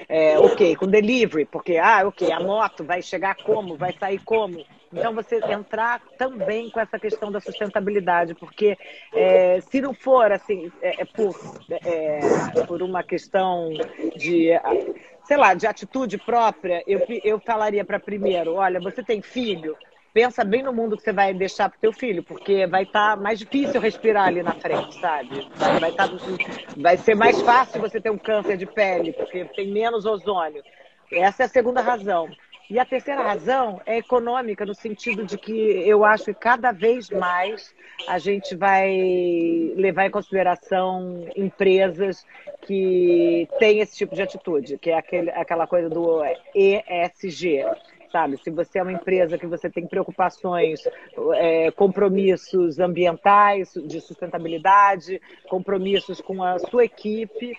é, 0.08 0.38
ok, 0.38 0.76
com 0.76 0.86
delivery, 0.86 1.44
porque, 1.44 1.76
ah, 1.76 2.02
ok, 2.06 2.30
a 2.32 2.40
moto 2.40 2.84
vai 2.84 3.02
chegar 3.02 3.36
como, 3.36 3.76
vai 3.76 3.92
sair 3.92 4.18
como. 4.18 4.64
Então, 4.92 5.14
você 5.14 5.40
entrar 5.50 6.02
também 6.18 6.68
com 6.68 6.78
essa 6.78 6.98
questão 6.98 7.32
da 7.32 7.40
sustentabilidade, 7.40 8.34
porque 8.34 8.76
é, 9.14 9.60
se 9.62 9.80
não 9.80 9.94
for, 9.94 10.30
assim, 10.30 10.70
é, 10.82 11.00
é 11.00 11.04
por, 11.06 11.34
é, 11.70 12.20
por 12.66 12.82
uma 12.82 13.02
questão 13.02 13.70
de, 14.16 14.50
sei 15.24 15.36
lá, 15.36 15.54
de 15.54 15.66
atitude 15.66 16.18
própria, 16.18 16.82
eu, 16.86 17.00
eu 17.22 17.40
falaria 17.40 17.84
para 17.84 18.00
primeiro, 18.00 18.54
olha, 18.54 18.80
você 18.80 19.02
tem 19.02 19.22
filho? 19.22 19.76
pensa 20.12 20.44
bem 20.44 20.62
no 20.62 20.72
mundo 20.72 20.96
que 20.96 21.02
você 21.02 21.12
vai 21.12 21.32
deixar 21.32 21.70
pro 21.70 21.80
teu 21.80 21.92
filho, 21.92 22.22
porque 22.22 22.66
vai 22.66 22.82
estar 22.82 23.16
tá 23.16 23.22
mais 23.22 23.38
difícil 23.38 23.80
respirar 23.80 24.26
ali 24.26 24.42
na 24.42 24.52
frente, 24.52 24.94
sabe? 25.00 25.48
Vai, 25.80 25.92
tá, 25.92 26.08
vai 26.76 26.96
ser 26.96 27.14
mais 27.14 27.40
fácil 27.40 27.80
você 27.80 28.00
ter 28.00 28.10
um 28.10 28.18
câncer 28.18 28.56
de 28.56 28.66
pele, 28.66 29.12
porque 29.12 29.44
tem 29.56 29.72
menos 29.72 30.04
ozônio. 30.04 30.62
Essa 31.10 31.44
é 31.44 31.46
a 31.46 31.48
segunda 31.48 31.80
razão. 31.80 32.28
E 32.72 32.78
a 32.78 32.86
terceira 32.86 33.22
razão 33.22 33.82
é 33.84 33.98
econômica, 33.98 34.64
no 34.64 34.74
sentido 34.74 35.26
de 35.26 35.36
que 35.36 35.52
eu 35.52 36.06
acho 36.06 36.24
que 36.24 36.32
cada 36.32 36.72
vez 36.72 37.10
mais 37.10 37.74
a 38.08 38.18
gente 38.18 38.56
vai 38.56 39.74
levar 39.76 40.06
em 40.06 40.10
consideração 40.10 41.28
empresas 41.36 42.26
que 42.62 43.46
têm 43.58 43.80
esse 43.80 43.94
tipo 43.94 44.14
de 44.14 44.22
atitude, 44.22 44.78
que 44.78 44.88
é 44.88 44.96
aquele, 44.96 45.28
aquela 45.32 45.66
coisa 45.66 45.90
do 45.90 46.22
ESG, 46.54 47.62
sabe? 48.12 48.36
Se 48.36 48.50
você 48.50 48.78
é 48.78 48.82
uma 48.82 48.92
empresa 48.92 49.38
que 49.38 49.46
você 49.46 49.70
tem 49.70 49.86
preocupações, 49.86 50.80
é, 51.34 51.70
compromissos 51.70 52.78
ambientais, 52.78 53.72
de 53.74 54.00
sustentabilidade, 54.00 55.20
compromissos 55.48 56.20
com 56.20 56.44
a 56.44 56.58
sua 56.58 56.84
equipe 56.84 57.56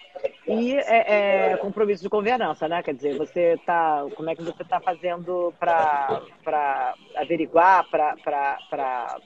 e 0.48 0.76
é, 0.76 1.52
é, 1.52 1.58
compromissos 1.58 2.04
de 2.04 2.10
governança, 2.10 2.68
né? 2.68 2.84
Quer 2.84 2.94
dizer, 2.94 3.18
você 3.18 3.60
tá, 3.66 4.06
como 4.16 4.30
é 4.30 4.36
que 4.36 4.44
você 4.44 4.62
está 4.62 4.80
fazendo 4.80 5.54
para 5.60 6.94
averiguar, 7.16 7.90
para 7.90 9.18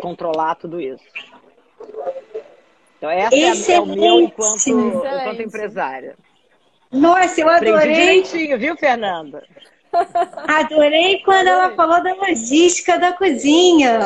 controlar 0.00 0.54
tudo 0.56 0.78
isso? 0.80 1.04
Então, 2.98 3.10
essa 3.10 3.72
é, 3.72 3.74
é 3.74 3.80
o 3.80 3.86
meu 3.86 4.20
enquanto, 4.20 4.68
enquanto 4.68 5.42
empresária. 5.42 6.14
Nossa, 6.92 7.40
eu 7.40 7.48
adorei. 7.48 7.72
Aprendi 7.72 8.00
direitinho, 8.00 8.58
viu, 8.58 8.76
Fernanda? 8.76 9.42
Adorei 10.48 11.20
quando 11.24 11.48
ela 11.48 11.70
falou 11.74 12.02
da 12.02 12.14
logística 12.14 12.98
da 12.98 13.12
cozinha, 13.12 13.98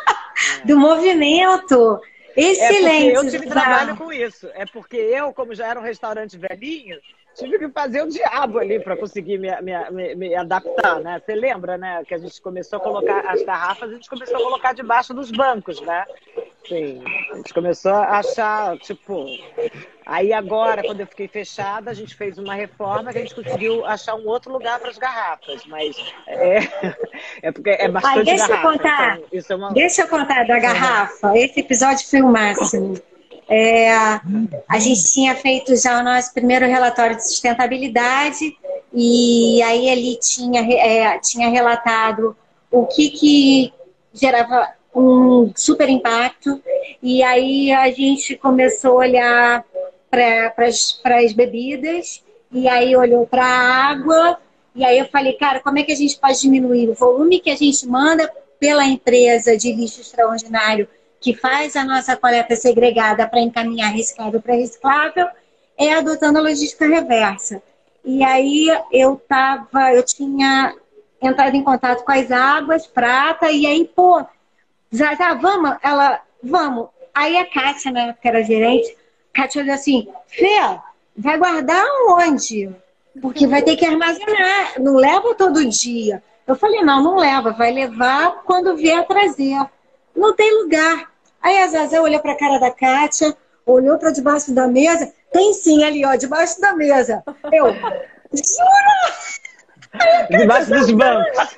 do 0.64 0.78
movimento. 0.78 2.00
Excelente. 2.36 3.10
É 3.10 3.16
eu 3.16 3.30
tive 3.30 3.46
trabalho 3.46 3.96
com 3.96 4.12
isso. 4.12 4.48
É 4.54 4.66
porque 4.66 4.96
eu, 4.96 5.32
como 5.32 5.54
já 5.54 5.68
era 5.68 5.78
um 5.78 5.82
restaurante 5.82 6.36
velhinho, 6.36 6.98
tive 7.34 7.58
que 7.58 7.68
fazer 7.68 8.02
o 8.02 8.08
diabo 8.08 8.58
ali 8.58 8.80
para 8.80 8.96
conseguir 8.96 9.38
me, 9.38 9.50
me, 9.60 9.90
me, 9.90 10.14
me, 10.14 10.34
adaptar, 10.34 11.00
né? 11.00 11.20
Você 11.24 11.34
lembra, 11.34 11.78
né? 11.78 12.02
Que 12.06 12.14
a 12.14 12.18
gente 12.18 12.40
começou 12.40 12.78
a 12.78 12.82
colocar 12.82 13.20
as 13.28 13.42
garrafas, 13.42 13.90
a 13.90 13.94
gente 13.94 14.08
começou 14.08 14.36
a 14.36 14.42
colocar 14.42 14.72
debaixo 14.72 15.14
dos 15.14 15.30
bancos, 15.30 15.80
né? 15.80 16.04
Sim, 16.66 17.02
a 17.30 17.36
gente 17.36 17.52
começou 17.52 17.92
a 17.92 18.18
achar, 18.18 18.78
tipo. 18.78 19.26
Aí 20.06 20.32
agora, 20.32 20.82
quando 20.82 21.00
eu 21.00 21.06
fiquei 21.06 21.28
fechada, 21.28 21.90
a 21.90 21.94
gente 21.94 22.14
fez 22.14 22.38
uma 22.38 22.54
reforma 22.54 23.12
que 23.12 23.18
a 23.18 23.20
gente 23.20 23.34
conseguiu 23.34 23.84
achar 23.84 24.14
um 24.14 24.26
outro 24.26 24.52
lugar 24.52 24.78
para 24.78 24.90
as 24.90 24.98
garrafas, 24.98 25.64
mas 25.66 25.96
é, 26.26 26.58
é 27.42 27.52
porque 27.52 27.70
é 27.70 27.88
bastante 27.88 28.18
Ai, 28.18 28.24
deixa 28.24 28.48
garrafa, 28.48 28.66
Eu 28.66 28.72
contar, 28.72 29.18
então, 29.32 29.56
é 29.56 29.60
uma... 29.60 29.72
Deixa 29.72 30.02
eu 30.02 30.08
contar 30.08 30.46
da 30.46 30.58
garrafa. 30.58 31.38
Esse 31.38 31.60
episódio 31.60 32.06
foi 32.06 32.22
o 32.22 32.28
máximo. 32.28 32.98
É, 33.48 33.92
a 33.92 34.78
gente 34.78 35.12
tinha 35.12 35.34
feito 35.34 35.76
já 35.76 36.00
o 36.00 36.02
nosso 36.02 36.32
primeiro 36.32 36.66
relatório 36.66 37.16
de 37.16 37.28
sustentabilidade 37.28 38.56
e 38.92 39.62
aí 39.62 39.88
ele 39.88 40.18
tinha, 40.18 40.62
é, 40.62 41.18
tinha 41.18 41.50
relatado 41.50 42.34
o 42.70 42.86
que, 42.86 43.10
que 43.10 43.72
gerava 44.14 44.68
um 44.94 45.52
super 45.56 45.88
impacto 45.88 46.62
e 47.02 47.22
aí 47.22 47.72
a 47.72 47.90
gente 47.90 48.36
começou 48.36 48.92
a 48.92 49.06
olhar 49.06 49.64
para 50.10 50.54
as 51.20 51.32
bebidas 51.32 52.22
e 52.52 52.68
aí 52.68 52.96
olhou 52.96 53.26
para 53.26 53.44
a 53.44 53.90
água 53.90 54.38
e 54.74 54.84
aí 54.84 54.98
eu 54.98 55.06
falei, 55.06 55.34
cara, 55.34 55.60
como 55.60 55.78
é 55.78 55.82
que 55.82 55.92
a 55.92 55.96
gente 55.96 56.18
pode 56.18 56.40
diminuir 56.40 56.88
o 56.88 56.94
volume 56.94 57.40
que 57.40 57.50
a 57.50 57.56
gente 57.56 57.86
manda 57.86 58.30
pela 58.58 58.84
empresa 58.84 59.56
de 59.56 59.72
lixo 59.72 60.00
extraordinário 60.00 60.88
que 61.24 61.34
faz 61.34 61.74
a 61.74 61.84
nossa 61.84 62.14
coleta 62.16 62.54
segregada 62.54 63.26
para 63.26 63.40
encaminhar 63.40 63.90
reciclável 63.90 64.42
para 64.42 64.54
reciclável, 64.54 65.26
é 65.78 65.94
adotando 65.94 66.38
a 66.38 66.42
logística 66.42 66.86
reversa. 66.86 67.62
E 68.04 68.22
aí 68.22 68.66
eu 68.92 69.16
tava, 69.26 69.94
eu 69.94 70.04
tinha 70.04 70.74
entrado 71.22 71.56
em 71.56 71.64
contato 71.64 72.04
com 72.04 72.12
as 72.12 72.30
águas, 72.30 72.86
prata, 72.86 73.50
e 73.50 73.66
aí, 73.66 73.90
pô, 73.96 74.22
já, 74.94 75.34
vamos, 75.34 75.76
ela, 75.82 76.20
vamos. 76.42 76.88
Aí 77.14 77.36
a 77.36 77.46
Kátia, 77.46 77.90
né, 77.90 78.14
que 78.20 78.28
era 78.28 78.42
gerente, 78.42 78.96
a 79.32 79.42
Kátia 79.42 79.62
olhou 79.62 79.74
assim, 79.74 80.08
Fê, 80.28 80.58
vai 81.16 81.38
guardar 81.38 81.84
onde? 82.08 82.70
Porque 83.20 83.46
vai 83.46 83.62
ter 83.62 83.76
que 83.76 83.86
armazenar, 83.86 84.80
não 84.80 84.96
leva 84.96 85.34
todo 85.34 85.68
dia. 85.68 86.22
Eu 86.46 86.56
falei, 86.56 86.82
não, 86.82 87.02
não 87.02 87.16
leva, 87.16 87.52
vai 87.52 87.72
levar 87.72 88.42
quando 88.44 88.76
vier 88.76 89.06
trazer. 89.06 89.58
Não 90.14 90.34
tem 90.34 90.62
lugar. 90.62 91.10
Aí 91.40 91.58
a 91.58 91.68
Zazé 91.68 92.00
olhou 92.00 92.20
para 92.20 92.32
a 92.32 92.38
cara 92.38 92.58
da 92.58 92.70
Kátia, 92.70 93.36
olhou 93.64 93.98
para 93.98 94.10
debaixo 94.10 94.52
da 94.52 94.66
mesa. 94.66 95.12
Tem 95.32 95.52
sim 95.52 95.84
ali, 95.84 96.04
ó, 96.04 96.14
debaixo 96.16 96.60
da 96.60 96.74
mesa. 96.74 97.22
Eu, 97.52 97.72
jura? 98.32 99.14
Debaixo 100.30 100.70
dos 100.70 100.90
bancos. 100.90 101.56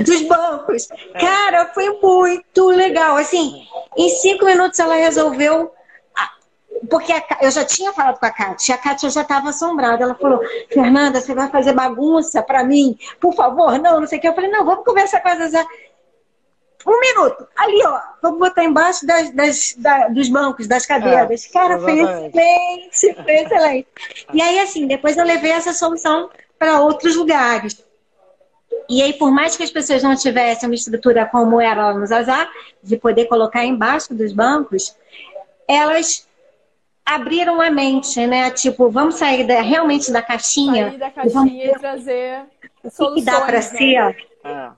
Dos 0.00 0.22
bancos. 0.22 0.88
Cara, 1.18 1.66
foi 1.72 1.98
muito 2.00 2.68
legal. 2.68 3.16
Assim, 3.16 3.66
em 3.96 4.08
cinco 4.08 4.44
minutos 4.44 4.78
ela 4.78 4.94
resolveu 4.94 5.72
porque 6.88 7.12
a, 7.12 7.22
eu 7.42 7.50
já 7.50 7.64
tinha 7.64 7.92
falado 7.92 8.18
com 8.18 8.26
a 8.26 8.30
Kátia, 8.30 8.74
a 8.74 8.78
Kátia 8.78 9.10
já 9.10 9.22
estava 9.22 9.50
assombrada. 9.50 10.04
Ela 10.04 10.14
falou: 10.14 10.40
Fernanda, 10.70 11.20
você 11.20 11.34
vai 11.34 11.50
fazer 11.50 11.72
bagunça 11.72 12.42
para 12.42 12.64
mim? 12.64 12.98
Por 13.20 13.34
favor, 13.34 13.78
não, 13.78 14.00
não 14.00 14.06
sei 14.06 14.18
o 14.18 14.20
que. 14.20 14.28
Eu 14.28 14.34
falei: 14.34 14.50
não, 14.50 14.64
vamos 14.64 14.84
conversar 14.84 15.20
com 15.20 15.28
a. 15.28 15.66
Um 16.86 16.98
minuto. 16.98 17.46
Ali, 17.56 17.82
ó. 17.84 18.00
Vamos 18.22 18.38
botar 18.38 18.64
embaixo 18.64 19.06
das, 19.06 19.30
das, 19.32 19.74
da, 19.76 20.08
dos 20.08 20.30
bancos, 20.30 20.66
das 20.66 20.86
cadeiras. 20.86 21.44
É, 21.44 21.52
Cara, 21.52 21.78
foi 21.78 22.00
excelente, 22.00 23.22
foi 23.22 23.34
excelente. 23.34 23.88
E 24.32 24.40
aí, 24.40 24.58
assim, 24.60 24.86
depois 24.86 25.18
eu 25.18 25.24
levei 25.24 25.52
essa 25.52 25.74
solução 25.74 26.30
para 26.58 26.80
outros 26.80 27.16
lugares. 27.16 27.84
E 28.88 29.02
aí, 29.02 29.12
por 29.12 29.30
mais 29.30 29.56
que 29.56 29.62
as 29.62 29.70
pessoas 29.70 30.02
não 30.02 30.16
tivessem 30.16 30.68
uma 30.68 30.74
estrutura 30.74 31.26
como 31.26 31.60
era 31.60 31.86
lá 31.86 31.94
no 31.94 32.06
Zazar, 32.06 32.50
de 32.82 32.96
poder 32.96 33.26
colocar 33.26 33.64
embaixo 33.64 34.14
dos 34.14 34.32
bancos, 34.32 34.96
elas 35.68 36.28
abriram 37.04 37.60
a 37.60 37.70
mente, 37.70 38.26
né? 38.26 38.50
Tipo, 38.50 38.90
vamos 38.90 39.16
sair 39.16 39.44
da, 39.44 39.60
realmente 39.60 40.12
da 40.12 40.22
caixinha. 40.22 40.90
Sair 40.90 40.98
da 40.98 41.10
caixinha 41.10 41.30
e, 41.30 41.68
vamos... 41.68 41.76
e 41.76 41.78
trazer 41.78 42.42
soluções. 42.90 43.10
O 43.10 43.14
que 43.14 43.22
dá 43.22 43.40
para 43.40 43.56
né? 43.56 43.62
ser? 43.62 44.16
É. 44.44 44.70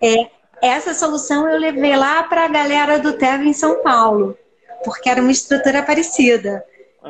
é 0.00 0.30
essa 0.60 0.92
solução 0.92 1.48
eu 1.48 1.58
levei 1.58 1.96
lá 1.96 2.22
para 2.24 2.44
a 2.44 2.48
galera 2.48 2.98
do 2.98 3.12
TEV 3.12 3.46
em 3.46 3.52
São 3.52 3.82
Paulo, 3.82 4.36
porque 4.84 5.08
era 5.08 5.20
uma 5.20 5.30
estrutura 5.30 5.82
parecida. 5.82 6.64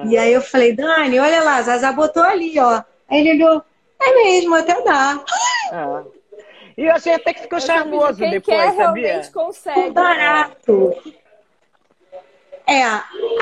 E 0.05 0.17
aí 0.17 0.33
eu 0.33 0.43
falei, 0.43 0.75
Dani, 0.75 1.19
olha 1.19 1.43
lá, 1.43 1.61
Zaza 1.63 1.91
botou 1.93 2.23
ali, 2.23 2.59
ó. 2.61 2.83
Aí 3.09 3.27
ele 3.27 3.43
olhou, 3.43 3.63
é 4.01 4.15
mesmo, 4.15 4.55
até 4.55 4.81
dá. 4.83 5.25
É. 5.73 6.18
E 6.79 6.85
eu 6.85 6.93
achei 6.93 7.13
até 7.13 7.35
que 7.35 7.43
ficou 7.43 7.59
eu 7.59 7.67
charmoso 7.67 8.19
quem 8.19 8.31
depois, 8.31 8.57
quer, 8.57 8.77
sabia? 8.77 9.07
realmente 9.09 9.33
consegue. 9.33 9.91
Barato. 9.91 10.95
É, 12.65 12.85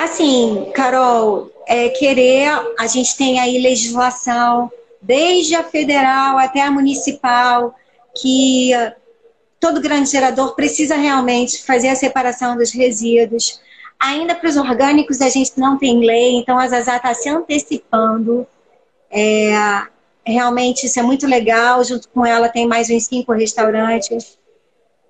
assim, 0.01 0.73
Carol, 0.75 1.51
é 1.69 1.91
querer, 1.91 2.49
a 2.79 2.87
gente 2.87 3.15
tem 3.15 3.39
aí 3.39 3.61
legislação, 3.61 4.73
desde 5.03 5.55
a 5.55 5.63
federal 5.63 6.39
até 6.39 6.63
a 6.63 6.71
municipal, 6.71 7.75
que 8.15 8.71
todo 9.61 9.83
grande 9.83 10.09
gerador 10.09 10.55
precisa 10.55 10.97
realmente 10.97 11.63
fazer 11.63 11.89
a 11.89 11.95
separação 11.95 12.57
dos 12.57 12.73
resíduos. 12.73 13.61
Ainda 14.01 14.35
para 14.35 14.49
os 14.49 14.57
orgânicos 14.57 15.21
a 15.21 15.29
gente 15.29 15.53
não 15.59 15.77
tem 15.77 16.01
lei, 16.01 16.37
então 16.37 16.59
a 16.59 16.67
Zazá 16.69 16.97
está 16.97 17.13
se 17.13 17.29
antecipando. 17.29 18.47
É, 19.11 19.53
realmente 20.33 20.87
isso 20.87 20.99
é 20.99 21.03
muito 21.03 21.27
legal. 21.27 21.83
Junto 21.85 22.09
com 22.09 22.25
ela 22.25 22.49
tem 22.49 22.67
mais 22.67 22.91
uns 22.91 23.07
cinco 23.07 23.33
restaurantes 23.33 24.39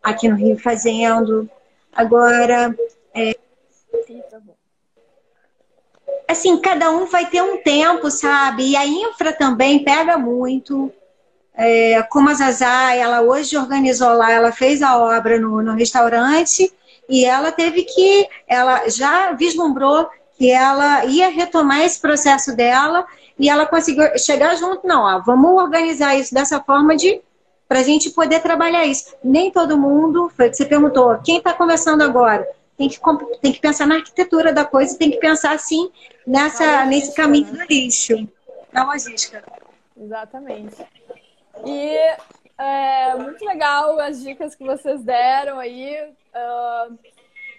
aqui 0.02 0.28
no 0.28 0.36
Rio 0.36 0.58
fazendo. 0.58 1.48
Agora, 1.92 2.76
é, 3.14 3.34
assim, 6.28 6.58
cada 6.58 6.90
um 6.90 7.06
vai 7.06 7.26
ter 7.26 7.42
um 7.42 7.62
tempo, 7.62 8.10
sabe? 8.10 8.70
E 8.70 8.76
a 8.76 8.86
infra 8.86 9.32
também 9.32 9.82
pega 9.82 10.18
muito. 10.18 10.92
É, 11.54 12.02
como 12.10 12.28
a 12.28 12.34
Zazá, 12.34 12.94
ela 12.94 13.22
hoje 13.22 13.56
organizou 13.56 14.12
lá, 14.12 14.30
ela 14.30 14.52
fez 14.52 14.82
a 14.82 14.98
obra 14.98 15.40
no, 15.40 15.62
no 15.62 15.72
restaurante 15.72 16.70
e 17.08 17.24
ela 17.24 17.50
teve 17.50 17.82
que, 17.84 18.28
ela 18.46 18.88
já 18.90 19.32
vislumbrou 19.32 20.06
que 20.36 20.50
ela 20.50 21.06
ia 21.06 21.30
retomar 21.30 21.80
esse 21.80 21.98
processo 21.98 22.54
dela 22.54 23.06
e 23.38 23.48
ela 23.48 23.66
conseguiu 23.66 24.18
chegar 24.18 24.54
junto, 24.56 24.86
não, 24.86 25.02
ó, 25.02 25.20
vamos 25.20 25.50
organizar 25.50 26.16
isso 26.16 26.32
dessa 26.32 26.60
forma 26.60 26.96
de 26.96 27.20
para 27.68 27.80
a 27.80 27.82
gente 27.82 28.10
poder 28.10 28.40
trabalhar 28.40 28.84
isso. 28.84 29.14
Nem 29.22 29.50
todo 29.50 29.78
mundo, 29.78 30.30
foi 30.36 30.46
o 30.46 30.50
que 30.50 30.56
você 30.56 30.64
perguntou, 30.64 31.18
quem 31.24 31.38
está 31.38 31.52
começando 31.52 32.02
agora? 32.02 32.46
Tem 32.78 32.88
que, 32.88 33.00
tem 33.40 33.52
que 33.52 33.60
pensar 33.60 33.86
na 33.86 33.96
arquitetura 33.96 34.52
da 34.52 34.64
coisa, 34.64 34.96
tem 34.98 35.10
que 35.10 35.18
pensar 35.18 35.52
assim 35.52 35.90
nessa, 36.26 36.84
nesse 36.86 37.14
caminho 37.14 37.46
do 37.46 37.64
lixo, 37.64 38.28
na 38.72 38.84
logística. 38.84 39.42
Exatamente. 39.98 40.76
E 41.64 41.96
é 42.58 43.14
muito 43.16 43.44
legal 43.44 43.98
as 43.98 44.22
dicas 44.22 44.54
que 44.54 44.64
vocês 44.64 45.02
deram 45.02 45.58
aí. 45.58 45.96
Uh, 46.34 46.98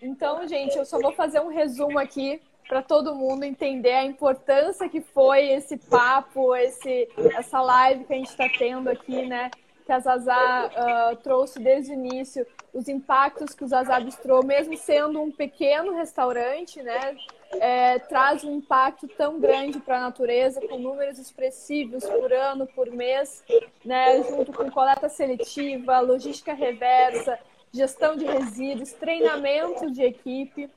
então, 0.01 0.47
gente, 0.47 0.77
eu 0.77 0.85
só 0.85 0.99
vou 0.99 1.11
fazer 1.13 1.39
um 1.39 1.49
resumo 1.49 1.97
aqui 1.97 2.39
para 2.67 2.81
todo 2.81 3.15
mundo 3.15 3.43
entender 3.43 3.93
a 3.93 4.03
importância 4.03 4.89
que 4.89 5.01
foi 5.01 5.49
esse 5.51 5.77
papo, 5.77 6.55
esse, 6.55 7.07
essa 7.37 7.61
live 7.61 8.05
que 8.05 8.13
a 8.13 8.17
gente 8.17 8.29
está 8.29 8.47
tendo 8.57 8.89
aqui, 8.89 9.25
né? 9.25 9.49
Que 9.85 9.91
a 9.91 9.99
Zazá 9.99 10.69
uh, 10.69 11.15
trouxe 11.17 11.59
desde 11.59 11.91
o 11.91 11.93
início, 11.93 12.45
os 12.73 12.89
impactos 12.89 13.55
que 13.55 13.63
o 13.63 13.67
Zazá 13.67 13.99
bistrou, 13.99 14.43
mesmo 14.43 14.75
sendo 14.75 15.21
um 15.21 15.31
pequeno 15.31 15.95
restaurante, 15.95 16.83
né? 16.83 17.15
é, 17.53 17.99
traz 17.99 18.43
um 18.43 18.57
impacto 18.57 19.07
tão 19.07 19.39
grande 19.39 19.79
para 19.79 19.97
a 19.97 20.01
natureza, 20.01 20.61
com 20.67 20.77
números 20.77 21.17
expressivos 21.17 22.05
por 22.05 22.31
ano, 22.33 22.67
por 22.67 22.89
mês, 22.91 23.43
né, 23.83 24.23
junto 24.23 24.51
com 24.51 24.69
coleta 24.69 25.09
seletiva, 25.09 25.99
logística 25.99 26.53
reversa, 26.53 27.39
gestão 27.71 28.15
de 28.15 28.25
resíduos, 28.25 28.93
treinamento 28.93 29.91
de 29.91 30.03
equipe. 30.03 30.69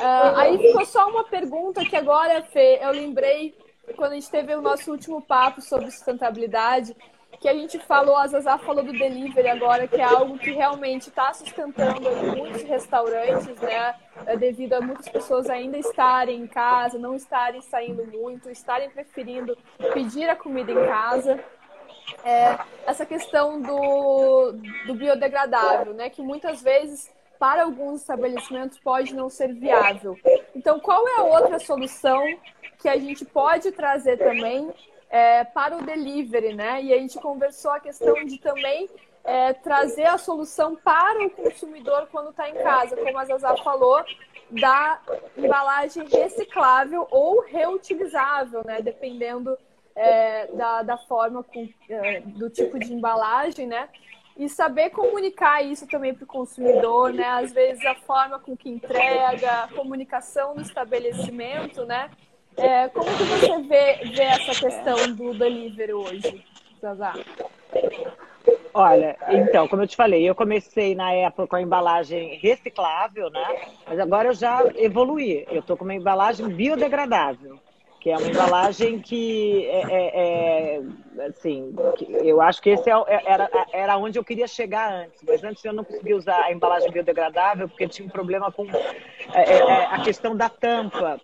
Uh, 0.00 0.36
aí 0.36 0.58
ficou 0.58 0.86
só 0.86 1.08
uma 1.08 1.24
pergunta 1.24 1.84
que 1.84 1.94
agora, 1.94 2.42
Fê, 2.42 2.78
eu 2.82 2.90
lembrei 2.90 3.54
quando 3.96 4.12
a 4.12 4.14
gente 4.14 4.30
teve 4.30 4.54
o 4.54 4.62
nosso 4.62 4.90
último 4.90 5.20
papo 5.20 5.60
sobre 5.60 5.90
sustentabilidade, 5.90 6.96
que 7.38 7.48
a 7.48 7.54
gente 7.54 7.78
falou, 7.78 8.16
a 8.16 8.26
Zazá 8.26 8.58
falou 8.58 8.84
do 8.84 8.92
delivery 8.92 9.48
agora, 9.48 9.88
que 9.88 10.00
é 10.00 10.04
algo 10.04 10.38
que 10.38 10.52
realmente 10.52 11.08
está 11.08 11.32
sustentando 11.32 12.00
muitos 12.36 12.62
restaurantes, 12.62 13.58
né? 13.60 13.94
É 14.26 14.36
devido 14.36 14.74
a 14.74 14.80
muitas 14.80 15.08
pessoas 15.08 15.48
ainda 15.48 15.78
estarem 15.78 16.42
em 16.42 16.46
casa, 16.46 16.98
não 16.98 17.14
estarem 17.14 17.62
saindo 17.62 18.06
muito, 18.06 18.50
estarem 18.50 18.90
preferindo 18.90 19.56
pedir 19.92 20.28
a 20.28 20.36
comida 20.36 20.70
em 20.70 20.86
casa. 20.86 21.42
É, 22.24 22.58
essa 22.86 23.06
questão 23.06 23.60
do, 23.60 24.52
do 24.86 24.94
biodegradável, 24.94 25.94
né? 25.94 26.10
Que 26.10 26.20
muitas 26.20 26.60
vezes 26.60 27.10
para 27.40 27.62
alguns 27.64 28.02
estabelecimentos 28.02 28.78
pode 28.78 29.14
não 29.14 29.30
ser 29.30 29.54
viável. 29.54 30.14
Então, 30.54 30.78
qual 30.78 31.08
é 31.08 31.16
a 31.20 31.22
outra 31.22 31.58
solução 31.58 32.22
que 32.78 32.86
a 32.86 32.98
gente 32.98 33.24
pode 33.24 33.72
trazer 33.72 34.18
também 34.18 34.70
é, 35.08 35.42
para 35.42 35.74
o 35.78 35.82
delivery, 35.82 36.52
né? 36.54 36.82
E 36.82 36.92
a 36.92 36.98
gente 36.98 37.18
conversou 37.18 37.70
a 37.70 37.80
questão 37.80 38.14
de 38.26 38.38
também 38.38 38.90
é, 39.24 39.54
trazer 39.54 40.04
a 40.04 40.18
solução 40.18 40.76
para 40.76 41.24
o 41.24 41.30
consumidor 41.30 42.08
quando 42.12 42.28
está 42.28 42.48
em 42.50 42.54
casa, 42.54 42.94
como 42.94 43.18
a 43.18 43.24
Zazá 43.24 43.56
falou, 43.56 44.04
da 44.50 45.00
embalagem 45.34 46.06
reciclável 46.08 47.08
ou 47.10 47.40
reutilizável, 47.40 48.62
né? 48.66 48.82
Dependendo 48.82 49.56
é, 49.96 50.46
da, 50.48 50.82
da 50.82 50.98
forma, 50.98 51.42
com, 51.42 51.66
é, 51.88 52.20
do 52.20 52.50
tipo 52.50 52.78
de 52.78 52.92
embalagem, 52.92 53.66
né? 53.66 53.88
E 54.40 54.48
saber 54.48 54.88
comunicar 54.88 55.62
isso 55.62 55.86
também 55.86 56.14
para 56.14 56.24
o 56.24 56.26
consumidor, 56.26 57.12
né? 57.12 57.26
Às 57.26 57.52
vezes 57.52 57.84
a 57.84 57.94
forma 57.94 58.38
com 58.38 58.56
que 58.56 58.70
entrega, 58.70 59.64
a 59.64 59.68
comunicação 59.68 60.54
no 60.54 60.62
estabelecimento, 60.62 61.84
né? 61.84 62.08
É, 62.56 62.88
como 62.88 63.04
que 63.04 63.22
você 63.24 63.58
vê, 63.64 63.96
vê 64.16 64.22
essa 64.22 64.58
questão 64.58 65.14
do 65.14 65.34
delivery 65.34 65.92
hoje, 65.92 66.42
Zazá? 66.80 67.12
Olha, 68.72 69.14
então, 69.28 69.68
como 69.68 69.82
eu 69.82 69.86
te 69.86 69.94
falei, 69.94 70.26
eu 70.26 70.34
comecei 70.34 70.94
na 70.94 71.12
época 71.12 71.46
com 71.46 71.56
a 71.56 71.60
embalagem 71.60 72.38
reciclável, 72.38 73.28
né? 73.28 73.46
Mas 73.86 74.00
agora 74.00 74.28
eu 74.28 74.32
já 74.32 74.62
evoluí. 74.76 75.46
Eu 75.50 75.60
estou 75.60 75.76
com 75.76 75.84
uma 75.84 75.94
embalagem 75.94 76.48
biodegradável, 76.48 77.60
que 78.00 78.10
é 78.10 78.16
uma 78.16 78.28
embalagem 78.28 78.98
que 78.98 79.66
é, 79.66 79.82
é, 79.90 80.80
é 81.18 81.26
assim, 81.26 81.74
eu 82.24 82.40
acho 82.40 82.62
que 82.62 82.70
esse 82.70 82.88
é, 82.90 82.94
é, 82.94 83.22
era, 83.26 83.50
era 83.72 83.96
onde 83.98 84.18
eu 84.18 84.24
queria 84.24 84.48
chegar 84.48 84.90
antes. 84.90 85.22
Mas 85.22 85.44
antes 85.44 85.62
eu 85.64 85.72
não 85.72 85.84
conseguia 85.84 86.16
usar 86.16 86.44
a 86.44 86.52
embalagem 86.52 86.90
biodegradável 86.90 87.68
porque 87.68 87.86
tinha 87.86 88.08
um 88.08 88.10
problema 88.10 88.50
com 88.50 88.66
é, 89.34 89.84
a 89.90 90.00
questão 90.02 90.34
da 90.34 90.48
tampa 90.48 91.20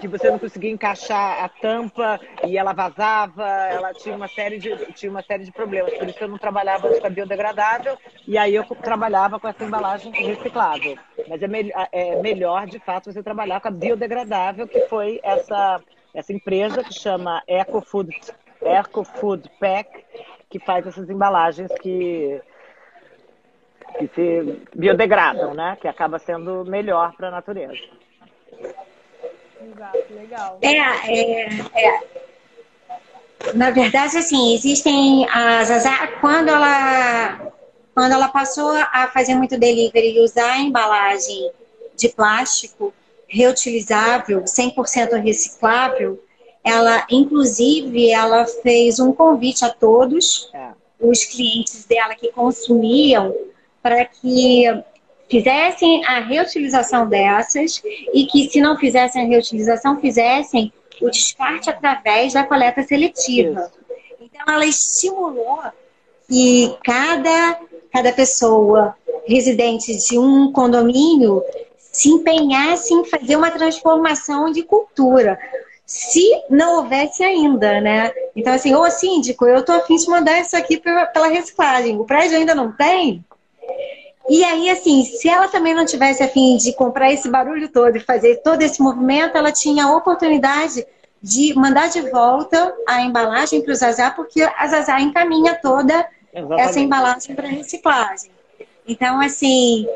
que 0.00 0.08
você 0.08 0.30
não 0.30 0.38
conseguia 0.38 0.70
encaixar 0.70 1.42
a 1.44 1.48
tampa 1.48 2.20
e 2.46 2.56
ela 2.58 2.72
vazava, 2.72 3.46
ela 3.46 3.92
tinha 3.94 4.14
uma 4.14 4.28
série 4.28 4.58
de, 4.58 4.74
tinha 4.92 5.10
uma 5.10 5.22
série 5.22 5.44
de 5.44 5.52
problemas. 5.52 5.94
Por 5.94 6.08
isso 6.08 6.18
eu 6.20 6.28
não 6.28 6.38
trabalhava 6.38 6.88
com 6.88 7.06
a 7.06 7.10
biodegradável 7.10 7.96
e 8.26 8.36
aí 8.36 8.54
eu 8.54 8.64
trabalhava 8.64 9.38
com 9.38 9.48
essa 9.48 9.64
embalagem 9.64 10.12
reciclável. 10.12 10.96
Mas 11.28 11.42
é, 11.42 11.46
me, 11.46 11.72
é 11.92 12.16
melhor, 12.16 12.66
de 12.66 12.78
fato, 12.78 13.12
você 13.12 13.22
trabalhar 13.22 13.60
com 13.60 13.68
a 13.68 13.70
biodegradável, 13.70 14.66
que 14.66 14.80
foi 14.82 15.20
essa, 15.22 15.80
essa 16.14 16.32
empresa 16.32 16.84
que 16.84 16.94
chama 16.94 17.42
EcoFood, 17.46 18.14
EcoFood 18.62 19.50
Pack, 19.58 20.04
que 20.48 20.58
faz 20.58 20.86
essas 20.86 21.10
embalagens 21.10 21.72
que 21.80 22.40
que 23.98 24.08
se 24.08 24.62
biodegradam, 24.74 25.54
né? 25.54 25.76
Que 25.80 25.88
acaba 25.88 26.18
sendo 26.18 26.64
melhor 26.64 27.14
para 27.16 27.28
a 27.28 27.30
natureza. 27.30 27.78
Exato, 29.60 30.04
legal. 30.10 30.58
É, 30.60 30.76
é, 30.76 31.48
é. 31.74 32.00
Na 33.54 33.70
verdade, 33.70 34.18
assim, 34.18 34.54
existem 34.54 35.26
as, 35.30 35.70
as 35.70 36.10
quando 36.20 36.48
ela 36.48 37.52
quando 37.96 38.12
ela 38.12 38.28
passou 38.28 38.72
a 38.72 39.08
fazer 39.08 39.34
muito 39.34 39.58
delivery 39.58 40.18
e 40.18 40.20
usar 40.20 40.52
a 40.52 40.58
embalagem 40.58 41.50
de 41.96 42.10
plástico 42.10 42.92
reutilizável, 43.26 44.42
100% 44.42 45.18
reciclável, 45.22 46.22
ela, 46.62 47.06
inclusive, 47.10 48.10
ela 48.10 48.44
fez 48.44 49.00
um 49.00 49.14
convite 49.14 49.64
a 49.64 49.70
todos 49.70 50.50
é. 50.52 50.72
os 51.00 51.24
clientes 51.24 51.86
dela 51.86 52.14
que 52.14 52.30
consumiam 52.32 53.34
para 53.82 54.04
que 54.04 54.64
fizessem 55.30 56.04
a 56.04 56.20
reutilização 56.20 57.08
dessas 57.08 57.82
e 58.12 58.26
que, 58.26 58.50
se 58.50 58.60
não 58.60 58.76
fizessem 58.76 59.22
a 59.22 59.26
reutilização, 59.26 59.98
fizessem 60.02 60.70
o 61.00 61.08
descarte 61.08 61.70
através 61.70 62.34
da 62.34 62.44
coleta 62.44 62.82
seletiva. 62.82 63.72
Então, 64.20 64.42
ela 64.46 64.66
estimulou 64.66 65.62
que 66.28 66.76
cada, 66.84 67.58
cada 67.96 68.12
pessoa 68.12 68.94
residente 69.26 69.96
de 69.96 70.18
um 70.18 70.52
condomínio 70.52 71.42
se 71.78 72.10
empenhasse 72.10 72.92
em 72.92 73.06
fazer 73.06 73.36
uma 73.36 73.50
transformação 73.50 74.52
de 74.52 74.62
cultura. 74.62 75.38
Se 75.86 76.22
não 76.50 76.76
houvesse 76.76 77.24
ainda, 77.24 77.80
né? 77.80 78.12
Então, 78.34 78.52
assim, 78.52 78.74
ô 78.74 78.90
síndico, 78.90 79.46
eu 79.46 79.64
tô 79.64 79.72
afim 79.72 79.96
de 79.96 80.10
mandar 80.10 80.38
isso 80.38 80.54
aqui 80.54 80.76
pela 80.76 81.28
reciclagem. 81.28 81.98
O 81.98 82.04
prédio 82.04 82.36
ainda 82.36 82.54
não 82.54 82.70
tem? 82.70 83.24
E 84.28 84.44
aí, 84.44 84.68
assim, 84.68 85.02
se 85.02 85.26
ela 85.26 85.48
também 85.48 85.74
não 85.74 85.86
tivesse 85.86 86.22
a 86.22 86.28
fim 86.28 86.58
de 86.58 86.74
comprar 86.74 87.10
esse 87.10 87.30
barulho 87.30 87.70
todo 87.70 87.96
e 87.96 88.00
fazer 88.00 88.42
todo 88.42 88.60
esse 88.60 88.82
movimento, 88.82 89.38
ela 89.38 89.52
tinha 89.52 89.86
a 89.86 89.96
oportunidade 89.96 90.86
de 91.22 91.54
mandar 91.54 91.88
de 91.88 92.02
volta 92.10 92.74
a 92.86 93.00
embalagem 93.00 93.62
para 93.62 93.72
o 93.72 93.74
Zazá, 93.74 94.10
porque 94.10 94.42
a 94.42 94.66
Zazá 94.66 95.00
encaminha 95.00 95.58
toda 95.62 96.06
Exatamente. 96.36 96.68
essa 96.68 96.80
embalagem 96.80 97.34
para 97.34 97.48
reciclagem. 97.48 98.30
Então, 98.86 99.20
assim, 99.20 99.86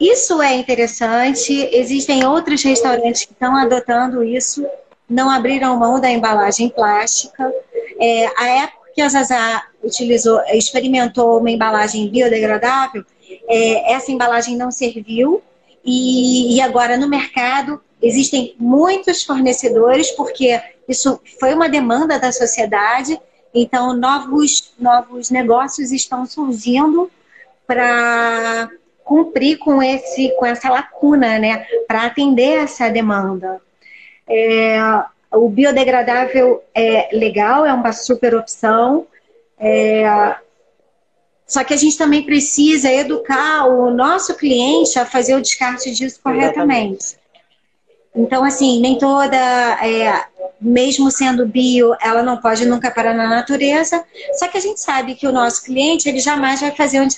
isso 0.00 0.40
é 0.40 0.54
interessante. 0.54 1.52
Existem 1.72 2.26
outros 2.26 2.62
restaurantes 2.62 3.26
que 3.26 3.32
estão 3.32 3.54
adotando 3.54 4.24
isso, 4.24 4.66
não 5.08 5.28
abriram 5.28 5.76
mão 5.76 6.00
da 6.00 6.10
embalagem 6.10 6.70
plástica. 6.70 7.52
É, 8.00 8.26
a 8.36 8.46
época 8.62 8.80
que 8.94 9.02
a 9.02 9.08
Zazá 9.08 9.62
utilizou, 9.84 10.40
experimentou 10.52 11.38
uma 11.38 11.50
embalagem 11.50 12.08
biodegradável, 12.08 13.04
é, 13.48 13.92
essa 13.92 14.10
embalagem 14.10 14.56
não 14.56 14.70
serviu 14.70 15.42
e, 15.84 16.56
e 16.56 16.60
agora 16.60 16.96
no 16.96 17.08
mercado 17.08 17.80
existem 18.02 18.54
muitos 18.58 19.22
fornecedores, 19.22 20.10
porque 20.12 20.60
isso 20.88 21.20
foi 21.38 21.54
uma 21.54 21.68
demanda 21.68 22.18
da 22.18 22.32
sociedade, 22.32 23.20
então 23.54 23.94
novos, 23.94 24.72
novos 24.78 25.30
negócios 25.30 25.92
estão 25.92 26.24
surgindo 26.26 27.10
para 27.66 28.70
cumprir 29.04 29.58
com, 29.58 29.82
esse, 29.82 30.32
com 30.38 30.46
essa 30.46 30.70
lacuna, 30.70 31.38
né? 31.38 31.66
para 31.86 32.04
atender 32.04 32.58
essa 32.58 32.88
demanda. 32.88 33.60
É, 34.28 34.78
o 35.32 35.48
biodegradável 35.48 36.62
é 36.74 37.08
legal, 37.12 37.66
é 37.66 37.72
uma 37.72 37.92
super 37.92 38.34
opção. 38.34 39.06
É, 39.58 40.36
só 41.46 41.64
que 41.64 41.74
a 41.74 41.76
gente 41.76 41.98
também 41.98 42.22
precisa 42.22 42.88
educar 42.92 43.66
o 43.66 43.90
nosso 43.90 44.36
cliente 44.36 44.96
a 44.98 45.04
fazer 45.04 45.34
o 45.34 45.42
descarte 45.42 45.90
disso 45.90 46.20
corretamente. 46.22 47.18
Então, 48.14 48.44
assim, 48.44 48.80
nem 48.80 48.98
toda, 48.98 49.36
é, 49.36 50.24
mesmo 50.60 51.10
sendo 51.10 51.46
bio, 51.46 51.94
ela 52.00 52.22
não 52.22 52.36
pode 52.36 52.66
nunca 52.66 52.90
parar 52.90 53.14
na 53.14 53.28
natureza. 53.28 54.04
Só 54.34 54.46
que 54.48 54.58
a 54.58 54.60
gente 54.60 54.80
sabe 54.80 55.14
que 55.14 55.26
o 55.26 55.32
nosso 55.32 55.64
cliente, 55.64 56.08
ele 56.08 56.20
jamais 56.20 56.60
vai 56.60 56.70
fazer 56.72 57.00
um 57.00 57.08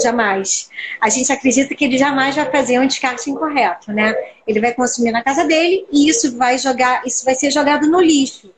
jamais. 0.00 0.68
A 1.00 1.08
gente 1.08 1.32
acredita 1.32 1.74
que 1.74 1.84
ele 1.84 1.98
jamais 1.98 2.34
vai 2.34 2.50
fazer 2.50 2.78
um 2.78 2.86
descarte 2.86 3.30
incorreto, 3.30 3.92
né? 3.92 4.14
Ele 4.46 4.60
vai 4.60 4.72
consumir 4.74 5.10
na 5.10 5.22
casa 5.22 5.44
dele 5.44 5.86
e 5.90 6.08
isso 6.08 6.36
vai 6.36 6.58
jogar, 6.58 7.06
isso 7.06 7.24
vai 7.24 7.34
ser 7.34 7.50
jogado 7.50 7.86
no 7.86 8.00
lixo. 8.00 8.52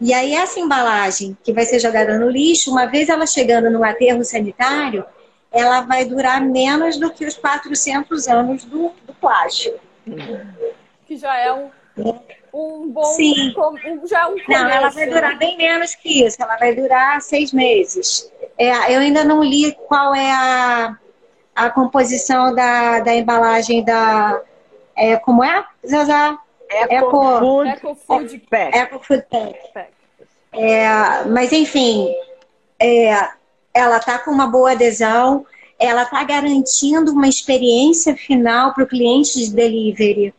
E 0.00 0.12
aí 0.12 0.34
essa 0.34 0.58
embalagem 0.58 1.36
que 1.44 1.52
vai 1.52 1.64
ser 1.64 1.78
jogada 1.78 2.18
no 2.18 2.28
lixo, 2.28 2.70
uma 2.70 2.86
vez 2.86 3.08
ela 3.08 3.26
chegando 3.26 3.70
no 3.70 3.84
aterro 3.84 4.24
sanitário, 4.24 5.04
ela 5.52 5.82
vai 5.82 6.04
durar 6.04 6.40
menos 6.40 6.96
do 6.96 7.12
que 7.12 7.24
os 7.24 7.36
400 7.36 8.26
anos 8.26 8.64
do, 8.64 8.90
do 9.06 9.14
plástico. 9.14 9.78
Que 11.06 11.16
já 11.16 11.36
é 11.38 11.52
um, 11.52 11.70
um 12.52 12.88
bom... 12.88 13.04
Sim. 13.04 13.54
Um, 13.56 14.06
já 14.06 14.26
um 14.28 14.32
começo. 14.32 14.50
Não, 14.50 14.68
ela 14.68 14.88
vai 14.88 15.06
durar 15.06 15.38
bem 15.38 15.56
menos 15.56 15.94
que 15.94 16.24
isso. 16.24 16.42
Ela 16.42 16.56
vai 16.56 16.74
durar 16.74 17.20
seis 17.20 17.52
meses. 17.52 18.30
É, 18.58 18.94
eu 18.94 19.00
ainda 19.00 19.24
não 19.24 19.42
li 19.42 19.74
qual 19.88 20.14
é 20.14 20.30
a, 20.30 20.98
a 21.54 21.70
composição 21.70 22.54
da, 22.54 23.00
da 23.00 23.14
embalagem 23.14 23.84
da... 23.84 24.40
É, 24.94 25.16
como 25.16 25.42
é, 25.42 25.64
Zazá? 25.86 26.38
Eco, 26.68 27.38
Food, 27.38 27.68
Eco 27.70 27.94
Food 27.94 28.38
Pack. 28.50 28.76
Eco 28.76 28.98
Food 29.04 29.26
Pack. 29.30 29.90
É, 30.52 31.24
mas, 31.24 31.52
enfim, 31.52 32.14
é, 32.78 33.28
ela 33.72 33.96
está 33.96 34.18
com 34.18 34.30
uma 34.30 34.46
boa 34.46 34.72
adesão, 34.72 35.46
ela 35.78 36.02
está 36.02 36.22
garantindo 36.24 37.12
uma 37.12 37.26
experiência 37.28 38.14
final 38.14 38.74
para 38.74 38.84
o 38.84 38.86
cliente 38.86 39.38
de 39.38 39.52
delivery 39.52 40.34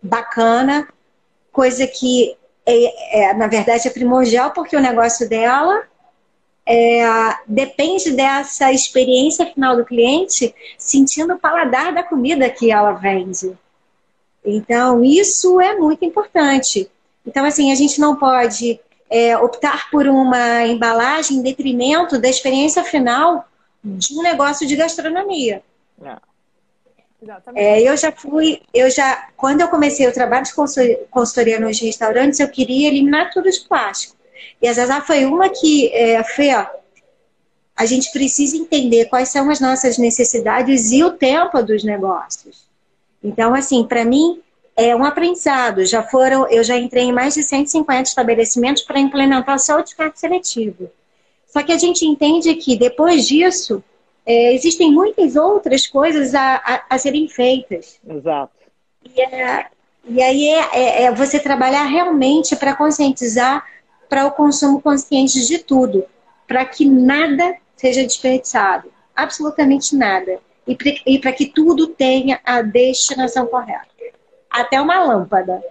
bacana, 0.00 0.88
coisa 1.54 1.86
que, 1.86 2.36
é, 2.66 3.30
é, 3.30 3.34
na 3.34 3.46
verdade, 3.46 3.86
é 3.88 3.90
primordial, 3.90 4.50
porque 4.50 4.76
o 4.76 4.80
negócio 4.80 5.26
dela 5.28 5.84
é, 6.66 7.04
depende 7.46 8.10
dessa 8.10 8.72
experiência 8.72 9.46
final 9.46 9.76
do 9.76 9.84
cliente 9.84 10.52
sentindo 10.76 11.34
o 11.34 11.38
paladar 11.38 11.94
da 11.94 12.02
comida 12.02 12.50
que 12.50 12.70
ela 12.70 12.92
vende. 12.92 13.56
Então, 14.44 15.02
isso 15.02 15.60
é 15.60 15.76
muito 15.76 16.04
importante. 16.04 16.90
Então, 17.24 17.44
assim, 17.46 17.70
a 17.72 17.74
gente 17.74 18.00
não 18.00 18.16
pode 18.16 18.80
é, 19.08 19.38
optar 19.38 19.90
por 19.90 20.06
uma 20.06 20.66
embalagem 20.66 21.38
em 21.38 21.42
detrimento 21.42 22.18
da 22.18 22.28
experiência 22.28 22.82
final 22.82 23.48
de 23.82 24.18
um 24.18 24.22
negócio 24.22 24.66
de 24.66 24.76
gastronomia. 24.76 25.62
Não. 25.98 26.18
É, 27.54 27.80
eu 27.82 27.96
já 27.96 28.12
fui, 28.12 28.60
eu 28.72 28.90
já, 28.90 29.28
quando 29.36 29.60
eu 29.60 29.68
comecei 29.68 30.06
o 30.06 30.12
trabalho 30.12 30.44
de 30.44 30.52
consultoria 31.10 31.58
nos 31.58 31.80
restaurantes, 31.80 32.40
eu 32.40 32.48
queria 32.48 32.88
eliminar 32.88 33.32
tudo 33.32 33.50
de 33.50 33.60
plástico. 33.60 34.16
E 34.60 34.68
a 34.68 34.72
Zazá 34.72 35.00
foi 35.00 35.24
uma 35.24 35.48
que, 35.48 35.92
é, 35.92 36.22
Fê, 36.22 36.54
ó, 36.54 36.66
a 37.76 37.86
gente 37.86 38.10
precisa 38.12 38.56
entender 38.56 39.06
quais 39.06 39.30
são 39.30 39.50
as 39.50 39.58
nossas 39.58 39.98
necessidades 39.98 40.92
e 40.92 41.02
o 41.02 41.12
tempo 41.12 41.62
dos 41.62 41.82
negócios. 41.82 42.64
Então, 43.22 43.54
assim, 43.54 43.84
para 43.84 44.04
mim 44.04 44.40
é 44.76 44.94
um 44.94 45.04
aprendizado. 45.04 45.84
Já 45.84 46.02
foram, 46.02 46.48
eu 46.48 46.62
já 46.62 46.76
entrei 46.76 47.04
em 47.04 47.12
mais 47.12 47.34
de 47.34 47.42
150 47.42 48.02
estabelecimentos 48.02 48.82
para 48.82 49.00
implementar 49.00 49.58
só 49.58 49.78
o 49.78 49.82
descarte 49.82 50.20
seletivo. 50.20 50.90
Só 51.46 51.62
que 51.62 51.72
a 51.72 51.78
gente 51.78 52.04
entende 52.04 52.54
que 52.54 52.76
depois 52.76 53.26
disso 53.26 53.82
é, 54.26 54.54
existem 54.54 54.90
muitas 54.90 55.36
outras 55.36 55.86
coisas 55.86 56.34
a, 56.34 56.56
a, 56.56 56.84
a 56.90 56.98
serem 56.98 57.28
feitas. 57.28 58.00
Exato. 58.06 58.52
E, 59.04 59.20
é, 59.20 59.66
e 60.06 60.22
aí 60.22 60.48
é, 60.48 60.68
é, 60.72 61.02
é 61.04 61.12
você 61.12 61.38
trabalhar 61.38 61.84
realmente 61.84 62.56
para 62.56 62.74
conscientizar 62.74 63.66
para 64.08 64.26
o 64.26 64.32
consumo 64.32 64.80
consciente 64.80 65.46
de 65.46 65.58
tudo, 65.58 66.04
para 66.46 66.64
que 66.64 66.84
nada 66.84 67.56
seja 67.76 68.02
desperdiçado, 68.02 68.92
absolutamente 69.14 69.96
nada, 69.96 70.38
e 70.66 71.18
para 71.18 71.32
que 71.32 71.46
tudo 71.46 71.88
tenha 71.88 72.40
a 72.44 72.62
destinação 72.62 73.46
correta, 73.46 73.88
até 74.48 74.80
uma 74.80 75.02
lâmpada. 75.02 75.62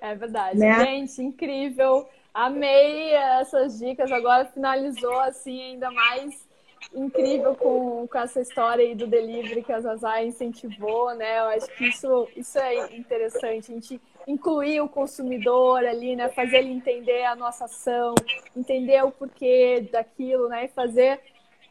É 0.00 0.14
verdade, 0.14 0.58
né? 0.58 0.84
gente, 0.84 1.22
incrível. 1.22 2.08
Amei 2.32 3.14
essas 3.14 3.78
dicas. 3.78 4.12
Agora 4.12 4.44
finalizou 4.44 5.18
assim 5.20 5.60
ainda 5.60 5.90
mais 5.90 6.47
incrível 6.94 7.54
com, 7.54 8.06
com 8.06 8.18
essa 8.18 8.40
história 8.40 8.84
aí 8.84 8.94
do 8.94 9.06
delivery 9.06 9.62
que 9.62 9.72
a 9.72 9.80
Zazá 9.80 10.22
incentivou, 10.22 11.14
né? 11.14 11.40
Eu 11.40 11.44
acho 11.46 11.66
que 11.76 11.88
isso, 11.88 12.28
isso 12.36 12.58
é 12.58 12.96
interessante. 12.96 13.70
A 13.70 13.74
gente 13.74 14.00
incluir 14.26 14.80
o 14.80 14.88
consumidor 14.88 15.84
ali, 15.84 16.16
né? 16.16 16.28
Fazer 16.28 16.58
ele 16.58 16.70
entender 16.70 17.24
a 17.24 17.34
nossa 17.34 17.64
ação, 17.64 18.14
entender 18.56 19.02
o 19.04 19.10
porquê 19.10 19.88
daquilo, 19.90 20.48
né? 20.48 20.66
E 20.66 20.68
fazer 20.68 21.20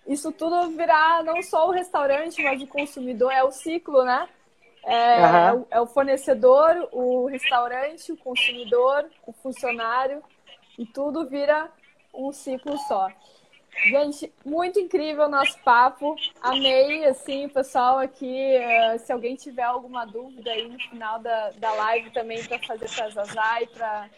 isso 0.07 0.31
tudo 0.31 0.69
virar 0.69 1.23
não 1.23 1.41
só 1.43 1.67
o 1.67 1.71
restaurante, 1.71 2.41
mas 2.41 2.61
o 2.61 2.67
consumidor, 2.67 3.31
é 3.31 3.43
o 3.43 3.51
ciclo, 3.51 4.03
né? 4.03 4.27
É, 4.85 5.17
uhum. 5.19 5.35
é, 5.35 5.53
o, 5.53 5.67
é 5.71 5.81
o 5.81 5.87
fornecedor, 5.87 6.87
o 6.93 7.25
restaurante, 7.25 8.11
o 8.11 8.17
consumidor, 8.17 9.05
o 9.25 9.33
funcionário, 9.33 10.23
e 10.79 10.85
tudo 10.85 11.27
vira 11.27 11.69
um 12.13 12.31
ciclo 12.31 12.77
só. 12.87 13.09
Gente, 13.85 14.33
muito 14.43 14.79
incrível 14.79 15.25
o 15.25 15.29
nosso 15.29 15.57
papo. 15.63 16.15
Amei, 16.41 17.05
assim, 17.05 17.47
pessoal 17.47 17.99
aqui. 17.99 18.57
Uh, 18.57 18.99
se 18.99 19.11
alguém 19.13 19.35
tiver 19.35 19.63
alguma 19.63 20.05
dúvida 20.05 20.51
aí 20.51 20.67
no 20.67 20.79
final 20.79 21.19
da, 21.19 21.51
da 21.51 21.71
live 21.73 22.09
também 22.11 22.43
para 22.43 22.59
fazer 22.59 22.89
para 22.89 23.05
a 23.05 23.09
Zazá 23.09 23.61
e 23.61 23.67
para 23.67 24.09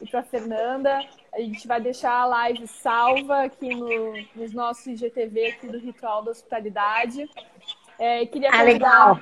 e 0.00 0.06
para 0.06 0.22
Fernanda, 0.22 1.00
a 1.32 1.40
gente 1.40 1.66
vai 1.66 1.80
deixar 1.80 2.12
a 2.12 2.26
live 2.26 2.66
salva 2.66 3.44
aqui 3.44 3.74
no, 3.74 4.12
nos 4.34 4.52
nossos 4.52 4.86
IGTV 4.86 5.46
aqui 5.46 5.66
do 5.68 5.78
Ritual 5.78 6.22
da 6.22 6.32
Hospitalidade. 6.32 7.28
É, 7.98 8.26
queria 8.26 8.50
convidar, 8.50 8.60
ah, 8.60 8.62
legal. 8.62 9.20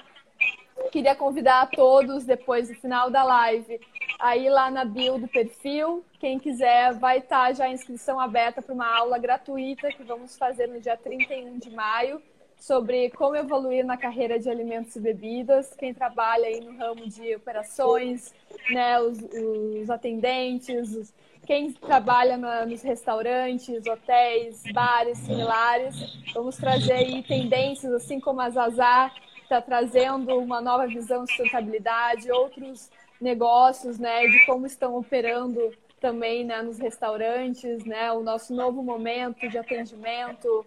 Queria 0.91 1.15
convidar 1.15 1.63
a 1.63 1.67
todos, 1.67 2.25
depois 2.25 2.69
do 2.69 2.75
final 2.75 3.09
da 3.09 3.23
live, 3.23 3.81
aí 4.19 4.49
lá 4.49 4.71
na 4.71 4.85
bio 4.85 5.19
do 5.19 5.29
perfil. 5.29 6.05
Quem 6.19 6.39
quiser, 6.39 6.95
vai 6.95 7.19
estar 7.19 7.49
tá 7.49 7.53
já 7.53 7.65
a 7.65 7.71
inscrição 7.71 8.19
aberta 8.19 8.63
para 8.63 8.75
uma 8.75 8.87
aula 8.87 9.19
gratuita 9.19 9.89
que 9.89 10.03
vamos 10.03 10.37
fazer 10.37 10.67
no 10.67 10.81
dia 10.81 10.97
31 10.97 11.59
de 11.59 11.71
maio 11.71 12.21
sobre 12.57 13.11
como 13.11 13.37
evoluir 13.37 13.85
na 13.85 13.97
carreira 13.97 14.39
de 14.39 14.49
alimentos 14.49 14.97
e 14.97 15.01
bebidas. 15.01 15.75
Quem 15.75 15.93
trabalha 15.93 16.47
aí 16.47 16.61
no 16.61 16.79
ramo 16.79 17.07
de 17.07 17.37
operações, 17.37 18.35
né, 18.71 18.99
os, 19.01 19.19
os 19.19 19.91
atendentes, 19.91 20.95
os, 20.95 21.13
quem 21.45 21.73
trabalha 21.73 22.39
na, 22.39 22.65
nos 22.65 22.83
restaurantes, 22.83 23.87
hotéis, 23.87 24.63
bares 24.73 25.19
similares. 25.19 25.95
Vamos 26.33 26.57
trazer 26.57 26.95
aí 26.95 27.23
tendências, 27.23 27.93
assim 27.93 28.19
como 28.19 28.41
a 28.41 28.49
Zazá 28.49 29.13
está 29.43 29.61
trazendo 29.61 30.39
uma 30.39 30.61
nova 30.61 30.87
visão 30.87 31.25
de 31.25 31.33
sustentabilidade, 31.33 32.33
outros 32.33 32.91
negócios, 33.21 33.99
né, 33.99 34.27
de 34.27 34.47
como 34.47 34.67
estão 34.67 34.97
operando 34.97 35.73
também 36.01 36.45
né, 36.45 36.61
nos 36.61 36.79
restaurantes, 36.79 37.85
né, 37.85 38.13
o 38.13 38.23
nosso 38.23 38.55
novo 38.55 38.83
momento 38.83 39.49
de 39.49 39.57
atendimento, 39.57 40.67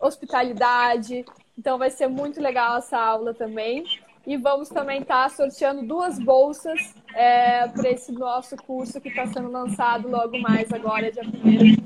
hospitalidade. 0.00 1.24
Então 1.58 1.78
vai 1.78 1.90
ser 1.90 2.06
muito 2.06 2.40
legal 2.40 2.78
essa 2.78 2.98
aula 2.98 3.32
também. 3.32 3.84
E 4.26 4.38
vamos 4.38 4.70
também 4.70 5.02
estar 5.02 5.24
tá 5.24 5.28
sorteando 5.28 5.86
duas 5.86 6.18
bolsas 6.18 6.94
é, 7.14 7.68
para 7.68 7.90
esse 7.90 8.10
nosso 8.10 8.56
curso 8.56 8.98
que 9.00 9.08
está 9.08 9.26
sendo 9.26 9.50
lançado 9.50 10.08
logo 10.08 10.38
mais 10.38 10.72
agora, 10.72 11.12
dia 11.12 11.22
1 11.22 11.84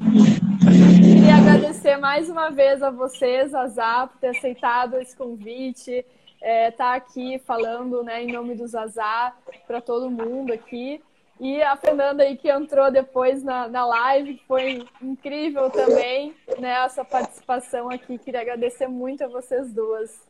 Queria 1.03 1.35
agradecer 1.37 1.97
mais 1.97 2.31
uma 2.31 2.51
vez 2.51 2.81
a 2.81 2.91
vocês, 2.91 3.53
a 3.55 3.67
Zap, 3.67 4.13
por 4.13 4.21
ter 4.21 4.29
aceitado 4.29 4.99
esse 4.99 5.17
convite, 5.17 6.05
é, 6.41 6.71
tá 6.71 6.95
aqui 6.95 7.39
falando 7.47 8.03
né, 8.03 8.23
em 8.23 8.33
nome 8.33 8.55
do 8.55 8.67
Zazá 8.67 9.35
para 9.67 9.81
todo 9.81 10.11
mundo 10.11 10.53
aqui. 10.53 11.03
E 11.41 11.63
a 11.63 11.77
Fernanda 11.77 12.25
aí 12.25 12.37
que 12.37 12.51
entrou 12.51 12.91
depois 12.91 13.45
na, 13.45 13.69
na 13.69 13.87
live, 13.87 14.41
foi 14.49 14.85
incrível 15.01 15.71
também, 15.71 16.35
né, 16.59 16.85
essa 16.85 17.05
participação 17.05 17.89
aqui. 17.91 18.19
Queria 18.19 18.41
agradecer 18.41 18.89
muito 18.89 19.23
a 19.25 19.29
vocês 19.29 19.73
duas. 19.73 20.21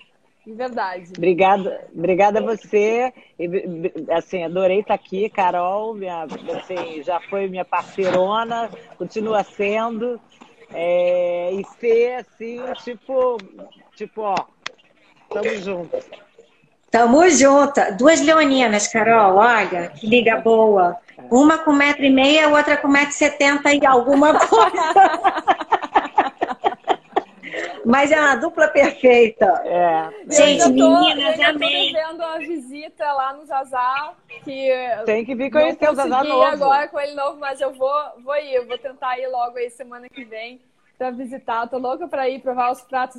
De 0.47 0.55
verdade. 0.55 1.13
Obrigada, 1.17 1.89
obrigada 1.95 2.39
a 2.39 2.43
você. 2.43 3.13
Assim, 4.11 4.45
adorei 4.45 4.81
estar 4.81 4.95
aqui, 4.95 5.29
Carol. 5.29 5.95
Minha, 5.95 6.23
assim, 6.25 7.03
já 7.03 7.21
foi 7.29 7.49
minha 7.49 7.65
parceirona, 7.65 8.71
continua 8.97 9.43
sendo. 9.45 10.19
É, 10.73 11.53
e 11.53 11.65
ser 11.79 12.15
assim, 12.15 12.61
tipo, 12.85 13.39
tipo, 13.95 14.21
ó, 14.21 14.37
Tamo 15.31 15.55
junto. 15.57 15.99
Tamo 16.91 17.29
junto. 17.29 17.81
Duas 17.97 18.21
leoninas, 18.21 18.89
Carol, 18.89 19.37
olha, 19.37 19.89
que 19.91 20.07
liga 20.07 20.37
boa. 20.41 20.97
Uma 21.31 21.59
com 21.59 21.73
metro 21.73 22.05
e 22.05 22.11
meia, 22.11 22.49
outra 22.49 22.77
com 22.77 22.89
metro 22.89 23.11
e 23.11 23.15
setenta 23.15 23.73
e 23.73 23.85
alguma 23.85 24.39
coisa. 24.39 24.73
Mas 27.85 28.11
é 28.13 28.21
uma 28.21 28.37
dupla 28.37 28.69
perfeita. 28.69 29.47
É. 29.65 30.11
Gente, 30.31 30.61
eu 30.61 30.77
tô, 30.77 31.01
meninas, 31.01 31.39
eu 31.39 31.49
amei. 31.49 31.89
Eu 31.89 31.93
vendo 31.95 32.23
a 32.23 32.39
visita 32.39 33.13
lá 33.13 33.33
no 33.33 33.47
Zazá, 33.47 34.13
que 34.45 34.71
Tem 35.07 35.25
que 35.25 35.35
vir 35.35 35.51
conhecer 35.51 35.91
o 35.91 35.95
Zazá 35.95 36.23
novo. 36.23 36.43
agora 36.43 36.89
com 36.89 37.01
ele 37.01 37.15
novo, 37.15 37.39
mas 37.39 37.61
eu 37.61 37.73
vou, 37.73 37.91
vou 38.23 38.37
ir, 38.37 38.55
eu 38.55 38.67
vou 38.67 38.77
tentar 38.77 39.19
ir 39.19 39.29
logo 39.29 39.57
aí 39.57 39.71
semana 39.71 40.09
que 40.09 40.25
vem 40.25 40.61
para 40.99 41.11
visitar. 41.11 41.67
tô 41.69 41.79
louca 41.79 42.07
para 42.07 42.29
ir 42.29 42.41
provar 42.41 42.73
os 42.73 42.83
pratos 42.83 43.17